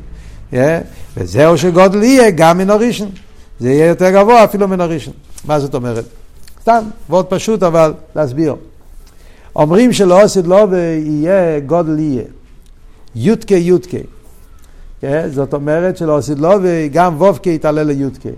Yeah. 0.52 0.56
וזהו 1.18 1.58
שגודל 1.58 2.04
יהיה 2.04 2.30
גם 2.30 2.58
מן 2.58 2.70
הראשון. 2.70 3.10
זה 3.60 3.70
יהיה 3.70 3.86
יותר 3.86 4.12
גבוה 4.12 4.44
אפילו 4.44 4.68
מן 4.68 4.82
הראשון. 4.82 5.14
מה 5.46 5.60
זאת 5.60 5.76
אומרת? 5.76 6.06
סתם, 6.62 6.84
מאוד 7.10 7.26
פשוט 7.26 7.64
אבל 7.64 7.94
להסביר. 8.16 8.56
אומרים 9.56 9.94
שלא 9.94 10.22
עשית 10.22 10.48
לו 10.48 10.70
ויהיה 10.70 11.60
גודל 11.60 12.00
יהיה. 12.00 12.24
יודקה 13.16 13.56
יודקה. 13.56 13.98
כן? 15.02 15.30
זאת 15.34 15.54
אומרת 15.54 15.98
שלא 15.98 16.18
עשית 16.18 16.40
לו 16.40 16.52
וגם 16.62 17.16
וובקה 17.16 17.50
יתעלה 17.50 17.84
ליודקה. 17.84 18.30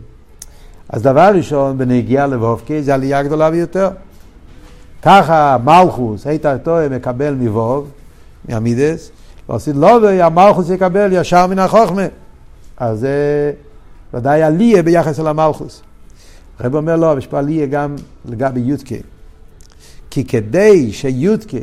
אז 0.89 1.01
דבר 1.01 1.31
ראשון, 1.35 1.77
בנגיעה 1.77 2.27
לוובקה 2.27 2.81
זה 2.81 2.93
עלייה 2.93 3.23
גדולה 3.23 3.51
ביותר. 3.51 3.89
ככה 5.01 5.57
מלכוס, 5.63 6.27
היית 6.27 6.45
טועה, 6.63 6.89
מקבל 6.89 7.33
מבוב, 7.39 7.89
מהמידס, 8.49 9.11
לא 9.49 9.55
עשית 9.55 9.75
לו 9.75 10.01
והמלכוס 10.01 10.69
יקבל 10.69 11.09
ישר 11.13 11.47
מן 11.47 11.59
החוכמה. 11.59 12.05
אז 12.77 12.99
זה... 12.99 13.51
ודאי 14.13 14.43
עליה 14.43 14.83
ביחס 14.83 15.19
אל 15.19 15.27
המלכוס. 15.27 15.81
הרב 16.59 16.75
אומר 16.75 16.95
לו, 16.95 17.17
יש 17.17 17.27
פה 17.27 17.39
עליה 17.39 17.65
גם 17.65 17.95
לגבי 18.25 18.59
יודקה. 18.59 18.95
כי 20.09 20.25
כדי 20.25 20.91
שיודקה, 20.91 21.57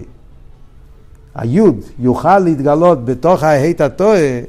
היוד, 1.34 1.80
יוכל 1.98 2.38
להתגלות 2.38 3.04
בתוך 3.04 3.42
ההית 3.42 3.80
הטועה, 3.80 4.40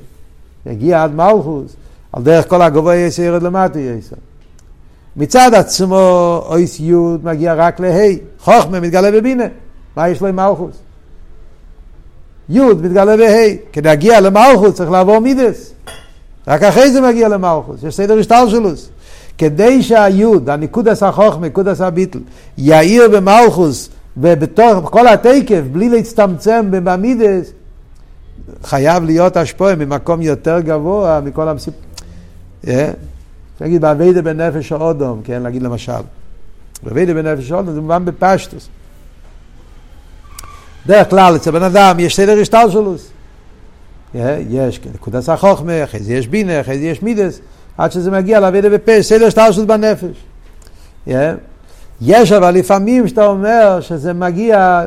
יגיע 0.65 1.03
עד 1.03 1.15
מלכוס, 1.15 1.75
על 2.13 2.23
דרך 2.23 2.49
כל 2.49 2.61
הגבוה 2.61 2.95
יסר 2.95 3.21
ירד 3.21 3.43
למטה 3.43 3.79
יסר. 3.79 4.15
מצד 5.17 5.53
עצמו 5.53 6.41
אויס 6.49 6.79
יוד 6.79 7.25
מגיע 7.25 7.53
רק 7.53 7.79
להי, 7.79 8.19
חוכמה 8.39 8.79
מתגלה 8.79 9.11
בבינה, 9.11 9.43
מה 9.95 10.09
יש 10.09 10.21
לו 10.21 10.27
עם 10.27 10.35
מלכוס? 10.35 10.75
יוד 12.49 12.85
מתגלה 12.85 13.17
בהי, 13.17 13.57
כדי 13.73 13.89
להגיע 13.89 14.19
למלכוס 14.19 14.75
צריך 14.75 14.91
לעבור 14.91 15.19
מידס. 15.19 15.73
רק 16.47 16.63
אחרי 16.63 16.91
זה 16.91 17.01
מגיע 17.01 17.27
למלכוס, 17.27 17.83
יש 17.83 17.95
סדר 17.95 18.19
השטלשלוס. 18.19 18.89
כדי 19.37 19.83
שהיוד, 19.83 20.49
הניקודס 20.49 21.03
החוכמה, 21.03 21.41
ניקודס 21.41 21.81
הביטל, 21.81 22.19
יאיר 22.57 23.09
במלכוס 23.09 23.89
ובתוך 24.17 24.89
כל 24.89 25.07
התקף, 25.07 25.61
בלי 25.71 25.89
להצטמצם 25.89 26.67
בממידס, 26.71 27.51
חייב 28.63 29.03
להיות 29.03 29.37
השפועה 29.37 29.75
ממקום 29.75 30.21
יותר 30.21 30.59
גבוה 30.59 31.21
מכל 31.23 31.47
המסיפ... 31.47 31.73
אה? 32.67 32.91
נגיד 33.61 33.81
באביידה 33.81 34.21
בנפש 34.21 34.71
האודום, 34.71 35.21
כן, 35.23 35.43
להגיד 35.43 35.63
למשל. 35.63 35.91
באביידה 36.83 37.13
בנפש 37.13 37.51
האודום 37.51 37.73
זה 37.73 37.81
מובן 37.81 38.05
בפשטוס. 38.05 38.69
דרך 40.85 41.09
כלל 41.09 41.35
אצל 41.35 41.51
בן 41.51 41.63
אדם 41.63 41.99
יש 41.99 42.15
סדר 42.15 42.39
השטלשלוס. 42.41 43.09
יש 44.49 44.79
נקודת 44.93 45.29
החוכמה, 45.29 45.83
אחרי 45.83 45.99
זה 45.99 46.13
יש 46.13 46.27
בינה, 46.27 46.61
אחרי 46.61 46.79
זה 46.79 46.85
יש 46.85 47.01
מידס, 47.01 47.39
עד 47.77 47.91
שזה 47.91 48.11
מגיע 48.11 48.39
לאבידה 48.39 48.69
בפה, 48.69 48.91
סדר 49.01 49.29
שטרשות 49.29 49.67
בנפש. 49.67 50.23
יש 52.01 52.31
אבל 52.31 52.51
לפעמים 52.51 53.07
שאתה 53.07 53.25
אומר 53.25 53.81
שזה 53.81 54.13
מגיע 54.13 54.85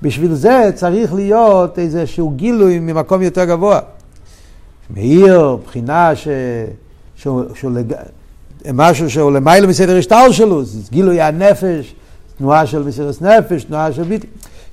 בשביל 0.01 0.33
זה 0.33 0.71
צריך 0.75 1.13
להיות 1.13 1.79
איזשהו 1.79 2.29
גילוי 2.29 2.79
ממקום 2.79 3.21
יותר 3.21 3.45
גבוה. 3.45 3.79
מאיר, 4.95 5.57
בחינה 5.65 6.15
ש... 6.15 6.27
שהוא, 7.15 7.43
שהוא 7.55 7.71
לג... 7.71 7.93
משהו 8.73 9.09
שהוא 9.09 9.31
למעלה 9.31 9.67
מסדר 9.67 9.97
השטר 9.97 10.31
שלו, 10.31 10.65
זה 10.65 10.91
גילוי 10.91 11.21
הנפש, 11.21 11.95
תנועה 12.37 12.67
של 12.67 12.83
מסירת 12.83 13.21
נפש, 13.21 13.63
תנועה 13.63 13.93
של 13.93 14.03
ביטל. 14.03 14.27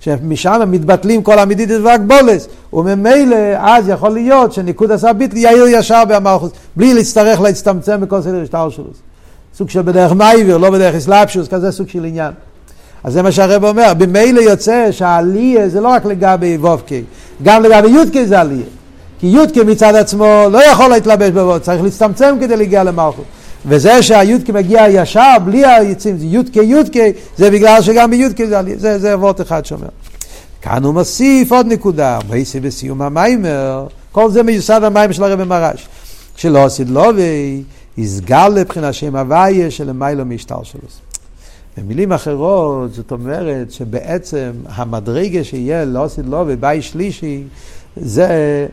שמשם 0.06 0.62
מתבטלים 0.66 1.22
כל 1.22 1.38
המדידס 1.38 1.78
והגבולס, 1.82 2.48
וממילא 2.72 3.36
אז 3.58 3.88
יכול 3.88 4.10
להיות 4.10 4.52
שניקוד 4.52 4.92
עשה 4.92 5.12
ביטל 5.12 5.36
יאיר 5.36 5.66
ישר 5.66 6.02
במלכוס, 6.08 6.50
בלי 6.76 6.94
להצטרך 6.94 7.40
להצטמצם 7.40 8.00
בכל 8.00 8.22
סדר 8.22 8.42
השטר 8.42 8.70
שלו. 8.70 8.84
סוג 9.56 9.70
של 9.70 9.82
בדרך 9.82 10.12
מייבר, 10.12 10.56
לא 10.56 10.70
בדרך 10.70 10.94
אסלאפשוס, 10.94 11.48
כזה 11.48 11.72
סוג 11.72 11.88
של 11.88 12.04
עניין. 12.04 12.32
אז 13.04 13.12
זה 13.12 13.22
מה 13.22 13.32
שהרב 13.32 13.64
אומר, 13.64 13.92
במילא 13.98 14.40
יוצא 14.40 14.88
שהעלייה 14.90 15.68
זה 15.68 15.80
לא 15.80 15.88
רק 15.88 16.04
לגבי 16.04 16.56
וובקי, 16.56 17.02
גם 17.42 17.62
לגבי 17.62 17.88
יודקי 17.88 18.26
זה 18.26 18.40
עלייה. 18.40 18.66
כי 19.20 19.26
יודקי 19.26 19.62
מצד 19.62 19.94
עצמו 19.94 20.44
לא 20.50 20.64
יכול 20.64 20.90
להתלבש 20.90 21.30
בווד, 21.30 21.60
צריך 21.60 21.82
להצטמצם 21.82 22.36
כדי 22.40 22.56
להגיע 22.56 22.84
למלכות. 22.84 23.24
וזה 23.66 24.02
שהיודקי 24.02 24.52
מגיע 24.52 24.86
ישר, 24.90 25.36
בלי 25.44 25.66
היצים, 25.66 26.18
זה 26.18 26.26
יודקי 26.26 26.62
יודקי, 26.62 27.12
זה 27.36 27.50
בגלל 27.50 27.82
שגם 27.82 28.10
ביודקי 28.10 28.46
זה, 28.46 28.60
זה, 28.76 28.98
זה 28.98 29.18
וורט 29.18 29.40
אחד 29.40 29.64
שאומר. 29.64 29.88
כאן 30.62 30.84
הוא 30.84 30.94
מוסיף 30.94 31.52
עוד 31.52 31.66
נקודה, 31.66 32.18
מייסי 32.30 32.60
בסיום 32.60 33.02
המיימר, 33.02 33.86
כל 34.12 34.30
זה 34.30 34.42
מיוסד 34.42 34.84
המיימר 34.84 35.12
של 35.12 35.24
הרבי 35.24 35.44
מרש. 35.44 35.88
כשלא 36.36 36.64
עשית 36.64 36.88
לובי, 36.88 37.62
יסגל 37.98 38.48
לבחינה 38.48 38.92
שם 38.92 39.16
הוויה 39.16 39.70
של 39.70 39.92
מיילו 39.92 40.24
משטר 40.24 40.62
שלו. 40.62 40.80
במילים 41.76 42.12
אחרות, 42.12 42.94
זאת 42.94 43.12
אומרת 43.12 43.70
שבעצם 43.70 44.50
המדרגה 44.68 45.44
שיהיה 45.44 45.84
לעתיד 45.84 46.24
לבוא, 46.26 46.56
בית 46.56 46.82
שלישי, 46.82 47.42
זה 47.96 48.66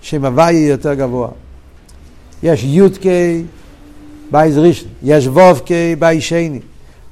שם 0.00 0.24
הוויה 0.24 0.68
יותר 0.68 0.94
גבוה. 0.94 1.28
יש 2.42 2.64
י"ק 2.64 3.42
בית 4.30 4.58
ראשון, 4.58 4.88
יש 5.02 5.26
ו"ק 5.26 5.96
בית 5.98 6.22
שני, 6.22 6.60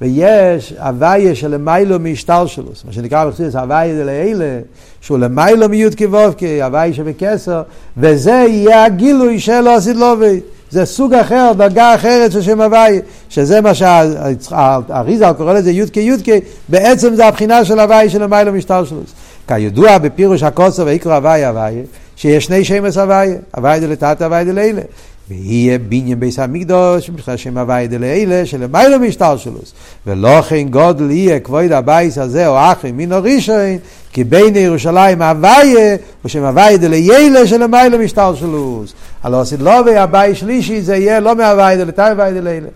ויש 0.01 0.73
הוויה 0.79 1.35
של 1.35 1.47
למעלה 1.47 1.99
מהשתלשלות, 1.99 2.71
מה 2.85 2.93
שנקרא 2.93 3.25
בחסידות 3.25 3.55
הוויה 3.55 4.03
דלעילא, 4.03 4.59
שהוא 5.01 5.17
למעלה 5.17 5.69
מי"ק 5.69 6.05
ו"ק, 6.05 6.61
הוויה 6.61 6.93
שבכתר, 6.93 7.61
וזה 7.97 8.31
יהיה 8.31 8.85
הגילוי 8.85 9.39
של 9.39 9.67
לעתיד 9.67 9.97
לבוא. 9.97 10.39
זה 10.71 10.85
סוג 10.85 11.13
אחר, 11.13 11.51
דרגה 11.57 11.95
אחרת 11.95 12.31
של 12.31 12.41
שם 12.41 12.61
הוויה, 12.61 13.01
שזה 13.29 13.61
מה 13.61 13.73
שהאריז"ל 13.73 15.25
קורא 15.37 15.53
לזה 15.53 15.71
י"ק 15.71 15.99
י"ק, 15.99 16.39
בעצם 16.69 17.15
זה 17.15 17.25
הבחינה 17.25 17.65
של 17.65 17.79
הוויה 17.79 18.09
של 18.09 18.23
למעלה 18.23 18.53
מהשתלשלות. 18.53 19.01
כידוע 19.47 19.97
בפירוש 19.97 20.43
הכתוב 20.43 20.85
ויקרא 20.85 21.15
הוויה 21.15 21.49
הוויה, 21.49 21.83
שיש 22.15 22.45
שני 22.45 22.65
שמות 22.65 22.97
הוויה, 22.97 23.35
הוויה 23.55 23.79
דלתתא 23.79 24.21
הוויה 24.21 24.43
דלעילא. 24.43 24.81
ויהיה 25.29 25.77
בניין 25.77 26.19
בית 26.19 26.39
המקדוש, 26.39 27.09
מבחינת 27.09 27.39
שם 27.39 27.57
הוויה 27.57 27.87
דלעילא, 27.87 28.45
שלמעלה 28.45 28.99
מהשתלשלות. 28.99 29.73
ולכן 30.07 30.67
גדול 30.69 31.11
יהיה 31.11 31.39
כבוד 31.39 31.71
הבית 31.71 32.17
הזה 32.17 32.47
האחרון 32.47 32.91
מן 32.91 33.11
הראשון, 33.11 33.77
כי 34.11 34.23
בונה 34.23 34.55
ירושלים 34.55 35.21
הוויה, 35.21 35.95
הוא 36.23 36.29
שם 36.29 36.43
הוויה 36.43 36.77
דלעילא 36.77 37.47
שלמעלה 37.47 37.99
מהשתלשלות. 37.99 38.93
לעתיד 39.23 39.59
לבוא 39.59 39.81
הבית 39.85 40.35
שלישי 40.35 40.81
זה 40.81 40.95
יהיה 40.95 41.19
לא 41.19 41.35
מהוויה 41.35 41.77
דלתתא 41.77 42.01
הוויה 42.01 42.33
דלעילא. 42.33 42.67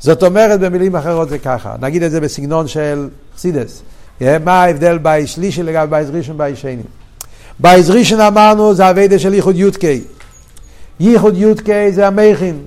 זאת 0.00 0.22
אומרת 0.22 0.60
במילים 0.60 0.96
אחרות 0.96 1.28
זה 1.28 1.38
ככה, 1.38 1.74
נגיד 1.80 2.02
את 2.02 2.10
זה 2.10 2.20
בסגנון 2.20 2.68
של 2.68 3.08
חסידות. 3.36 3.82
מה 4.20 4.62
ההבדל 4.62 4.98
בית 4.98 5.28
שלישי 5.28 5.62
לגבי 5.62 5.90
בית 5.90 6.06
ראשון 6.12 6.34
ובית 6.34 6.56
שני? 6.56 6.76
בית 7.58 7.86
ראשון 7.88 8.20
אמרנו 8.20 8.74
זה 8.74 8.88
הוויה 8.88 9.18
של 9.18 9.34
ייחוד 9.34 9.56
י"ק. 9.56 10.00
ייחוד 11.00 11.36
י"ק 11.36 11.92
זה 11.92 12.06
המוחין, 12.06 12.58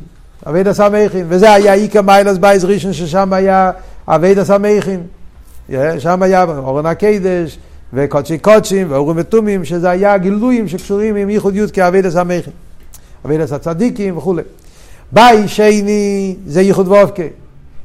עבודת 0.47 0.67
המוחין, 0.67 1.25
וזה 1.29 1.53
היה 1.53 1.73
עיקר 1.73 2.01
מעלת 2.01 2.37
בית 2.37 2.65
ראשון 2.65 2.93
ששם 2.93 3.33
היה 3.33 3.71
עבודת 4.07 4.39
המוחין, 4.39 4.99
שם 5.99 6.23
היה 6.23 6.43
ארון 6.43 6.85
הקודש 6.85 7.57
וקודש 7.93 8.37
הקודשים 8.37 8.91
ואורים 8.91 9.17
ותומים, 9.19 9.65
שזה 9.65 9.89
היה 9.89 10.17
גילויים 10.17 10.67
שקשורים 10.67 11.15
עם 11.15 11.29
ייחוד 11.29 11.55
י"ק 11.55 11.87
עבודת 11.87 12.05
המוחין, 12.05 12.53
עבודת 13.25 13.41
הצדיקים 13.41 14.17
וכולי. 14.17 14.41
בית 15.11 15.47
שני 15.47 16.35
זה 16.47 16.61
ייחוד 16.61 16.87
ו"ק. 16.87 17.27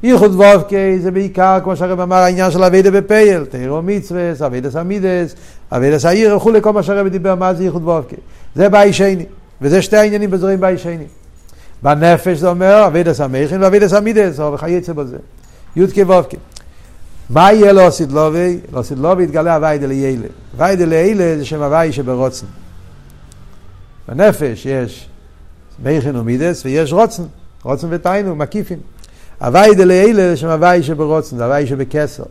ייחוד 0.03 0.35
ו"ק 0.35 0.99
זה 0.99 1.11
בעיקר, 1.11 1.59
כמו 1.63 1.75
שהרב 1.75 1.99
אמר, 1.99 2.15
העניין 2.15 2.51
של 2.51 2.63
עבודה 2.63 2.91
בפועל, 2.91 3.45
תורה 3.45 3.81
ומצוות, 3.81 4.31
עבודת 4.45 4.71
המידות, 4.71 5.35
עבודת 5.71 5.99
הבירור 5.99 6.37
וכולי, 6.37 6.61
כל 6.61 6.73
מה 6.73 6.83
שהרב 6.83 7.07
דיבר, 7.07 7.35
מה 7.35 7.53
זה 7.53 7.63
ייחוד 7.63 7.83
ו"ק. 7.83 8.15
זה 8.55 8.69
בית 8.69 8.93
שני. 8.93 9.25
וזה 9.61 9.81
שתי 9.81 9.97
העניינים 9.97 10.31
בזורים 10.31 10.61
בית 10.61 10.77
שני. 10.77 11.05
בנפש 11.83 12.37
זה 12.37 12.49
אומר 12.49 12.87
עבודת 12.87 13.21
המוחין 13.21 13.63
ועבודת 13.63 13.93
המידות, 13.93 14.39
או 14.39 14.53
וכיוצא 14.53 14.93
בזה. 14.93 15.17
יודקי 15.75 16.03
וובקי. 16.03 16.37
מה 17.29 17.53
יהיה 17.53 17.73
לו 17.73 17.91
סידלובי? 17.91 18.59
לא 18.73 18.81
סידלובי 18.81 19.23
יתגלה 19.23 19.55
הווי 19.55 19.77
דליילה. 19.77 20.27
הווי 20.57 20.75
דליילה 20.75 21.37
זה 21.37 21.45
שם 21.45 21.61
הווי 21.61 21.93
שברוצן. 21.93 22.45
בנפש 24.07 24.65
יש 24.65 25.09
מכין 25.83 26.15
ומידס 26.15 26.65
ויש 26.65 26.93
רוצן. 26.93 27.23
רוצן 27.63 27.87
ותיינו, 27.91 28.35
מקיפים. 28.35 28.79
הווי 29.41 29.75
דליילה 29.75 30.29
זה 30.29 30.37
שם 30.37 30.47
הווי 30.47 30.83
שברוצן, 30.83 31.37
זה 31.37 31.45
הווי 31.45 31.67
שבקסר. 31.67 32.23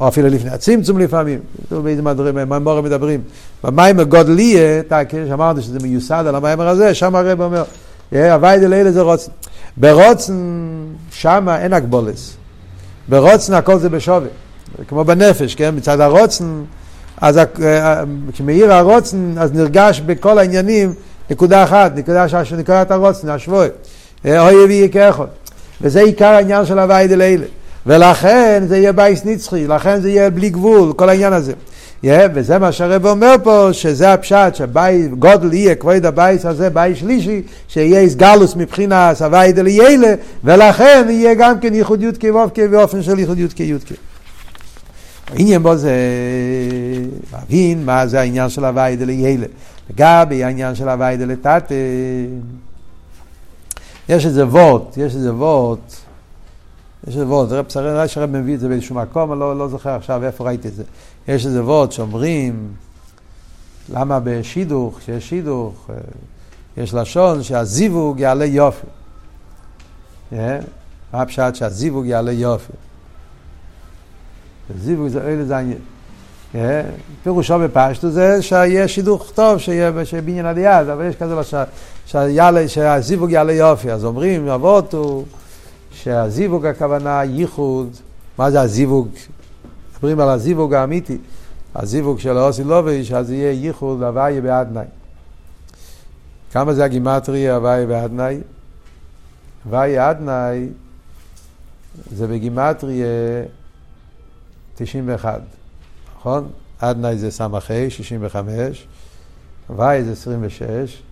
או 0.00 0.08
אפילו 0.08 0.28
לפני 0.28 0.50
הצמצום 0.50 0.98
לפעמים, 0.98 1.38
באיזה 1.70 2.02
מהמורים 2.46 2.84
מדברים. 2.84 3.20
במיימר 3.64 4.02
גודליה, 4.02 4.82
שאמרנו 5.28 5.62
שזה 5.62 5.78
מיוסד 5.82 6.24
על 6.28 6.34
המיימר 6.34 6.68
הזה, 6.68 6.94
שם 6.94 7.16
הרב 7.16 7.40
אומר, 7.40 7.64
הוויה 8.12 8.58
דלעילא 8.58 8.92
זה 8.92 9.00
רצון. 9.00 9.32
ברצון, 9.76 10.34
שם 11.10 11.48
אין 11.58 11.72
הגבלות. 11.72 12.36
ברצון 13.08 13.54
הכל 13.54 13.78
זה 13.78 13.88
בשווה. 13.88 14.28
כמו 14.88 15.04
בנפש, 15.04 15.54
כן? 15.54 15.74
מצד 15.76 16.00
הרצון, 16.00 16.44
אז 17.20 17.40
כשמאיר 18.32 18.72
הרצון, 18.72 19.34
אז 19.38 19.52
נרגש 19.52 20.00
בכל 20.00 20.38
העניינים 20.38 20.92
נקודה 21.30 21.64
אחת, 21.64 21.92
נקודה 21.96 22.44
שנקראת 22.44 22.90
הרצון, 22.90 23.28
השוויון. 23.28 23.68
או 24.24 24.64
ויהי 24.64 24.88
כאחד. 24.90 25.26
וזה 25.80 26.00
עיקר 26.00 26.26
העניין 26.26 26.66
של 26.66 26.78
הוויה 26.78 27.08
דלעילא. 27.08 27.46
ולכן 27.86 28.64
זה 28.68 28.76
יהיה 28.76 28.92
בית 28.92 29.24
נצחי, 29.24 29.66
לכן 29.66 30.00
זה 30.00 30.10
יהיה 30.10 30.30
בלי 30.30 30.50
גבול, 30.50 30.92
כל 30.92 31.08
העניין 31.08 31.32
הזה. 31.32 31.52
Yeah, 32.04 32.30
וזה 32.34 32.58
מה 32.58 32.72
שהרב 32.72 33.06
אומר 33.06 33.34
פה, 33.42 33.68
שזה 33.72 34.12
הפשט, 34.12 34.54
שגדול 34.54 35.52
יהיה 35.52 35.74
כבוד 35.74 36.06
הבית 36.06 36.46
הזה, 36.46 36.70
בית 36.70 36.98
שלישי, 36.98 37.42
שיהיה 37.68 38.00
איסגלוס 38.00 38.56
מבחינה 38.56 39.14
סבי 39.14 39.52
דליילה, 39.52 40.14
ולכן 40.44 41.06
יהיה 41.10 41.34
גם 41.34 41.60
כן 41.60 41.74
ייחודיות 41.74 42.20
כוובקי 42.20 42.68
באופן 42.68 43.02
של 43.02 43.18
ייחודיות 43.18 43.52
כיודקי. 43.52 43.94
העניין 45.30 45.62
בו 45.62 45.76
זה 45.76 45.92
להבין 47.32 47.84
מה 47.84 48.06
זה 48.06 48.20
העניין 48.20 48.48
של 48.48 48.64
הווי 48.64 48.96
דליילה. 48.96 49.46
לגבי 49.90 50.44
העניין 50.44 50.74
של 50.74 50.88
הווי 50.88 51.16
דלתת, 51.16 51.72
יש 54.08 54.26
איזה 54.26 54.46
וורט, 54.46 54.96
יש 54.96 55.14
איזה 55.14 55.34
וורט, 55.34 55.96
יש 57.08 57.14
איזה 57.14 57.26
וורד, 57.26 57.70
שרי 57.70 58.08
שהרב 58.08 58.30
מביא 58.30 58.54
את 58.54 58.60
זה 58.60 58.68
באיזשהו 58.68 58.94
מקום, 58.94 59.32
אני 59.32 59.40
לא, 59.40 59.58
לא 59.58 59.68
זוכר 59.68 59.90
עכשיו 59.90 60.24
איפה 60.24 60.44
ראיתי 60.44 60.68
את 60.68 60.74
זה. 60.74 60.82
יש 61.28 61.46
איזה 61.46 61.64
וורד 61.64 61.92
שאומרים, 61.92 62.72
למה 63.92 64.20
בשידוך, 64.24 64.98
כשיש 64.98 65.28
שידוך, 65.28 65.90
אה, 65.90 65.94
יש 66.76 66.94
לשון 66.94 67.42
שהזיווג 67.42 68.20
יעלה 68.20 68.44
יופי. 68.44 68.86
אה? 70.32 70.58
מה 71.12 71.22
הפשט 71.22 71.54
שהזיווג 71.54 72.06
יעלה 72.06 72.32
יופי? 72.32 72.72
זיווג 74.78 75.08
זה 75.08 75.20
אלה 75.22 75.44
זה 75.44 75.56
העניין. 75.56 75.78
אה? 76.54 76.82
פירושו 77.22 77.58
בפשטו 77.58 78.10
זה 78.10 78.42
שיהיה 78.42 78.88
שידוך 78.88 79.32
טוב, 79.34 79.58
שיהיה 79.58 79.92
בניין 80.24 80.58
יד, 80.58 80.88
אבל 80.88 81.04
יש 81.04 81.16
כזה 81.16 81.64
שהזיווג 82.66 83.30
יעלה 83.30 83.52
יופי. 83.52 83.92
אז 83.92 84.04
אומרים, 84.04 84.48
אבות 84.48 84.94
הוא... 84.94 85.24
שהזיווג 85.94 86.66
הכוונה 86.66 87.24
ייחוד, 87.24 87.88
מה 88.38 88.50
זה 88.50 88.60
הזיווג? 88.60 89.08
מדברים 89.92 90.20
על 90.20 90.28
הזיווג 90.28 90.74
האמיתי, 90.74 91.18
הזיווג 91.74 92.18
של 92.18 92.36
האוסי 92.38 92.64
לוביש, 92.64 93.12
אז 93.12 93.30
יהיה 93.30 93.52
ייחוד 93.52 94.02
הוויה 94.02 94.40
באדנאי. 94.40 94.84
כמה 96.52 96.74
זה 96.74 96.84
הגימטרי 96.84 97.50
הוויה 97.50 97.86
באדנאי? 97.86 98.40
הוויה 99.64 100.10
אדנאי 100.10 100.68
זה 102.12 102.26
בגימטרי 102.26 103.02
91, 104.74 105.40
נכון? 106.18 106.48
אדנאי 106.78 107.18
זה 107.18 107.30
ס"ה, 107.30 107.48
65, 107.88 108.86
הוויה 109.68 110.04
זה 110.04 110.12
26, 110.12 111.02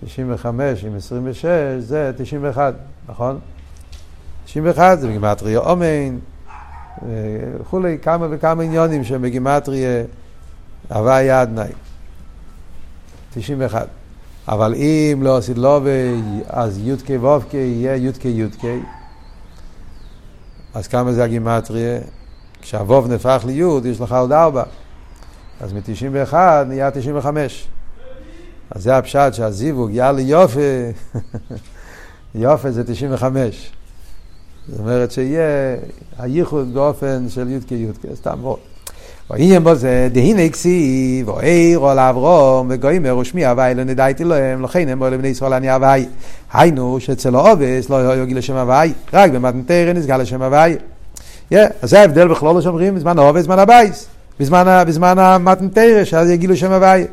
65 0.00 0.84
עם 0.84 0.96
26 0.96 1.44
זה 1.78 2.12
91, 2.16 2.74
נכון? 3.08 3.38
91 4.52 4.98
זה 5.00 5.08
בגימטריה 5.08 5.58
אומן, 5.58 6.18
וכולי, 7.60 7.98
כמה 8.02 8.26
וכמה 8.30 8.62
עניונים 8.62 9.04
שהם 9.04 9.22
בגימטריה 9.22 10.04
הוויה 10.88 11.42
אדנאי. 11.42 11.72
91. 13.34 13.88
אבל 14.48 14.74
אם 14.74 15.20
לא 15.22 15.36
עשית 15.36 15.58
לו 15.58 15.80
אז 16.48 16.78
י"ק 16.78 17.10
ו"ק 17.20 17.54
יהיה 17.54 17.96
י"ק 17.96 18.24
י"ק. 18.24 18.62
אז 20.74 20.88
כמה 20.88 21.12
זה 21.12 21.24
הגימטריה? 21.24 21.98
כשהו"ב 22.62 23.08
נהפך 23.08 23.42
לי' 23.46 23.62
יש 23.84 24.00
לך 24.00 24.12
עוד 24.12 24.32
ארבע. 24.32 24.62
אז 25.60 25.72
מ-91 25.72 26.34
נהיה 26.66 26.90
95. 26.90 27.68
אז 28.70 28.82
זה 28.82 28.96
הפשט 28.96 29.34
שהזיווג 29.34 29.90
יאללה 29.92 30.20
יופי, 30.20 30.92
יופי 32.34 32.72
זה 32.72 32.84
95. 32.84 33.72
זאת 34.68 34.80
אומרת 34.80 35.10
שיהיה 35.10 35.76
הייחוד 36.18 36.74
באופן 36.74 37.26
של 37.28 37.50
י"ק 37.50 37.72
י"ק, 37.72 38.14
סתם 38.14 38.38
מאוד. 38.42 38.58
ועניין 39.30 39.64
בו 39.64 39.74
זה, 39.74 40.08
דהנה 40.12 40.48
כסיב, 40.48 41.28
או 41.28 41.40
עיר 41.40 41.84
על 41.84 41.98
אברום, 41.98 42.66
וגוימר 42.70 43.16
ושמי 43.16 43.46
הווי 43.46 43.74
לא 43.74 43.84
נדעתי 43.84 44.24
להם, 44.24 44.62
לכן 44.62 44.88
הם 44.88 44.98
בו 44.98 45.08
לבני 45.08 45.28
ישראל 45.28 45.52
אני 45.52 45.70
הווי. 45.70 46.06
היינו 46.52 47.00
שאצל 47.00 47.34
האבות 47.34 47.90
לא 47.90 47.96
היה 47.96 48.34
גילוי 48.34 48.48
שם 48.48 48.56
הוויה, 48.56 48.92
רק 49.12 49.30
במתן 49.30 49.61
תורה 49.61 49.92
נתגלה 49.92 50.16
שם 50.16 50.42
הוויה. 50.42 50.76
אז 51.50 51.90
זה 51.90 52.00
ההבדל 52.00 52.28
בכלל 52.28 52.62
שאומרים 52.62 52.94
בזמן 52.94 53.18
האבות, 53.18 53.42
בזמן 53.42 53.58
הבית. 53.58 54.06
בזמן, 54.40 54.84
בזמן 54.86 55.18
המתן 55.18 55.56
תורה, 55.56 56.04
שאז 56.04 56.30
היה 56.30 56.40
גילוי 56.40 56.56
שם 56.56 56.72
הוויה. 56.72 57.04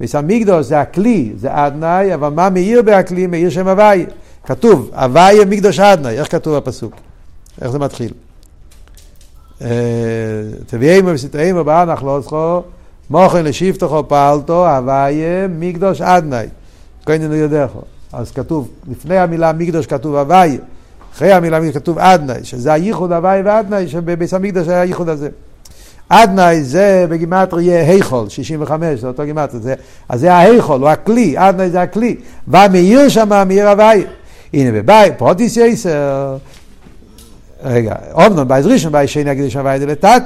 ביס 0.01 0.15
המקדוש 0.15 0.67
זה 0.67 0.81
הכלי, 0.81 1.33
זה 1.37 1.55
עדנאי, 1.55 2.15
אבל 2.15 2.29
מה 2.29 2.51
מאיר 2.51 2.83
בהכלי? 2.83 3.27
מאיר 3.27 3.51
שם 3.51 3.69
הוויה. 3.69 4.07
כתוב, 4.47 4.91
הוויה 4.95 5.45
מקדוש 5.45 5.81
עדנאי, 5.81 6.19
איך 6.19 6.33
כתוב 6.33 6.55
הפסוק? 6.55 6.95
איך 7.63 7.71
זה 7.71 7.79
מתחיל? 7.79 8.24
תביאמו 10.67 11.09
וסתראמו 11.09 11.65
באנח 11.65 12.03
לא 12.03 12.21
זכו, 12.21 12.63
מוכן 13.11 13.45
לשבטכו 13.45 14.09
פעלתו, 14.09 14.69
הוויה 14.69 15.49
מקדוש 15.49 16.01
עדנאי. 16.01 16.47
כהננו 17.07 17.35
יודעכו. 17.35 17.81
אז 18.13 18.31
כתוב, 18.31 18.69
לפני 18.91 19.19
המילה 19.19 19.53
מקדוש 19.53 19.87
כתוב 19.87 20.17
הוויה, 20.17 20.59
אחרי 21.15 21.33
המילה 21.33 21.61
מקדוש 21.61 21.77
כתוב 21.77 21.99
עדנאי, 21.99 22.45
שזה 22.45 22.73
הייחוד 22.73 23.13
הוויה 23.13 23.43
ועדנאי, 23.45 23.89
שבביס 23.89 24.35
המקדוש 24.35 24.69
היה 24.69 24.81
הייחוד 24.81 25.09
הזה. 25.09 25.29
עדנאי 26.09 26.65
זה 26.65 27.07
בגימטריה 27.09 27.81
היכול, 27.81 28.29
65, 28.29 29.01
זה 29.01 29.07
אותו 29.07 29.25
גימטריה, 29.25 29.63
זה, 29.63 29.75
אז 30.09 30.21
זה 30.21 30.35
ההיכל, 30.35 30.81
הוא 30.81 30.89
הכלי, 30.89 31.37
אדנ"י 31.37 31.71
זה 31.71 31.83
הכלי. 31.83 32.17
והמאיר 32.49 33.09
שם, 33.09 33.43
מאיר 33.47 33.69
הוויה. 33.69 34.07
הנה 34.53 34.73
בבית, 34.73 35.19
פרטיות 35.19 35.57
יותר, 35.57 36.37
רגע, 37.65 37.95
אמנם 38.13 38.49
בית 38.49 38.67
ראשון 38.67 38.93
בית 38.93 39.11
שני 39.11 39.31
היה 39.31 39.38
גילוי 39.38 39.51
שם 39.51 39.59
הוויה 39.59 39.79
דלתתא, 39.79 40.23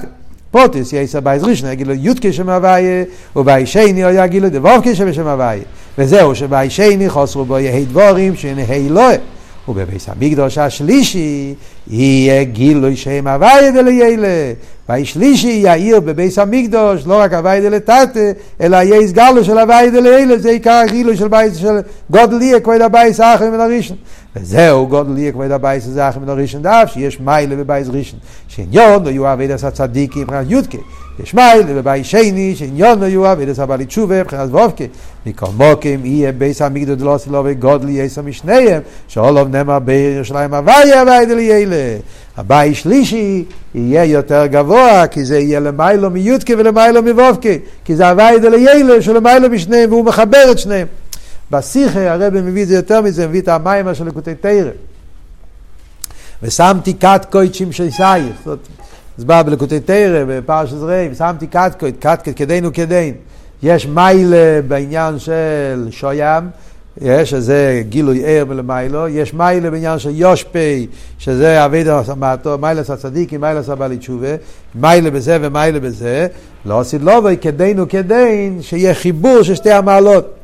בפרטיות 0.51 0.92
יותר 0.92 1.20
בית 1.20 1.44
ראשון 1.45 1.72
היה 1.72 1.86
גילוי 1.86 1.94
די"ק 1.94 2.32
שם 2.32 2.49
הוויה, 2.49 3.05
ובבית 3.36 3.68
שני 3.68 4.05
היה 4.05 4.12
גילוי 4.14 4.49
דו"ק 4.49 4.94
שם 4.95 5.26
הוויה. 5.26 5.62
וזהו 5.99 6.34
שבבית 6.34 6.72
שני 6.72 7.09
חסרו 7.09 7.44
בו 7.45 7.59
ה' 7.59 7.84
דברים 7.84 8.36
שנהי 8.36 8.89
לוה. 8.89 9.14
ובבית 9.68 10.09
המקדוש 10.09 10.59
השלישי 10.59 11.55
יהיה 11.91 12.45
גילוי 12.45 12.97
שם 12.97 13.26
הוויה 13.26 13.70
דלעילא. 13.70 14.53
והשלישי 14.89 15.61
יאיר 15.64 16.01
בבית 16.01 16.38
המקדש, 16.38 17.07
לא 17.07 17.20
רק 17.20 17.32
הוויה 17.32 17.61
דלתתא, 17.61 18.03
אלא 18.61 18.76
יהיה 18.76 19.01
התגלות 19.01 19.44
של 19.45 19.59
הוויה 19.59 19.91
דלעילא, 19.90 20.38
זה 20.39 20.51
עיקר 20.51 20.82
הגילוי 20.86 21.16
של 21.16 21.28
בית 21.28 21.57
של 21.57 21.78
גדול 22.11 22.42
יהיה 22.43 22.61
כבוד 22.61 22.80
הבית 22.80 23.20
האחרון 23.20 23.51
מן 23.51 23.61
הראשון. 23.61 23.97
וזהו 24.37 24.87
גדול 24.86 25.18
יהיה 25.18 25.33
כבוד 25.33 25.51
הבית 25.51 25.86
הזה 25.87 26.05
האחרון 26.05 26.20
מן 26.20 26.29
הראשון 26.29 26.62
דאף, 26.62 26.90
שיש 26.93 27.20
מעלה 27.20 27.57
בבית 27.57 27.88
ראשון. 27.89 28.18
שעניינו 28.49 29.05
היה 29.05 29.11
עבודת 29.11 29.64
הצדיקים 29.64 30.22
מבחינת 30.22 30.47
י"ק. 30.49 30.78
יש 31.22 31.35
מעלה 31.34 31.74
בבית 31.74 32.07
שני, 32.07 32.57
שעניינו 32.57 33.01
היה 33.01 33.07
עבודת 33.07 33.59
הבעלי 33.59 33.87
תשובה 33.87 34.20
מבחינת 34.20 34.51
ו"ק. 34.51 34.84
מכל 35.26 35.47
מקום 35.57 36.05
יהיה 36.05 36.33
בית 36.32 36.62
המקדש 36.62 36.96
דלעתיד 36.96 37.18
לבוא 37.18 37.42
גדול 37.44 37.88
יהיה 37.89 38.09
משניהם, 38.24 38.83
שעליו 39.09 39.49
נאמר 39.49 39.79
בונה 39.78 40.04
ירושלים 40.04 40.55
הוויה 40.55 41.01
הוויה 41.01 41.24
דלעילא. 41.24 41.96
הבית 42.37 42.76
שלישי 42.76 43.45
יהיה 43.74 44.05
יותר 44.05 44.47
גבוה, 44.47 45.07
כי 45.07 45.24
זה 45.24 45.39
יהיה 45.39 45.61
למיילו 45.61 46.11
מיודקה 46.11 46.55
ולמיילו 46.59 47.03
מבובקה, 47.03 47.49
כי 47.85 47.97
זה 47.97 48.09
הוויה 48.09 48.39
דליילה 48.39 49.03
שלמיילו 49.03 49.51
משניהם, 49.51 49.91
והוא 49.91 50.05
מחבר 50.05 50.51
את 50.51 50.59
שניהם. 50.59 50.87
בשיחה 51.51 52.12
הרב 52.12 52.40
מביא 52.40 52.62
את 52.62 52.68
זה 52.68 52.74
יותר 52.74 53.01
מזה, 53.01 53.28
מביא 53.28 53.40
את 53.40 53.49
המים 53.49 53.94
של 53.94 54.07
לקוטי 54.07 54.34
תרא. 54.34 54.70
ושמתי 56.42 56.94
כת 56.94 57.26
קויצ'ים 57.30 57.72
של 57.72 57.90
סייך, 57.90 58.36
זאת 58.44 58.59
בא 59.26 59.42
בלקוטי 59.42 59.80
תרא, 59.80 60.24
בפרשת 60.28 60.76
רב, 60.80 61.14
שמתי 61.18 61.49
כת 61.49 61.72
קויט, 61.78 61.96
כת 62.01 62.28
כדנו 62.36 62.72
כדין. 62.72 63.14
יש 63.62 63.86
מיילה 63.86 64.61
בעניין 64.68 65.18
של 65.18 65.88
שוים, 65.90 66.44
יש, 67.01 67.30
שזה 67.30 67.82
גילוי 67.88 68.24
ער 68.24 68.44
מלמיילו, 68.44 69.09
יש 69.09 69.34
מיילה 69.34 69.70
בעניין 69.70 69.99
של 69.99 70.11
יושפי, 70.12 70.86
שזה 71.18 71.64
עבודה 71.64 72.05
סמטו, 72.05 72.59
מעלת 72.59 72.84
הצדיקים, 72.84 73.36
מעלת 73.36 73.62
הבעלי 73.62 73.96
תשובה, 73.96 74.34
מעלה 74.74 75.11
בזה 75.11 75.38
ומעלה 75.40 75.80
בזה, 75.80 76.26
לעתיד 76.64 77.03
לבוא, 77.03 77.12
וכדנו 77.24 77.88
כדין, 77.88 78.59
שיהיה 78.62 78.94
חיבור 78.94 79.42
של 79.42 79.55
שתי 79.55 79.70
המעלות. 79.70 80.38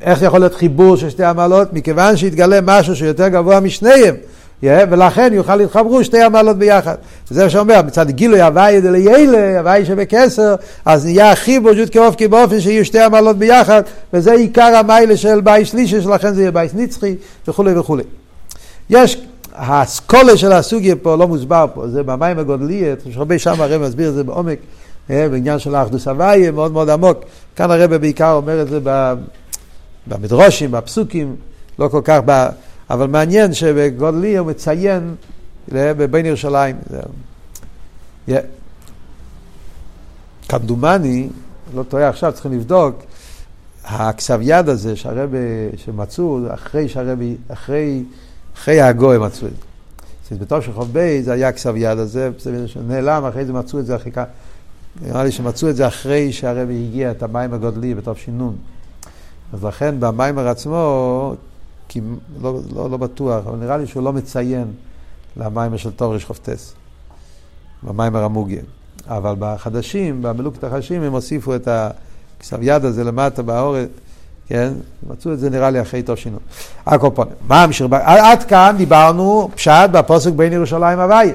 איך 0.00 0.22
יכול 0.22 0.40
להיות 0.40 0.54
חיבור 0.54 0.96
של 0.96 1.10
שתי 1.10 1.24
המעלות? 1.24 1.72
מכיוון 1.72 2.16
שהתגלה 2.16 2.58
משהו 2.62 2.96
שיותר 2.96 3.28
גבוה 3.28 3.60
משניהם, 3.60 4.14
yeah, 4.62 4.66
ולכן 4.90 5.30
יוכל 5.32 5.56
להתחברו 5.56 6.04
שתי 6.04 6.22
המעלות 6.22 6.56
ביחד. 6.56 6.94
זה 7.30 7.44
מה 7.44 7.50
שאומר, 7.50 7.82
מצד 7.82 8.10
גילוי 8.10 8.40
הוויה 8.40 8.80
דלעילא, 8.80 9.58
הוויה 9.58 9.84
שבכתר, 9.84 10.54
אז 10.84 11.04
נהיה 11.04 11.36
חיבור 11.36 11.72
ג'ות 11.72 11.90
כאופקי 11.90 12.28
באופן 12.28 12.60
שיהיו 12.60 12.84
שתי 12.84 13.00
המעלות 13.00 13.38
ביחד, 13.38 13.82
וזה 14.12 14.32
עיקר 14.32 14.76
המעלה 14.76 15.16
של 15.16 15.40
בית 15.40 15.68
שלישי, 15.68 16.00
שלכן 16.00 16.34
זה 16.34 16.40
יהיה 16.40 16.50
בית 16.50 16.72
נצחי, 16.74 17.14
וכולי 17.48 17.78
וכולי. 17.78 18.02
יש 18.90 19.22
האסכולה 19.54 20.36
של 20.36 20.52
הסוגיה 20.52 20.96
פה 20.96 21.16
לא 21.16 21.28
מוסבר 21.28 21.66
פה, 21.74 21.88
זה 21.88 22.02
במים 22.02 22.38
הגודליות, 22.38 23.06
יש 23.06 23.16
הרבה 23.16 23.38
שם 23.38 23.60
הרב 23.60 23.82
מסביר 23.82 24.08
את 24.08 24.14
זה 24.14 24.24
בעומק, 24.24 24.58
אה, 25.10 25.28
בעניין 25.30 25.58
של 25.58 25.74
האחדוס 25.74 26.08
הוויה, 26.08 26.50
מאוד 26.50 26.72
מאוד 26.72 26.90
עמוק. 26.90 27.18
כאן 27.56 27.70
הרב 27.70 27.96
בעיקר 27.96 28.32
אומר 28.32 28.62
את 28.62 28.68
זה 28.68 28.80
במדרושים, 30.06 30.70
בפסוקים, 30.70 31.36
לא 31.78 31.88
כל 31.88 32.00
כך, 32.04 32.20
ב... 32.24 32.48
אבל 32.90 33.06
מעניין 33.06 33.54
שבגודלי 33.54 34.38
הוא 34.38 34.46
מציין 34.46 35.14
בבין 35.68 36.26
ירושלים. 36.26 36.76
Yeah. 38.28 38.32
כמדומני, 40.48 41.28
לא 41.74 41.82
טועה 41.82 42.08
עכשיו, 42.08 42.32
צריכים 42.32 42.52
לבדוק, 42.52 43.02
הכסב 43.84 44.38
יד 44.42 44.68
הזה 44.68 44.96
שהרבה, 44.96 45.38
שמצאו, 45.76 46.40
אחרי 46.54 46.88
שהרבי, 46.88 47.36
אחרי, 47.48 48.02
אחרי 48.56 48.80
הגוי 48.80 49.18
מצאו 49.18 49.48
את 49.48 49.52
זה. 50.30 50.36
בתור 50.36 50.60
של 50.60 50.72
חוב 50.72 50.96
זה 51.22 51.32
היה 51.32 51.52
כסב 51.52 51.76
יד 51.76 51.98
הזה, 51.98 52.30
נעלם, 52.88 53.24
אחרי 53.24 53.44
זה 53.44 53.52
מצאו 53.52 53.78
את 53.78 53.86
זה 53.86 53.96
אחרי 53.96 54.12
נראה 55.02 55.24
לי 55.24 55.32
שמצאו 55.32 55.70
את 55.70 55.76
זה 55.76 55.86
אחרי 55.86 56.32
שהרבי 56.32 56.86
הגיע 56.88 57.10
את 57.10 57.22
המים 57.22 57.54
הגודלי 57.54 57.94
בתור 57.94 58.14
שינון. 58.14 58.56
אז 59.52 59.64
לכן 59.64 60.00
במיימר 60.00 60.48
עצמו, 60.48 61.34
כי 61.88 62.00
לא, 62.42 62.58
לא, 62.74 62.90
לא 62.90 62.96
בטוח, 62.96 63.46
אבל 63.46 63.56
נראה 63.56 63.76
לי 63.76 63.86
שהוא 63.86 64.02
לא 64.02 64.12
מציין 64.12 64.72
למיימר 65.36 65.76
של 65.76 65.90
תורש 65.90 66.24
חופטס, 66.24 66.74
במיימר 67.82 68.24
המוגיה. 68.24 68.62
אבל 69.08 69.34
בחדשים, 69.38 70.22
במלוקת 70.22 70.64
החדשים, 70.64 71.02
הם 71.02 71.12
הוסיפו 71.12 71.54
את 71.54 71.68
הכסב 71.68 72.58
יד 72.62 72.84
הזה 72.84 73.04
למטה 73.04 73.42
באורת, 73.42 73.88
כן? 74.48 74.72
מצאו 75.10 75.32
את 75.32 75.38
זה 75.38 75.50
נראה 75.50 75.70
לי 75.70 75.82
אחרי 75.82 76.02
תור 76.02 76.14
שינו. 76.16 76.38
הקופונים. 76.86 77.32
מה 77.48 77.62
המשך? 77.62 77.86
עד 78.02 78.44
כאן 78.44 78.74
דיברנו 78.78 79.50
פשט 79.54 79.90
בפוסק 79.92 80.32
בין 80.32 80.52
ירושלים 80.52 81.00
הוויה. 81.00 81.34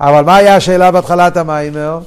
אבל 0.00 0.24
מה 0.24 0.36
היה 0.36 0.56
השאלה 0.56 0.90
בהתחלת 0.90 1.36
המיימר? 1.36 2.00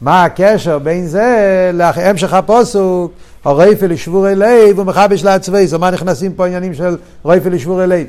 מה 0.00 0.24
הקשר 0.24 0.78
בין 0.78 1.06
זה 1.06 1.70
להמשך 1.74 2.32
הפוסוק, 2.32 3.12
הרייפה 3.44 3.86
לשבורי 3.86 4.34
לב 4.34 4.78
ומחבש 4.78 5.24
לעצבי, 5.24 5.66
זאת 5.66 5.76
אומרת 5.76 5.94
נכנסים 5.94 6.32
פה 6.32 6.46
עניינים 6.46 6.74
של 6.74 6.96
רייפה 7.24 7.48
לשבורי 7.48 7.86
לב. 7.86 8.06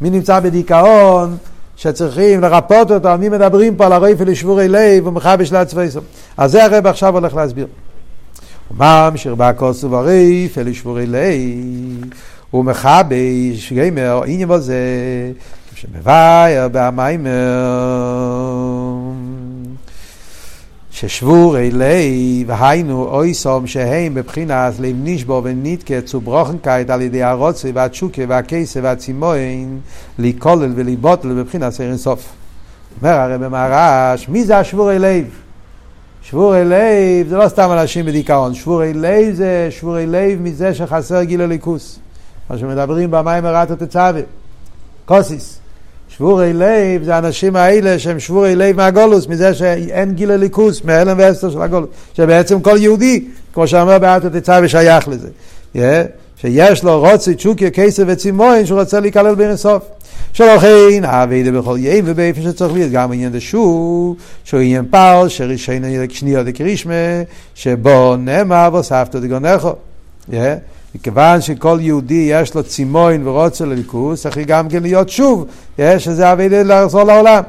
מי 0.00 0.10
נמצא 0.10 0.40
בדיכאון, 0.40 1.36
שצריכים 1.76 2.40
לרפות 2.40 2.90
אותו, 2.90 3.18
מי 3.18 3.28
מדברים 3.28 3.76
פה 3.76 3.86
על 3.86 3.92
הרייפה 3.92 4.24
לשבורי 4.24 4.68
לב 4.68 5.06
ומחבש 5.06 5.52
לעצבי. 5.52 5.86
אז 6.36 6.52
זה 6.52 6.64
הרב 6.64 6.86
עכשיו 6.86 7.14
הולך 7.14 7.34
להסביר. 7.34 7.66
ממשיך 8.76 9.32
בכוס 9.36 9.84
וברייפה 9.84 10.62
לשבורי 10.62 11.06
לב 11.06 12.10
ומחבש, 12.54 13.72
גמר, 13.72 14.22
עניין 14.26 14.48
בזה, 14.48 14.76
שמבאר 15.74 16.68
בהמיימר. 21.00 21.08
ששבורי 21.08 21.70
לב, 21.70 22.50
היינו 22.50 23.04
אויסום 23.04 23.66
שהם 23.66 24.14
בבחינת 24.14 24.74
לב 24.80 24.96
נשבו 25.04 25.40
ונתקה 25.44 26.00
צוברוכנקייט 26.00 26.90
על 26.90 27.02
ידי 27.02 27.22
הרוצה 27.22 27.68
והתשוקה 27.74 28.22
והכסה 28.28 28.80
והצימוין 28.82 29.80
להיכולל 30.18 30.72
ולבוטל 30.76 31.28
בבחינת 31.28 31.72
סרן 31.72 31.96
סוף. 31.96 32.32
אומר 33.02 33.10
הרי 33.10 33.38
במהר"ש, 33.38 34.28
מי 34.28 34.44
זה 34.44 34.58
השבורי 34.58 34.98
לב? 34.98 35.24
שבורי 36.22 36.64
לב 36.64 37.28
זה 37.28 37.36
לא 37.36 37.48
סתם 37.48 37.70
אנשים 37.72 38.06
בדיכאון, 38.06 38.54
שבורי 38.54 38.92
לב 38.94 39.34
זה 39.34 39.68
שבורי 39.70 40.06
לב 40.06 40.40
מזה 40.40 40.74
שחסר 40.74 41.22
גיל 41.22 41.40
הליכוס. 41.40 41.98
מה 42.50 42.58
שמדברים 42.58 43.10
במים 43.10 43.44
הרעת 43.44 43.72
תצווה, 43.72 44.20
קוסיס. 45.04 45.60
שבורי 46.20 46.52
לב 46.52 47.02
זה 47.04 47.14
האנשים 47.14 47.56
האלה 47.56 47.98
שהם 47.98 48.20
שבורי 48.20 48.56
לב 48.56 48.76
מהגולוס, 48.76 49.26
מזה 49.26 49.54
שאין 49.54 50.14
גיל 50.14 50.30
הליכוס, 50.30 50.84
מהלם 50.84 51.16
ואסתר 51.18 51.50
של 51.50 51.62
הגולוס, 51.62 51.88
שבעצם 52.14 52.60
כל 52.60 52.76
יהודי, 52.78 53.24
כמו 53.52 53.68
שאמר 53.68 53.98
באתו 53.98 54.28
תצא 54.28 54.60
ושייך 54.62 55.08
לזה, 55.08 55.28
yeah, 55.74 55.78
שיש 56.36 56.84
לו 56.84 57.00
רוצי, 57.00 57.34
צ'וקיה, 57.34 57.70
כסף 57.70 58.02
וצימון, 58.06 58.66
שהוא 58.66 58.80
רוצה 58.80 59.00
להיכלל 59.00 59.34
בין 59.34 59.50
הסוף. 59.50 59.82
שלכן, 60.32 61.04
אבי 61.04 61.50
בכל 61.50 61.76
יום 61.78 62.00
ובאיפה 62.04 62.42
שצריך 62.42 62.72
להיות, 62.72 62.92
גם 62.92 63.12
עניין 63.12 63.32
דשור, 63.32 64.16
שהוא 64.44 64.60
עניין 64.60 64.84
פעל, 64.90 65.28
שרישיין 65.28 65.84
שניות 66.10 66.46
דקרישמה, 66.46 67.22
שבו 67.54 68.16
נאמר 68.16 68.70
וסבתא 68.74 69.18
דגונכו. 69.18 69.72
מכיוון 70.94 71.40
שכל 71.40 71.78
יהודי 71.80 72.28
יש 72.30 72.54
לו 72.54 72.62
צימון 72.62 73.28
ורוצה 73.28 73.64
לליכוס, 73.64 74.22
צריך 74.22 74.38
גם 74.46 74.68
כן 74.68 74.82
להיות 74.82 75.08
שוב, 75.08 75.46
יש 75.78 76.08
איזה 76.08 76.32
אבידה 76.32 76.62
לחזור 76.62 77.02
לעולם. 77.02 77.42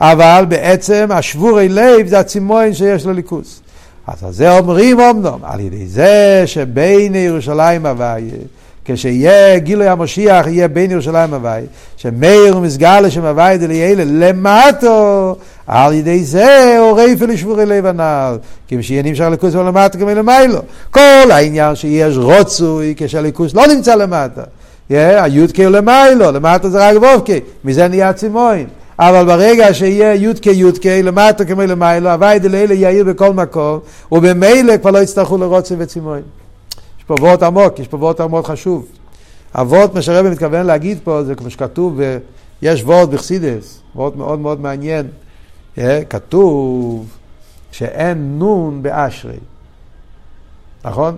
אבל 0.00 0.44
בעצם 0.48 1.08
השבורי 1.10 1.68
לב 1.68 2.06
זה 2.06 2.18
הצימון 2.18 2.74
שיש 2.74 3.06
לו 3.06 3.12
ליכוס. 3.12 3.60
אז 4.06 4.24
על 4.24 4.32
זה 4.32 4.58
אומרים 4.58 5.00
אמנם, 5.00 5.38
על 5.42 5.60
ידי 5.60 5.86
זה 5.86 6.42
שבין 6.46 7.14
ירושלים 7.14 7.86
הוויה, 7.86 8.34
כשיהיה 8.84 9.58
גילוי 9.58 9.88
המשיח, 9.88 10.46
יהיה 10.46 10.68
בין 10.68 10.90
ירושלים 10.90 11.34
הוואי, 11.34 11.62
שמאיר 11.96 12.56
ומסגר 12.56 13.00
לשם 13.00 13.24
הוואי 13.24 13.58
דליילה 13.58 14.04
למטו, 14.06 15.36
על 15.66 15.92
ידי 15.94 16.24
זה 16.24 16.76
עורף 16.78 17.22
לשבורי 17.22 17.66
לב 17.66 17.86
הנעל, 17.86 18.38
כי 18.68 18.82
שיהיה 18.82 19.02
נמשך 19.02 19.24
לקוס 19.24 19.54
ולמטה 19.54 19.98
כמו 19.98 20.10
למיילו. 20.10 20.58
כל 20.90 21.30
העניין 21.30 21.74
שיש 21.74 22.16
רוצוי 22.16 22.94
כשהליכוס 22.96 23.54
לא 23.54 23.66
נמצא 23.66 23.94
למטה. 23.94 24.42
הי"ק 24.90 25.60
הוא 25.60 25.66
למיילו, 25.66 26.30
למטה 26.32 26.70
זה 26.70 26.88
רק 26.88 26.96
וובקי, 26.96 27.40
מזה 27.64 27.88
נהיה 27.88 28.12
צימוין. 28.12 28.66
אבל 28.98 29.24
ברגע 29.26 29.74
שיהיה 29.74 30.14
י"ק 30.14 30.46
י"ק 30.46 30.86
למטה 30.86 31.44
כמו 31.44 31.62
למיילו, 31.62 32.10
הוואי 32.10 32.38
דליילה 32.38 32.74
יאיר 32.74 33.04
בכל 33.04 33.32
מקום, 33.32 33.78
ובמילא 34.12 34.76
כבר 34.76 34.90
לא 34.90 34.98
יצטרכו 34.98 35.38
לרוצוי 35.38 35.76
וצימוין. 35.80 36.22
פה 37.10 37.16
וורט 37.20 37.42
עמוק, 37.42 37.78
יש 37.78 37.88
פה 37.88 37.96
וורט 37.96 38.20
מאוד 38.20 38.46
חשוב. 38.46 38.86
הוורט, 39.54 39.94
מה 39.94 40.02
שהרבא 40.02 40.30
מתכוון 40.30 40.66
להגיד 40.66 40.98
פה, 41.04 41.24
זה 41.24 41.34
כמו 41.34 41.50
שכתוב, 41.50 42.00
יש 42.62 42.82
וורט 42.82 43.08
בחסידס, 43.08 43.80
וורט 43.94 44.16
מאוד 44.16 44.38
מאוד 44.38 44.60
מעניין. 44.60 45.06
Yeah, 45.76 45.80
כתוב 46.10 47.06
שאין 47.72 48.38
נון 48.38 48.82
באשרי. 48.82 49.36
נכון? 50.84 51.16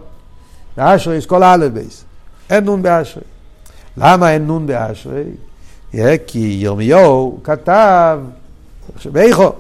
באשרי 0.76 1.16
יש 1.16 1.26
כל 1.26 1.43
א' 1.43 1.66
בייס. 1.74 2.05
אין 2.51 2.64
נון 2.64 2.82
באשרי. 2.82 3.22
למה 3.97 4.32
אין 4.32 4.47
נון 4.47 4.66
באשרי? 4.66 5.24
Yeah, 5.95 5.97
כי 6.26 6.57
ירמיהו 6.61 7.38
כתב, 7.45 8.20
באיכו, 9.05 9.51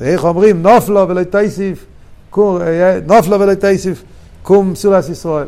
איך 0.00 0.24
אומרים? 0.24 0.62
נפלה 0.62 1.08
ולא 1.08 1.24
תוסיף, 1.24 1.86
נפלה 3.06 3.40
ולא 3.40 3.54
תוסיף. 3.54 4.04
קום 4.42 4.74
בתולת 4.74 5.08
ישראל. 5.08 5.46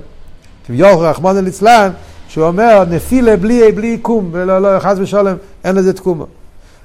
כביכול 0.67 1.07
רחמנא 1.07 1.45
ליצלן, 1.45 1.91
שהוא 2.29 2.47
אומר 2.47 2.85
נפילה 2.91 3.37
בלי, 3.37 3.73
בלי 3.73 3.99
קום, 3.99 4.29
ולא, 4.33 4.63
לא, 4.63 4.81
חס 4.81 4.97
ושלום, 4.99 5.35
אין 5.65 5.77
לזה 5.77 5.93
תקומה. 5.93 6.25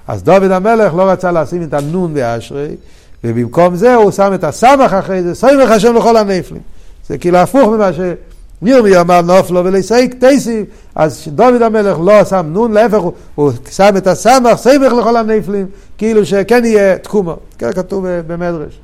אז 0.07 0.23
דוד 0.23 0.51
המלך 0.51 0.93
לא 0.93 1.09
רצה 1.09 1.31
לשים 1.31 1.63
את 1.63 1.73
הנון 1.73 2.13
באשרי, 2.13 2.75
ובמקום 3.23 3.75
זה 3.75 3.95
הוא 3.95 4.11
שם 4.11 4.31
את 4.33 4.43
הסמך 4.43 4.93
אחרי 4.93 5.23
זה, 5.23 5.35
סמך 5.35 5.71
השם 5.71 5.95
לכל 5.95 6.17
הנפלים. 6.17 6.61
זה 7.07 7.17
כאילו 7.17 7.37
הפוך 7.37 7.69
ממה 7.69 7.89
שמירמי 7.93 8.97
אמר 8.97 9.21
נפלה 9.21 9.65
ולא 9.65 10.13
תוסיף, 10.19 10.65
אז 10.95 11.27
דוד 11.27 11.61
המלך 11.61 11.97
לא 11.99 12.25
שם 12.25 12.45
נון, 12.49 12.71
להפך 12.71 12.97
הוא, 12.99 13.11
הוא 13.35 13.51
שם 13.71 13.97
את 13.97 14.07
הסמך, 14.07 14.55
סמך 14.55 14.93
לכל 14.93 15.17
הנפלים, 15.17 15.65
כאילו 15.97 16.25
שכן 16.25 16.65
יהיה 16.65 16.97
תקומה. 16.97 17.33
כן 17.57 17.73
כתוב 17.73 18.05
במדרש. 18.27 18.79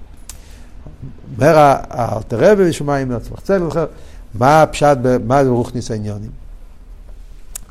אומר 1.37 1.55
האלתר 1.89 2.51
רבי 2.51 2.69
בשמיים 2.69 3.11
לעצמך 3.11 3.39
צלם 3.39 3.67
אחר, 3.67 3.85
מה 4.33 4.63
הפשט, 4.63 4.97
מה 5.25 5.43
זה 5.43 5.49
רוכניס 5.49 5.91
העניונים? 5.91 6.31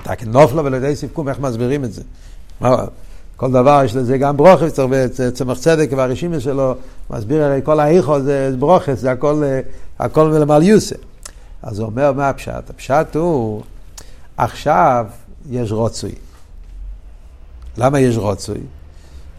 אתה 0.02 0.16
כנופלו 0.16 0.64
ולא 0.64 0.76
ידי 0.76 0.96
סיפקום, 0.96 1.28
איך 1.28 1.40
מסבירים 1.40 1.84
את 1.84 1.92
זה? 1.92 2.02
כל 3.36 3.52
דבר 3.52 3.82
יש 3.84 3.96
לזה 3.96 4.18
גם 4.18 4.36
ברוכס, 4.36 4.78
צמח 5.32 5.58
צדק 5.58 5.90
והרשימה 5.96 6.40
שלו, 6.40 6.74
מסביר 7.10 7.44
הרי 7.44 7.60
כל 7.64 7.80
האיכו 7.80 8.20
זה 8.20 8.50
ברוכס, 8.58 8.98
זה 8.98 9.10
הכל, 9.10 9.42
הכל 9.98 10.28
מלמל 10.28 10.62
יוסף. 10.62 10.96
אז 11.62 11.78
הוא 11.78 11.86
אומר 11.86 12.12
מה 12.12 12.28
הפשט? 12.28 12.70
הפשט 12.70 13.16
הוא, 13.16 13.62
עכשיו 14.36 15.06
יש 15.50 15.72
רוצוי. 15.72 16.12
למה 17.76 18.00
יש 18.00 18.16
רוצוי? 18.16 18.60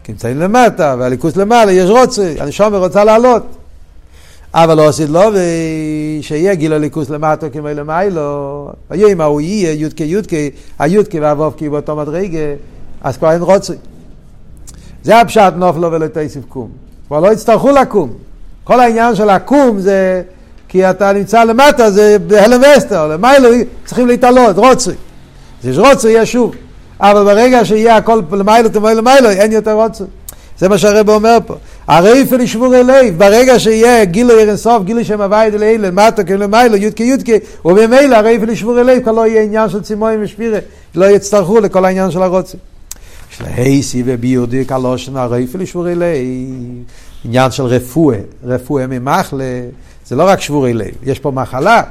כי 0.04 0.12
נמצאים 0.12 0.38
למטה 0.38 0.96
והליכוס 0.98 1.36
למעלה, 1.36 1.72
יש 1.72 1.90
רוצוי, 1.90 2.40
הנשומר 2.40 2.78
רוצה 2.78 3.04
לעלות. 3.04 3.42
אבל 4.54 4.76
לא 4.76 4.88
עשית 4.88 5.10
לו, 5.10 5.20
ושיהיה 5.32 6.54
גיל 6.54 6.72
הליכוס 6.72 7.10
למטו 7.10 7.46
כמו 7.52 7.68
למיילו, 7.68 8.68
ויהיה 8.90 9.14
מה 9.14 9.24
הוא 9.24 9.40
יהיה, 9.40 9.72
יודקה 9.72 10.04
יודקה, 10.04 10.36
היודקה 10.78 11.18
והוובקה 11.20 11.68
באותו 11.68 11.96
מדרגה, 11.96 12.38
אז 13.02 13.16
כבר 13.16 13.32
אין 13.32 13.42
רוצי. 13.42 13.72
זה 15.02 15.20
הפשט 15.20 15.52
נופלו 15.56 15.92
ולתייסיף 15.92 16.44
קום. 16.48 16.68
כבר 17.06 17.20
לא 17.20 17.32
יצטרכו 17.32 17.70
לקום. 17.70 18.10
כל 18.64 18.80
העניין 18.80 19.14
של 19.14 19.34
לקום 19.34 19.80
זה 19.80 20.22
כי 20.68 20.90
אתה 20.90 21.12
נמצא 21.12 21.44
למטה, 21.44 21.90
זה 21.90 22.16
בהלם 22.26 22.60
וסטר, 22.76 23.08
למיילו 23.08 23.48
צריכים 23.84 24.06
להתעלות, 24.06 24.58
רוצי. 24.58 24.90
יש 25.64 25.78
רוצי, 25.78 26.10
יש 26.10 26.32
שוב. 26.32 26.54
אבל 27.00 27.24
ברגע 27.24 27.64
שיהיה 27.64 27.96
הכל 27.96 28.22
למיילו 28.32 28.68
תמיילו 28.68 29.00
למיילו, 29.00 29.30
אין 29.30 29.52
יותר 29.52 29.72
רוצה. 29.72 30.04
זה 30.58 30.68
מה 30.68 30.78
שהרב 30.78 31.08
אומר 31.08 31.38
פה. 31.46 31.54
הרייפל 31.86 32.40
ישבור 32.40 32.68
לב, 32.68 33.18
ברגע 33.18 33.58
שיהיה 33.58 34.04
גילוי 34.04 34.38
אירנסוף, 34.38 34.82
גילוי 34.84 35.04
שם 35.04 35.20
הווייד 35.20 35.54
לאלה, 35.54 35.88
למטה 35.88 36.24
כאילו 36.24 36.40
למיילו, 36.40 36.76
יודקי 36.76 37.02
יודקי, 37.02 37.38
ובמילא 37.64 38.16
הרייפל 38.16 38.48
ישבור 38.50 38.82
לב, 38.82 39.02
כבר 39.02 39.12
לא 39.12 39.26
יהיה 39.26 39.42
עניין 39.42 39.68
של 39.68 39.82
צימויים 39.82 40.20
ושפירה, 40.22 40.58
לא 40.94 41.04
יצטרכו 41.04 41.60
לכל 41.60 41.84
העניין 41.84 42.10
של 42.10 42.22
הרוצה. 42.22 42.58
יש 43.32 43.40
לה 43.40 43.48
הייסי 43.54 44.02
וביודי 44.06 44.64
קלושן 44.64 45.16
הרייפל 45.16 45.60
ישבור 45.60 45.84
לב, 45.84 46.04
עניין 47.24 47.50
של 47.50 47.62
רפואה, 47.62 48.18
רפואה 48.44 48.86
ממחלה, 48.86 49.60
זה 50.06 50.16
לא 50.16 50.28
רק 50.28 50.40
שבורי 50.40 50.74
לב, 50.74 50.90
יש 51.02 51.18
פה 51.18 51.30
מחלה, 51.30 51.82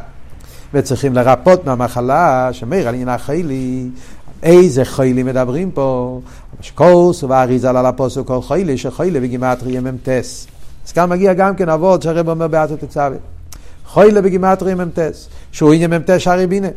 וצריכים 0.73 1.13
לרפות 1.13 1.65
מהמחלה, 1.65 2.49
שמיר 2.51 2.87
על 2.87 2.93
עניין 2.93 3.09
החיילי, 3.09 3.89
איזה 4.43 4.85
חיילי 4.85 5.23
מדברים 5.23 5.71
פה? 5.71 6.19
שקורס 6.61 7.23
ואריזה 7.23 7.69
על 7.69 7.85
הפוסק 7.85 8.21
כל 8.25 8.41
חיילי, 8.41 8.77
שחיילי 8.77 9.19
בגימטרי 9.19 9.79
מ"טס. 9.79 10.47
אז 10.87 10.91
כאן 10.91 11.09
מגיע 11.09 11.33
גם 11.33 11.55
כן 11.55 11.69
אבות 11.69 12.01
שהרב 12.01 12.29
אומר 12.29 12.47
באתו 12.47 12.75
תצווה. 12.77 13.17
חיילי 13.93 14.21
בגימטרי 14.21 14.75
מ"טס, 14.75 15.29
שהוא 15.51 15.73
עניין 15.73 15.93
מ"ט 15.93 16.09
שערי 16.17 16.47
בינה. 16.47 16.67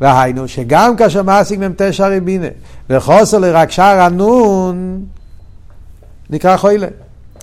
והיינו, 0.00 0.48
שגם 0.48 0.96
כאשר 0.96 1.22
מעסיק 1.22 1.60
מ"ט 1.60 1.82
שערי 1.90 2.20
בינה, 2.20 2.46
וחוסר 2.90 3.38
לרק 3.38 3.70
שער 3.70 4.00
הנון, 4.00 5.04
נקרא 6.30 6.56
חיילי. 6.56 6.86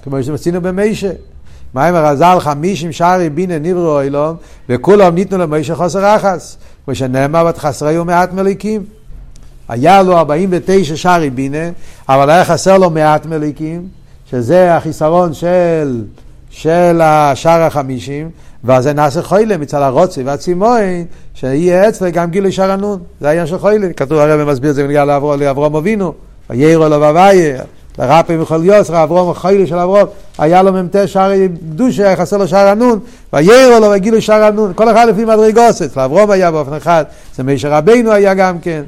כמו 0.03 0.23
שעשינו 0.23 0.61
במיישה. 0.61 1.11
מים 1.75 1.95
הרזל 1.95 2.37
חמישים 2.39 2.91
שערי 2.91 3.29
בינה 3.29 3.59
נברו 3.59 4.01
אילום, 4.01 4.35
וכולם 4.69 5.15
ניתנו 5.15 5.37
למיישה 5.37 5.75
חוסר 5.75 6.05
רחס. 6.05 6.57
כמו 6.85 6.95
שנאמר, 6.95 7.45
בת 7.45 7.57
חסרי 7.57 7.97
ומעט 7.97 8.33
מליקים. 8.33 8.83
היה 9.73 10.01
לו 10.03 10.17
49 10.17 10.95
שערי 10.95 11.29
בינה, 11.29 11.69
אבל 12.09 12.29
היה 12.29 12.45
חסר 12.45 12.77
לו 12.77 12.89
מעט 12.89 13.25
מליקים, 13.25 13.87
שזה 14.31 14.75
החיסרון 14.75 15.33
של, 15.33 16.03
של 16.49 17.01
השער 17.03 17.61
החמישים, 17.61 18.29
ואז 18.63 18.83
זה 18.83 18.93
נעשה 18.93 19.21
חוילם 19.21 19.61
מצד 19.61 19.81
הרוצי 19.81 20.23
והצימוין, 20.23 21.05
שיהיה 21.33 21.89
אצלה 21.89 22.09
גם 22.09 22.29
גילוי 22.29 22.51
שער 22.51 22.71
הנון. 22.71 22.99
זה 23.21 23.27
העניין 23.27 23.47
של 23.47 23.57
חוילם. 23.57 23.93
כתוב 23.93 24.17
הרב 24.17 24.51
מסביר 24.51 24.69
את 24.69 24.75
זה 24.75 24.83
בנגיע 24.83 25.05
לאברום 25.05 25.75
אבינו, 25.75 26.13
ויירו 26.49 26.89
לו 26.89 26.99
בביי, 26.99 27.53
לרפי 27.99 28.37
מכל 28.37 28.59
יוסר, 28.63 29.03
אברום 29.03 29.29
החוילם 29.29 29.67
של 29.67 29.77
אברום, 29.77 30.05
היה 30.37 30.63
לו 30.63 30.73
מ"ט 30.73 30.95
שערי 31.05 31.47
קדושה, 31.71 32.07
היה 32.07 32.15
חסר 32.15 32.37
לו 32.37 32.47
שער 32.47 32.67
הנון, 32.67 32.99
ויירו 33.33 33.79
לו 33.79 33.87
וגילוי 33.95 34.21
שער 34.21 34.43
הנון, 34.43 34.73
כל 34.75 34.91
אחד 34.91 35.07
לפי 35.09 35.25
מדרגוסת, 35.25 35.97
לאברום 35.97 36.31
היה 36.31 36.51
באופן 36.51 36.73
אחד, 36.73 37.03
זה 37.35 37.43
מישר 37.43 37.73
רבינו 37.73 38.11
היה 38.11 38.33
גם 38.33 38.59
כן. 38.59 38.83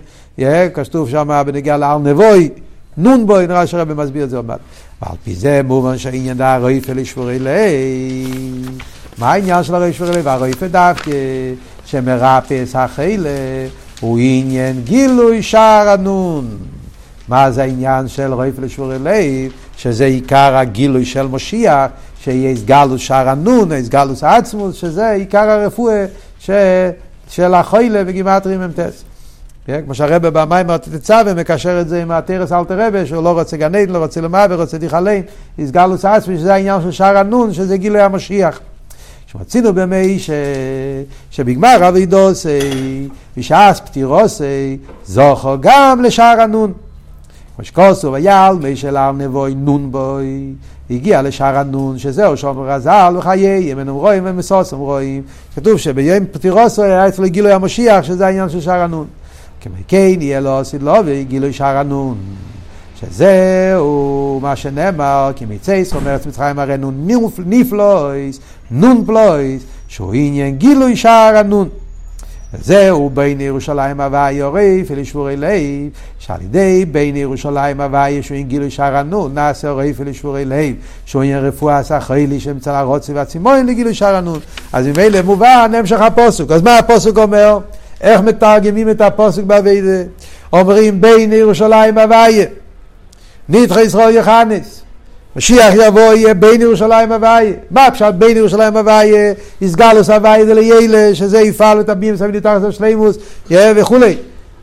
כתוב 0.74 1.10
שם 1.10 1.44
בנגיע 1.46 1.78
להר 1.78 1.98
נבוי, 1.98 2.50
נון 2.98 3.28
בוי, 3.28 3.48
נראה 3.48 3.68
שהרבא 3.68 4.04
מסביר 4.04 4.24
את 4.24 4.30
זה 4.30 4.38
עוד 4.38 4.46
מעט. 4.46 4.60
ועל 5.02 5.16
פי 5.24 5.36
זה 5.36 5.62
מובן 5.64 5.98
שהעניין 5.98 6.38
דה 6.38 6.56
הרויפה 6.56 6.94
לשבורי 6.94 7.40
לב. 7.40 8.70
מה 9.18 9.32
העניין 9.32 9.64
של 9.64 9.76
הרויפה 9.76 10.06
לב? 10.06 10.28
הרויפה 10.28 10.68
דווקא 10.68 11.12
שמרפס 11.86 12.76
החילה 12.76 13.30
הוא 14.00 14.18
עניין 14.22 14.82
גילוי 14.84 15.44
שער 15.44 15.90
הנון. 15.90 16.58
מה 17.28 17.52
זה 17.52 17.64
העניין 17.64 18.08
של 18.08 18.34
רויפה 18.34 18.62
לשבורי 18.62 19.00
לב? 19.00 19.52
שזה 19.78 20.06
עיקר 20.06 20.56
הגילוי 20.56 21.06
של 21.06 21.28
משיח, 21.28 21.92
שיהיה 22.24 22.52
הסגלוס 22.52 23.02
שער 23.02 23.30
הנון, 23.30 23.72
הסגלוס 23.72 24.24
עצמוס, 24.24 24.76
שזה 24.76 25.12
עיקר 25.12 25.50
הרפואה 25.50 26.06
ש... 26.40 26.50
של 27.30 27.54
החוילה 27.54 28.04
בגימטרי 28.04 28.58
מ"טס. 28.58 29.04
כן? 29.66 29.82
כמו 29.86 29.96
שהרבא 29.96 30.30
במים 30.30 30.78
תצווה 30.78 31.34
מקשר 31.34 31.82
את 31.82 31.88
זה 31.88 32.02
עם 32.02 32.12
התרס 32.12 32.52
אלתר 32.52 32.88
רבה, 32.88 33.06
שהוא 33.06 33.24
לא 33.24 33.40
רוצה 33.40 33.58
גן 33.58 33.76
עדן, 33.76 33.94
לא 33.94 33.98
רוצה 33.98 34.22
למוות, 34.22 34.60
רוצה 34.60 34.78
דיכלין, 34.78 35.24
יסגלוס 35.58 36.06
עצמי, 36.06 36.38
שזה 36.38 36.54
העניין 36.54 36.82
של 36.82 36.92
שער 36.92 37.18
הנון, 37.18 37.54
שזה 37.54 37.78
גילוי 37.78 38.02
המשיח. 38.02 38.60
שמצינו 39.28 39.74
במי 39.74 40.20
ש... 40.20 40.30
שבגמר 41.32 41.88
אבידוסי, 41.88 43.08
בשעס 43.38 43.80
פטירוסי, 43.80 44.78
זוכו 45.06 45.56
גם 45.60 46.02
לשער 46.04 46.42
הנון. 46.42 46.74
כמו 47.56 47.66
שכוסו 47.66 48.12
ויעל, 48.12 48.56
מי 48.56 48.76
של 48.76 48.98
הר 48.98 49.12
נבוי 49.12 49.56
נון 49.56 49.92
בוי, 49.92 50.54
הגיע 50.90 51.22
לשער 51.22 51.58
הנון, 51.58 51.98
שזהו 51.98 52.38
שומר 52.38 52.70
רזל 52.70 53.16
וחיי, 53.18 53.72
אם 53.72 53.80
הם 53.80 53.90
רואים 53.90 54.24
ומסוסם 54.26 54.78
רואים. 54.78 55.22
כתוב 55.56 55.78
שביום 55.78 56.26
פטירוסו 56.32 56.84
היה 56.84 57.08
אצלו 57.08 57.30
גילוי 57.30 57.52
המשיח, 57.52 58.04
שזה 58.04 58.26
העניין 58.26 58.50
של 58.50 58.62
שער 58.62 58.82
הנון. 58.82 59.08
כמו 59.66 59.76
כן 59.88 60.22
יהיה 60.22 60.40
לו 60.40 60.66
סילובי 60.66 61.24
גילוי 61.24 61.54
שער 61.54 61.78
הנון. 61.78 62.18
שזהו 63.00 64.40
מה 64.42 64.56
שנאמר, 64.56 65.32
כי 65.36 65.46
מצייס 65.46 65.94
אומרת 65.94 66.26
מצרים 66.26 66.60
הרי 66.60 66.78
נון 66.78 67.08
ניפלויס, 67.46 68.40
נון 68.72 69.04
פלויס, 69.06 69.64
שהוא 69.88 70.14
עניין 70.14 70.56
גילוי 70.56 70.96
שער 70.96 71.38
הנון. 71.38 71.70
זהו 72.62 73.10
בין 73.10 73.42
ירושלים 73.42 74.02
הוואי 74.02 74.40
עורף 74.40 74.92
אל 74.92 75.04
שבורי 75.04 75.38
לב, 75.38 75.90
שעל 76.20 76.42
ידי 76.42 76.86
בין 76.92 77.16
ירושלים 77.16 77.82
הוואי 77.82 78.24
שהוא 78.24 78.38
עם 78.38 78.48
גילוי 78.48 78.70
שער 78.72 78.96
הנון, 78.96 79.34
נעשה 79.34 79.70
עורף 79.70 80.02
אל 80.02 80.14
שבורי 80.14 80.46
לב, 80.46 80.76
שהוא 81.06 81.24
עם 81.24 81.38
רפואה 81.38 81.84
סחרילי 81.84 82.40
שמצל 82.40 82.72
הרוצי 82.72 83.14
והצימון 83.14 83.66
לגילוי 83.66 83.94
שער 83.94 84.16
הנון. 84.16 84.40
אז 84.74 84.88
ממילא 84.88 85.22
מובן 85.22 85.72
המשך 85.80 86.02
הפוסק. 86.02 86.52
אז 86.52 86.62
מה 86.62 86.78
הפוסק 86.78 87.18
אומר? 87.18 87.60
איך 88.02 88.22
מתרגמים 88.22 88.90
את 88.90 89.02
הפוסק 89.02 89.44
באביידה? 89.44 90.04
אומרים 90.54 91.02
בין 91.02 91.34
ירושלים 91.34 91.98
הוויה. 91.98 92.46
נדחה 93.50 93.82
ישראל 93.82 94.16
יחנס. 94.16 94.82
משיח 95.36 95.74
יבוא 95.74 96.14
יהיה 96.14 96.34
בין 96.34 96.62
ירושלים 96.62 97.12
הוויה. 97.12 97.54
מה 97.72 97.88
פשוט 97.94 98.16
בין 98.16 98.38
ירושלים 98.38 98.78
הוויה? 98.78 99.34
יסגלוס 99.62 100.10
הוויה 100.10 100.54
לילה, 100.54 101.16
שזה 101.16 101.42
יפעל 101.42 101.80
את 101.80 101.90
הבים 101.90 102.18
סביב 102.18 102.40
תחת 102.40 102.64
השלימוס 102.64 103.18
וכולי. 103.52 104.16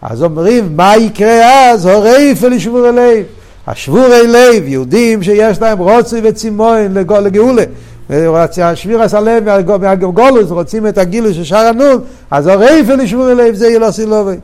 אז 0.02 0.22
אומרים, 0.22 0.76
מה 0.76 0.96
יקרה 0.96 1.70
אז? 1.70 1.86
הורי 1.86 2.22
יפעל 2.22 2.58
שבורי 2.58 2.92
לב. 2.92 3.24
השבורי 3.66 4.26
לב, 4.26 4.68
יהודים 4.68 5.22
שיש 5.22 5.60
להם 5.60 5.78
רוצי 5.78 6.20
וצימון 6.22 6.94
לגאולה. 6.94 7.62
השביר 8.10 9.00
הלב 9.12 9.44
מהגולוס, 9.80 10.50
רוצים 10.50 10.86
את 10.86 10.98
הגילוי 10.98 11.34
של 11.34 11.44
שער 11.44 11.66
הנון, 11.66 12.04
אז 12.30 12.46
הרייפל 12.46 12.94
לשבור 12.94 13.32
אליו 13.32 13.54
זה 13.54 13.68
יהיה 13.68 13.78
לא 13.78 13.90
סילובי. 13.90 14.36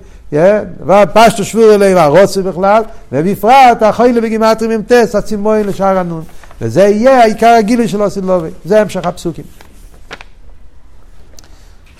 ופשטו 0.86 1.44
שבור 1.44 1.74
אליו 1.74 1.98
הרוצה 1.98 2.42
בכלל, 2.42 2.82
ובפרט 3.12 3.82
החוילה 3.82 4.20
בגימטרים 4.20 4.70
עם 4.70 4.82
טס, 4.82 5.14
הצימוין 5.14 5.66
לשער 5.66 5.98
הנון. 5.98 6.22
וזה 6.60 6.82
יהיה 6.82 7.20
העיקר 7.20 7.54
הגילוי 7.58 7.88
של 7.88 8.02
הסילובי. 8.02 8.48
זה 8.64 8.80
המשך 8.80 9.06
הפסוקים. 9.06 9.44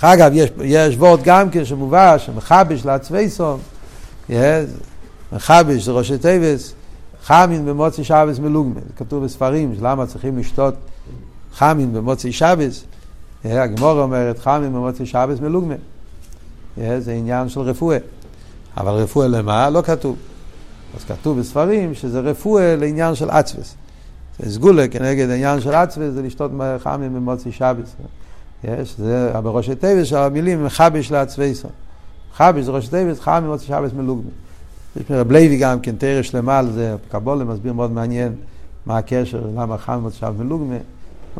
אגב, 0.01 0.31
יש, 0.35 0.51
יש 0.63 0.97
וורט 0.97 1.21
גם 1.25 1.51
כן 1.51 1.65
שמובא, 1.65 2.19
שמחבש 2.19 2.85
לעצבי 2.85 3.31
סון, 3.31 3.61
מחבש 5.33 5.83
זה 5.83 5.93
ראשי 5.93 6.19
טייבס, 6.19 6.73
חמין 7.25 7.67
במוצי 7.67 8.05
שבס 8.05 8.39
מלוגמן, 8.39 8.81
כתוב 8.97 9.25
בספרים, 9.25 9.75
למה 9.81 10.07
צריכים 10.07 10.39
לשתות 10.39 10.75
חמין 11.59 11.93
במוצאי 11.93 12.33
שבס, 12.33 12.85
הגמור 13.45 14.03
אומרת 14.03 14.39
חמין 14.39 14.73
במוצאי 14.73 15.07
שבס 15.07 15.41
מלוגמה. 15.41 15.75
זה 16.99 17.13
עניין 17.13 17.49
של 17.49 17.61
רפואה. 17.61 17.99
אבל 18.77 18.93
רפואה 18.93 19.29
למה? 19.29 19.71
לא 19.71 19.83
כתוב. 19.83 20.17
אז 20.97 21.05
כתוב 21.05 21.41
בספרים 21.41 21.95
שזה 21.95 22.21
רפואה 22.21 22.77
לעניין 22.77 23.15
של 23.15 23.31
עצבס. 23.31 23.75
זה 24.39 24.53
סגולה 24.53 24.89
כנגד 24.89 25.31
העניין 25.31 25.61
של 25.61 25.75
עצבס, 25.75 26.13
זה 26.13 26.23
לשתות 26.23 26.51
חמין 26.79 27.15
במוצאי 27.15 27.53
שבס. 27.53 27.97
יש, 28.65 28.95
זה 28.99 29.33
בראשי 29.43 29.75
תיבס 29.75 30.07
של 30.07 30.17
המילים 30.17 30.65
מחבש 30.65 31.11
לעצבסו. 31.11 31.69
חבש 32.35 32.65
זה 32.65 32.71
ראשי 32.71 32.89
תיבס, 32.89 33.21
חמין 33.21 33.45
במוצאי 33.45 33.67
שבס 33.67 33.93
מלוגמה. 33.93 34.31
יש 34.97 35.11
מרב 35.11 35.33
לוי 35.33 35.59
גם 35.59 35.81
כן, 35.81 35.97
תרא 35.97 36.23
שלמה 36.23 36.59
על 36.59 36.73
זה, 36.73 36.97
קבולה 37.09 37.45
מסביר 37.45 37.73
מאוד 37.73 37.93
מעניין 37.93 38.35
מה 38.87 38.99
הקשר, 38.99 39.43
למה 39.57 39.79
חמין 39.79 39.99
במוצאי 39.99 40.19
שבס 40.19 40.39
מלוגמה. 40.39 40.77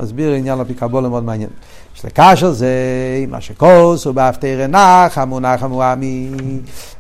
מסביר 0.03 0.33
עניין 0.33 0.59
לפיקבולה 0.59 1.09
מאוד 1.09 1.25
מעניין. 1.25 1.51
יש 1.97 2.05
לקשר 2.05 2.51
זה 2.53 2.69
מה 3.29 3.41
שכוס 3.41 4.05
הוא 4.05 4.15
בהפטר 4.15 4.67
נח, 4.69 5.19
המונח 5.19 5.63
המועמי. 5.63 6.31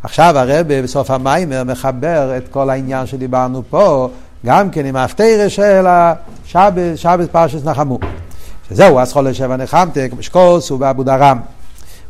עכשיו 0.03 0.39
הרב 0.39 0.67
בסוף 0.83 1.11
המיימר 1.11 1.65
מחבר 1.65 2.37
את 2.37 2.49
כל 2.51 2.71
העניין 2.71 3.07
שדיברנו 3.07 3.63
פה, 3.71 4.09
גם 4.47 4.71
כן 4.71 4.87
עם 4.87 4.97
ההפטר 4.97 5.49
של 5.49 5.87
השבת, 5.87 6.83
שבת 6.97 7.31
פרשת 7.31 7.65
נחמו. 7.65 7.99
שזהו, 8.69 8.99
אז 8.99 9.13
חולה 9.13 9.35
שבע 9.35 9.57
נחמתם, 9.57 10.09
כמו 10.09 10.23
שכוס 10.23 10.71
הוא 10.71 10.81
באבו 10.81 11.03
דרם. 11.03 11.39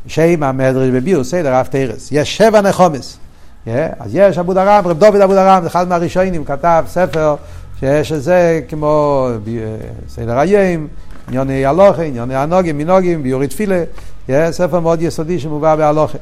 שם 0.07 0.43
המדרש 0.43 0.89
בביור 0.89 1.24
סדר 1.24 1.55
ההפטרס. 1.55 2.09
יש 2.12 2.36
שבע 2.36 2.61
נחומס. 2.61 3.18
אז 3.66 4.11
יש 4.12 4.39
אבו 4.39 4.55
דרם, 4.55 4.82
רב 4.86 4.99
דוד 4.99 5.20
אבו 5.20 5.34
דרם, 5.34 5.66
אחד 5.66 5.89
מהראשונים, 5.89 6.45
כתב 6.45 6.84
ספר 6.89 7.34
שיש 7.81 8.12
זה 8.12 8.61
כמו 8.68 9.29
סדר 10.09 10.39
היום, 10.39 10.87
ענייני 11.29 11.66
הלוכה, 11.66 12.03
ענייני 12.03 12.37
הנוגים, 12.37 12.79
מנוגים, 12.79 13.22
ביורי 13.22 13.49
תפילה, 13.49 13.85
ספר 14.51 14.81
מאוד 14.81 15.03
יסודי 15.03 15.39
שמובא 15.39 15.74
בהלוכה. 15.74 16.18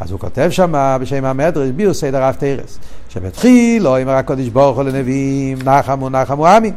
אז 0.00 0.10
הוא 0.10 0.20
כותב 0.20 0.48
שם 0.50 0.96
בשם 1.00 1.24
המדרש, 1.24 1.68
ביור 1.68 1.94
סדר 1.94 2.22
רב 2.22 2.34
תרס, 2.34 2.78
שבתחיל 3.08 3.86
אמר 3.86 4.12
הקודש 4.12 4.48
ברוך 4.48 4.76
הוא 4.76 4.84
לנביאים, 4.84 5.58
נחמו 5.64 6.08
נחמו 6.08 6.46
עמי. 6.46 6.72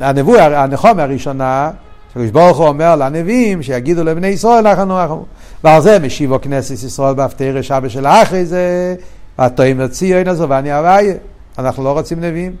הנבואה, 0.00 0.62
הנחומה 0.62 1.02
הראשונה, 1.02 1.70
שקדוש 2.10 2.30
ברוך 2.30 2.58
הוא 2.58 2.68
אומר 2.68 2.96
לנביאים 2.96 3.62
שיגידו 3.62 4.04
לבני 4.04 4.26
ישראל 4.26 4.72
נחמו 4.72 5.04
נחמו. 5.04 5.24
ועל 5.64 5.82
זה 5.82 5.98
משיבו 5.98 6.40
כנסת 6.40 6.84
ישראל 6.84 7.14
בהפטרש 7.14 7.70
אבא 7.70 7.88
של 7.88 8.06
אחרי 8.06 8.46
זה, 8.46 8.94
התוים 9.38 9.80
לציון 9.80 10.28
הזו 10.28 10.48
ואני 10.48 10.78
אביי. 10.78 11.16
אנחנו 11.60 11.84
לא 11.84 11.92
רוצים 11.92 12.20
נביאים. 12.20 12.56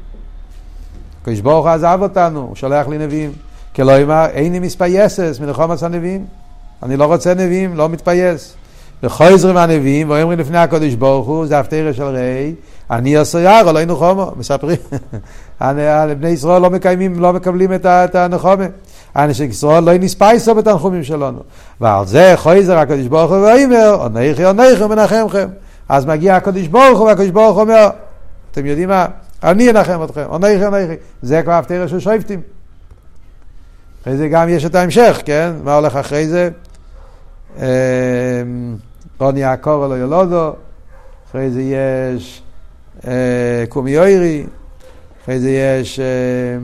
הקדוש 1.22 1.40
ברוך 1.40 1.66
הוא 1.66 1.74
עזב 1.74 1.98
אותנו, 2.02 2.40
הוא 2.40 2.56
שולח 2.56 2.88
לי 2.88 2.98
נביאים. 2.98 3.32
כי 3.74 3.82
לא 3.82 4.02
אמר, 4.02 4.26
איני 4.32 4.58
מספייסס 4.58 5.38
מנחומס 5.40 5.82
הנביאים. 5.82 6.24
אני 6.82 6.96
לא 6.96 7.04
רוצה 7.04 7.34
נביאים, 7.34 7.76
לא 7.76 7.88
מתפייס. 7.88 8.54
וחויזרים 9.02 9.56
הנביאים, 9.56 10.10
ואומרים 10.10 10.38
לפני 10.38 10.58
הקודש 10.58 10.94
ברוך 10.94 11.26
הוא, 11.26 11.46
זה 11.46 11.58
הפטרה 11.58 11.92
של 11.92 12.02
ראי, 12.02 12.54
אני 12.90 13.16
עושה 13.16 13.40
יער, 13.40 13.72
לא 13.72 13.78
היינו 13.78 13.96
חומו, 13.96 14.32
מספרים. 14.36 14.76
בני 16.18 16.28
ישראל 16.28 16.62
לא 16.62 16.70
מקיימים, 16.70 17.20
לא 17.20 17.32
מקבלים 17.32 17.70
את 17.84 18.14
הנחומה. 18.14 18.64
אנשי 19.16 19.44
ישראל 19.44 19.84
לא 19.84 19.92
נספייסו 19.98 20.54
בתנחומים 20.54 21.04
שלנו. 21.04 21.38
ועל 21.80 22.06
זה 22.06 22.32
חויזר 22.36 22.78
הקודש 22.78 23.06
ברוך 23.06 23.32
הוא 23.32 23.38
ואומר, 23.38 23.96
עונכי 24.00 24.44
עונכי 24.44 24.84
מנחמכם. 24.84 25.48
אז 25.88 26.06
מגיע 26.06 26.36
הקודש 26.36 26.66
ברוך 26.66 26.98
הוא, 26.98 27.06
והקודש 27.06 27.30
ברוך 27.30 27.54
הוא 27.54 27.62
אומר, 27.62 27.88
אתם 28.50 28.66
יודעים 28.66 28.88
מה? 28.88 29.06
אני 29.42 29.70
אנחם 29.70 30.04
אתכם, 30.04 30.24
עונכי 30.28 30.64
עונכי. 30.64 30.94
זה 31.22 31.42
כבר 31.42 31.52
הפטרה 31.52 31.88
של 31.88 32.00
שויפטים. 32.00 32.40
אחרי 34.02 34.16
זה 34.16 34.28
גם 34.28 34.48
יש 34.48 34.64
את 34.64 34.74
ההמשך, 34.74 35.20
כן? 35.24 35.52
מה 35.64 35.74
הולך 35.74 35.96
אחרי 35.96 36.28
זה? 36.28 36.50
רוני 39.20 39.40
יעקב 39.40 39.82
אלו 39.84 39.96
ילודו, 39.96 40.52
אחרי 41.30 41.50
זה 41.50 41.62
יש 41.62 42.42
אה, 43.06 43.64
קומי 43.68 43.98
אוירי, 43.98 44.46
אחרי 45.22 45.40
זה 45.40 45.50
יש, 45.50 46.00
אה, 46.00 46.58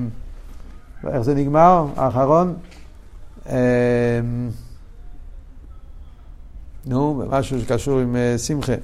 איך 1.12 1.22
זה 1.22 1.34
נגמר? 1.34 1.86
האחרון? 1.96 2.56
אה, 3.48 4.20
נו, 6.86 7.24
משהו 7.30 7.60
שקשור 7.60 8.00
עם 8.00 8.16
שמחה. 8.36 8.74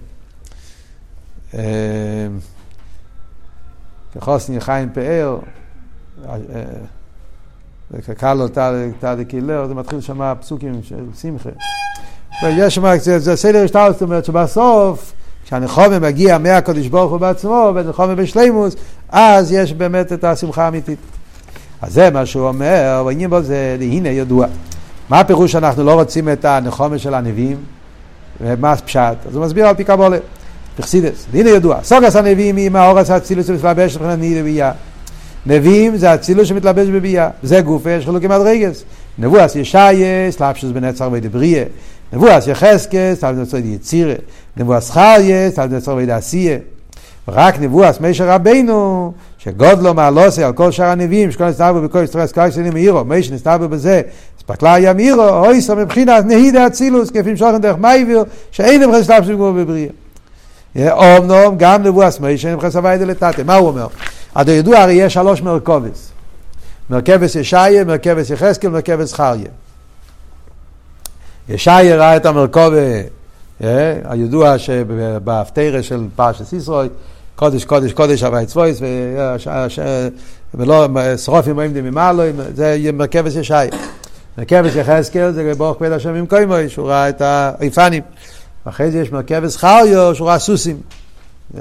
כחוסני 4.14 4.60
חיים 4.60 4.88
פאר, 4.92 5.38
קל 8.18 8.34
לו 8.34 8.48
תא 9.00 9.14
דקילר, 9.18 9.66
זה 9.66 9.74
מתחיל 9.74 10.00
שם 10.00 10.34
פסוקים 10.40 10.80
של 10.82 11.04
שמחה. 11.20 11.50
ויש 12.42 12.74
שם, 12.74 12.98
זה 12.98 13.36
סדר 13.36 13.64
השטר, 13.64 13.92
זאת 13.92 14.02
אומרת 14.02 14.24
שבסוף, 14.24 15.12
כשהנחומה 15.44 15.98
מגיע 15.98 16.38
מהקדוש 16.38 16.86
ברוך 16.86 17.10
הוא 17.10 17.20
בעצמו, 17.20 17.72
ונחומה 17.74 18.14
בשלימוס, 18.14 18.76
אז 19.08 19.52
יש 19.52 19.72
באמת 19.72 20.12
את 20.12 20.24
השמחה 20.24 20.64
האמיתית. 20.64 20.98
אז 21.82 21.92
זה 21.92 22.10
מה 22.10 22.26
שהוא 22.26 22.48
אומר, 22.48 23.02
ועניין 23.06 23.30
בו 23.30 23.42
זה, 23.42 23.76
הנה 23.80 24.08
ידוע. 24.08 24.46
מה 25.08 25.20
הפירוש 25.20 25.52
שאנחנו 25.52 25.84
לא 25.84 25.94
רוצים 25.94 26.28
את 26.28 26.44
הנחומה 26.44 26.98
של 26.98 27.14
הנביאים? 27.14 27.56
ומה 28.40 28.76
פשט? 28.76 29.16
אז 29.28 29.36
הוא 29.36 29.44
מסביר 29.44 29.66
על 29.66 29.74
פי 29.74 29.84
קבולה. 29.84 30.18
פרסידס, 30.76 31.26
הנה 31.34 31.50
ידוע. 31.50 31.78
סוגס 31.82 32.16
הנביאים 32.16 32.56
עם 32.56 32.76
האורס 32.76 33.10
האצילוס 33.10 33.48
ומתלבש 33.48 33.96
לכן 33.96 34.04
אני 34.04 34.40
רבייה. 34.40 34.72
נביאים 35.46 35.96
זה 35.96 36.14
אצילוס 36.14 36.48
שמתלבש 36.48 36.88
בבייה. 36.88 37.30
זה 37.42 37.60
גופה, 37.60 37.90
יש 37.90 38.04
חילוקי 38.04 38.26
מדרגס. 38.26 38.84
נבואס 39.18 39.56
ישייס, 39.56 40.40
לפשוס 40.40 40.70
בנצר 40.70 41.08
ודבריה. 41.12 41.64
נבואס 42.12 42.46
יחזקס, 42.46 43.24
על 43.24 43.34
נצר 43.34 43.56
יצירה. 43.56 44.14
נבואס 44.56 44.90
חרייס, 44.90 45.58
על 45.58 45.68
נצר 45.68 45.96
ודעשייה. 45.98 46.58
רק 47.28 47.60
נבואס 47.60 48.00
משר 48.00 48.28
רבינו, 48.28 49.12
שגודלו 49.38 49.94
מעלוסי 49.94 50.44
על 50.44 50.52
כל 50.52 50.70
שאר 50.70 50.86
הנביאים, 50.86 51.30
שכל 51.30 51.44
נסתבר 51.44 51.80
בכל 51.80 52.04
ישראל 52.04 52.26
סקר 52.26 52.50
שנים 52.50 52.72
מאירו, 52.72 53.04
מי 53.04 53.22
שנסתבר 53.22 53.66
בזה, 53.66 54.00
ספקלה 54.40 54.78
ים 54.78 54.98
אירו, 54.98 55.28
אוי 55.28 55.60
סו 55.60 55.76
מבחינת 55.76 56.24
נהידה 56.24 56.66
אצילוס, 56.66 57.10
כפי 57.10 57.36
שולחן 57.36 57.60
דרך 57.60 57.76
מייביר, 57.78 58.24
שאין 58.50 58.80
לפשוס 58.82 59.28
גמור 59.28 59.52
בבריה. 59.52 59.88
אומנום, 60.76 61.54
גם 61.58 61.82
נבואס 61.82 62.20
מי 62.20 62.38
שנבחס 62.38 62.76
הוויידה 62.76 63.04
לטאטה. 63.04 63.44
מה 63.44 63.54
הוא 63.54 63.68
אומר? 63.68 63.86
עד 64.34 64.48
הידוע 64.48 64.78
הרי 64.78 64.92
יש 64.92 65.14
שלוש 65.14 65.42
מרכובס. 65.42 66.12
מרכבס 66.90 67.34
ישעיה, 67.34 67.84
מרכבס 67.84 68.30
יחזקאל, 68.30 68.70
מרכבס 68.70 69.12
חריה. 69.12 69.48
ישעיה 71.48 71.96
ראה 71.96 72.16
את 72.16 72.26
המרכובה, 72.26 72.76
אה, 73.62 73.94
הידוע 74.04 74.58
שבהפטרה 74.58 75.82
של 75.82 76.04
פרשת 76.16 76.52
ישראל, 76.52 76.88
קודש 77.36 77.64
קודש 77.64 77.92
קודש 77.92 78.22
אבי 78.22 78.46
צבויס, 78.46 78.80
ולא 80.54 80.88
שרופים 81.16 81.60
עומדים 81.60 81.84
ממעלו, 81.84 82.22
זה 82.54 82.76
מרכבס 82.92 83.36
ישעיה. 83.36 83.70
מרכבס 84.38 84.76
יחזקאל 84.76 85.32
זה 85.32 85.52
ברוך 85.54 85.78
כבד 85.78 85.92
השם 85.92 86.14
עם 86.14 86.26
קוימוי, 86.26 86.68
שהוא 86.68 86.88
ראה 86.88 87.08
את 87.08 87.20
האיפנים. 87.20 88.02
ואחרי 88.66 88.90
זה 88.90 88.98
יש 88.98 89.12
מרכבס 89.12 89.56
חריו, 89.56 90.14
שהוא 90.14 90.28
ראה 90.28 90.38
סוסים. 90.38 90.76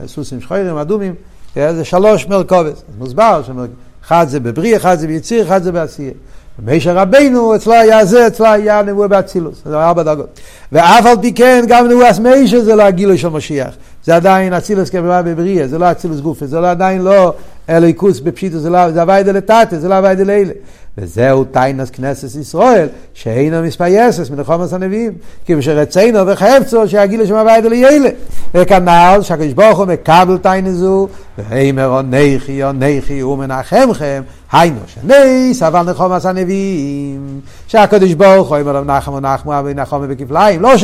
סוסים 0.08 0.42
שחורים, 0.42 0.78
אדומים. 0.78 1.16
זה 1.56 1.86
שלוש 1.86 2.28
מרכובס. 2.28 2.84
מוסבר 2.98 3.42
שאחד 3.44 4.26
זה 4.30 4.40
בבריא, 4.40 4.76
אחד 4.76 5.00
זה 5.00 5.08
ביציר, 5.08 5.48
אחד 5.48 5.64
זה 5.64 5.72
בעשייה. 5.72 6.12
משה 6.60 6.98
רבינו, 6.98 7.56
אצלו 7.56 7.74
היה 7.74 8.06
זה, 8.06 8.28
אצלו 8.28 8.46
היה 8.46 8.82
נבואה 8.82 9.08
באצילות. 9.08 9.62
זה 9.66 9.78
ארבע 9.78 10.04
דרגות. 10.04 10.40
ואף 10.72 11.06
על 11.06 11.18
פי 11.22 11.34
כן, 11.34 11.66
גם 11.68 11.88
נבואת 11.88 12.10
משה 12.20 12.60
זה 12.60 12.76
לא 12.76 12.84
הגילוי 12.84 13.18
של 13.18 13.30
משיח. 13.30 13.74
זה 14.04 14.16
עדיין 14.16 14.54
אצילות 14.54 14.90
כמובן 14.90 15.22
בבריאה, 15.26 15.68
זה 15.68 15.78
לא 15.78 15.92
אצילות 15.92 16.20
גופה, 16.20 16.46
זה 16.46 16.60
לא 16.60 16.72
עדיין 16.72 17.02
לא 17.02 17.34
אלוקות 17.70 18.20
בפשיטות, 18.20 18.60
זה 18.60 18.70
לא, 18.70 18.92
זה 18.92 19.02
הוי' 19.02 19.32
דלתתא, 19.32 19.80
זה 19.80 19.90
לא 19.90 19.96
הוי' 19.96 20.24
דלעילא. 20.24 20.54
וזהו 21.02 21.44
טענת 21.44 21.90
כנסת 21.90 22.40
ישראל, 22.40 22.88
שאינה 23.14 23.62
מתפייסת 23.62 24.30
מנחמת 24.30 24.74
הנביאים, 24.74 25.12
כי 25.46 25.56
רצונה 25.56 26.28
וחפצה 26.28 26.88
שיגילו 26.88 27.28
שם 27.28 27.36
הוי' 27.36 27.70
דלעילא. 27.70 28.10
וכנ"ל 28.54 29.20
שהקדוש 29.22 29.54
ברוך 29.54 29.80
הוא 29.80 29.86
מקבל 29.86 30.38
טענה 30.38 30.76
זו, 30.76 31.08
ואומר 31.38 31.86
אנכי 31.86 32.64
אנכי 32.64 33.24
הוא 33.24 33.51
מנחמכם, 33.51 34.22
היינו 34.52 34.80
שניס 34.88 35.64
אבל 35.64 35.82
נחומס 35.82 36.26
הנביאים, 36.26 37.42
שהקדוש 37.68 38.14
ברוך 38.14 38.50
הוא 38.50 38.58
אומר 38.58 38.84
נחמו 38.84 39.20
נחמו 39.20 39.60
אבי 39.60 39.74
נחמו 39.74 40.00
בכפליים, 40.00 40.62
לא 40.62 40.78
ש... 40.78 40.84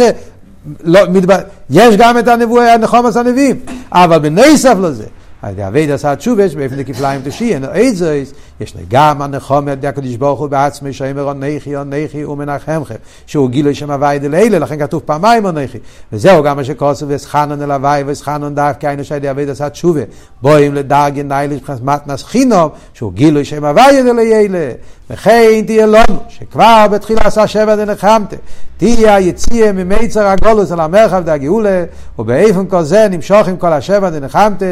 לא, 0.84 1.00
מתבר... 1.10 1.38
יש 1.70 1.96
גם 1.98 2.18
את 2.18 2.28
הנבואה 2.28 2.74
הנחומס 2.74 3.18
הנביאים, 3.18 3.56
אבל 3.92 4.18
בנסף 4.18 4.76
לזה. 4.82 5.06
על 5.42 5.52
ידי 5.52 5.68
אבי 5.68 5.88
דעשה 5.88 6.16
תשובש, 6.16 6.56
באופן 6.56 6.76
לכפליים 6.76 7.22
תשיען, 7.24 7.64
איזויס, 7.64 8.34
יש 8.60 8.76
לי 8.76 8.82
גם 8.88 9.22
הנחום 9.22 9.68
על 9.68 9.74
ידי 9.74 9.88
הקדוש 9.88 10.16
ברוך 10.16 10.40
הוא 10.40 10.48
בעצמי, 10.48 10.94
שאומר 10.94 11.22
עונכי 11.22 11.76
עונכי 11.76 12.26
ומנחמכם, 12.26 12.96
שהוא 13.26 13.50
גילוי 13.50 13.76
שם 13.76 13.92
הווי 13.92 14.20
דלילה, 14.20 14.60
לכן 14.60 14.80
כתוב 14.80 15.02
פעמיים 15.06 15.46
עונכי. 15.46 15.78
וזהו 16.14 16.44
גם 16.44 16.58
מה 16.58 16.64
שקורסו 16.64 17.06
וסחנון 17.10 17.62
אל 17.62 17.72
הווי 17.72 18.04
וסחנון 18.06 18.56
דווקא 18.56 18.88
היינו 18.88 19.04
שעל 19.04 19.18
ידי 19.18 19.30
אבי 19.30 19.46
דעשה 19.46 19.70
תשובה, 19.70 20.02
בואים 20.42 20.74
לדרגי 20.74 21.24
נייליש 21.24 21.60
מבחינת 21.62 21.82
מתנס 21.82 22.24
חינום, 22.24 22.70
שהוא 22.94 23.14
גילוי 23.14 23.46
שם 23.46 23.66
הווי 23.66 24.04
דלילה. 24.04 24.72
וכן 25.10 25.62
תהיה 25.66 25.86
לנו, 25.86 26.20
שכבר 26.30 26.86
בתחילה 26.92 27.22
עשה 27.22 27.48
שבע 27.48 27.76
דנחמתה, 27.76 28.36
תהיה 28.78 29.16
היציאה 29.16 29.72
ממיצר 29.72 30.28
הגולוס 30.28 30.72
על 30.72 30.80
המרחב 30.80 31.24
דהגאולה, 31.24 31.84
ובאיפן 32.20 32.66
כל 32.68 32.84
זה 32.84 33.08
נמשוך 33.10 33.48
עם 33.48 33.58
כל 33.58 33.74
השבע 33.74 34.10
דנחמתה, 34.10 34.66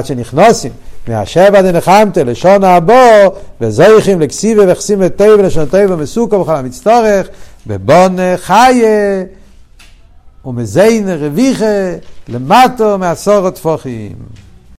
עד 0.00 0.06
שנכנוסים 0.06 0.72
מהשבע 1.08 1.62
דנחמתה 1.62 2.24
לשון 2.24 2.64
הבו, 2.64 3.36
וזויכים 3.60 4.20
לכסיבה 4.20 4.72
וכסיבה 4.72 5.08
טבע 5.08 5.34
ולשון 5.38 5.66
טבע 5.66 5.96
מסוכו 5.96 6.40
וכל 6.40 6.54
המצטורך, 6.54 7.28
בבון 7.66 8.16
חיה 8.36 9.24
ומזיין 10.44 11.08
רוויחה 11.08 11.94
למטו 12.28 12.98
מעשור 12.98 13.46
הטפוחים. 13.46 14.16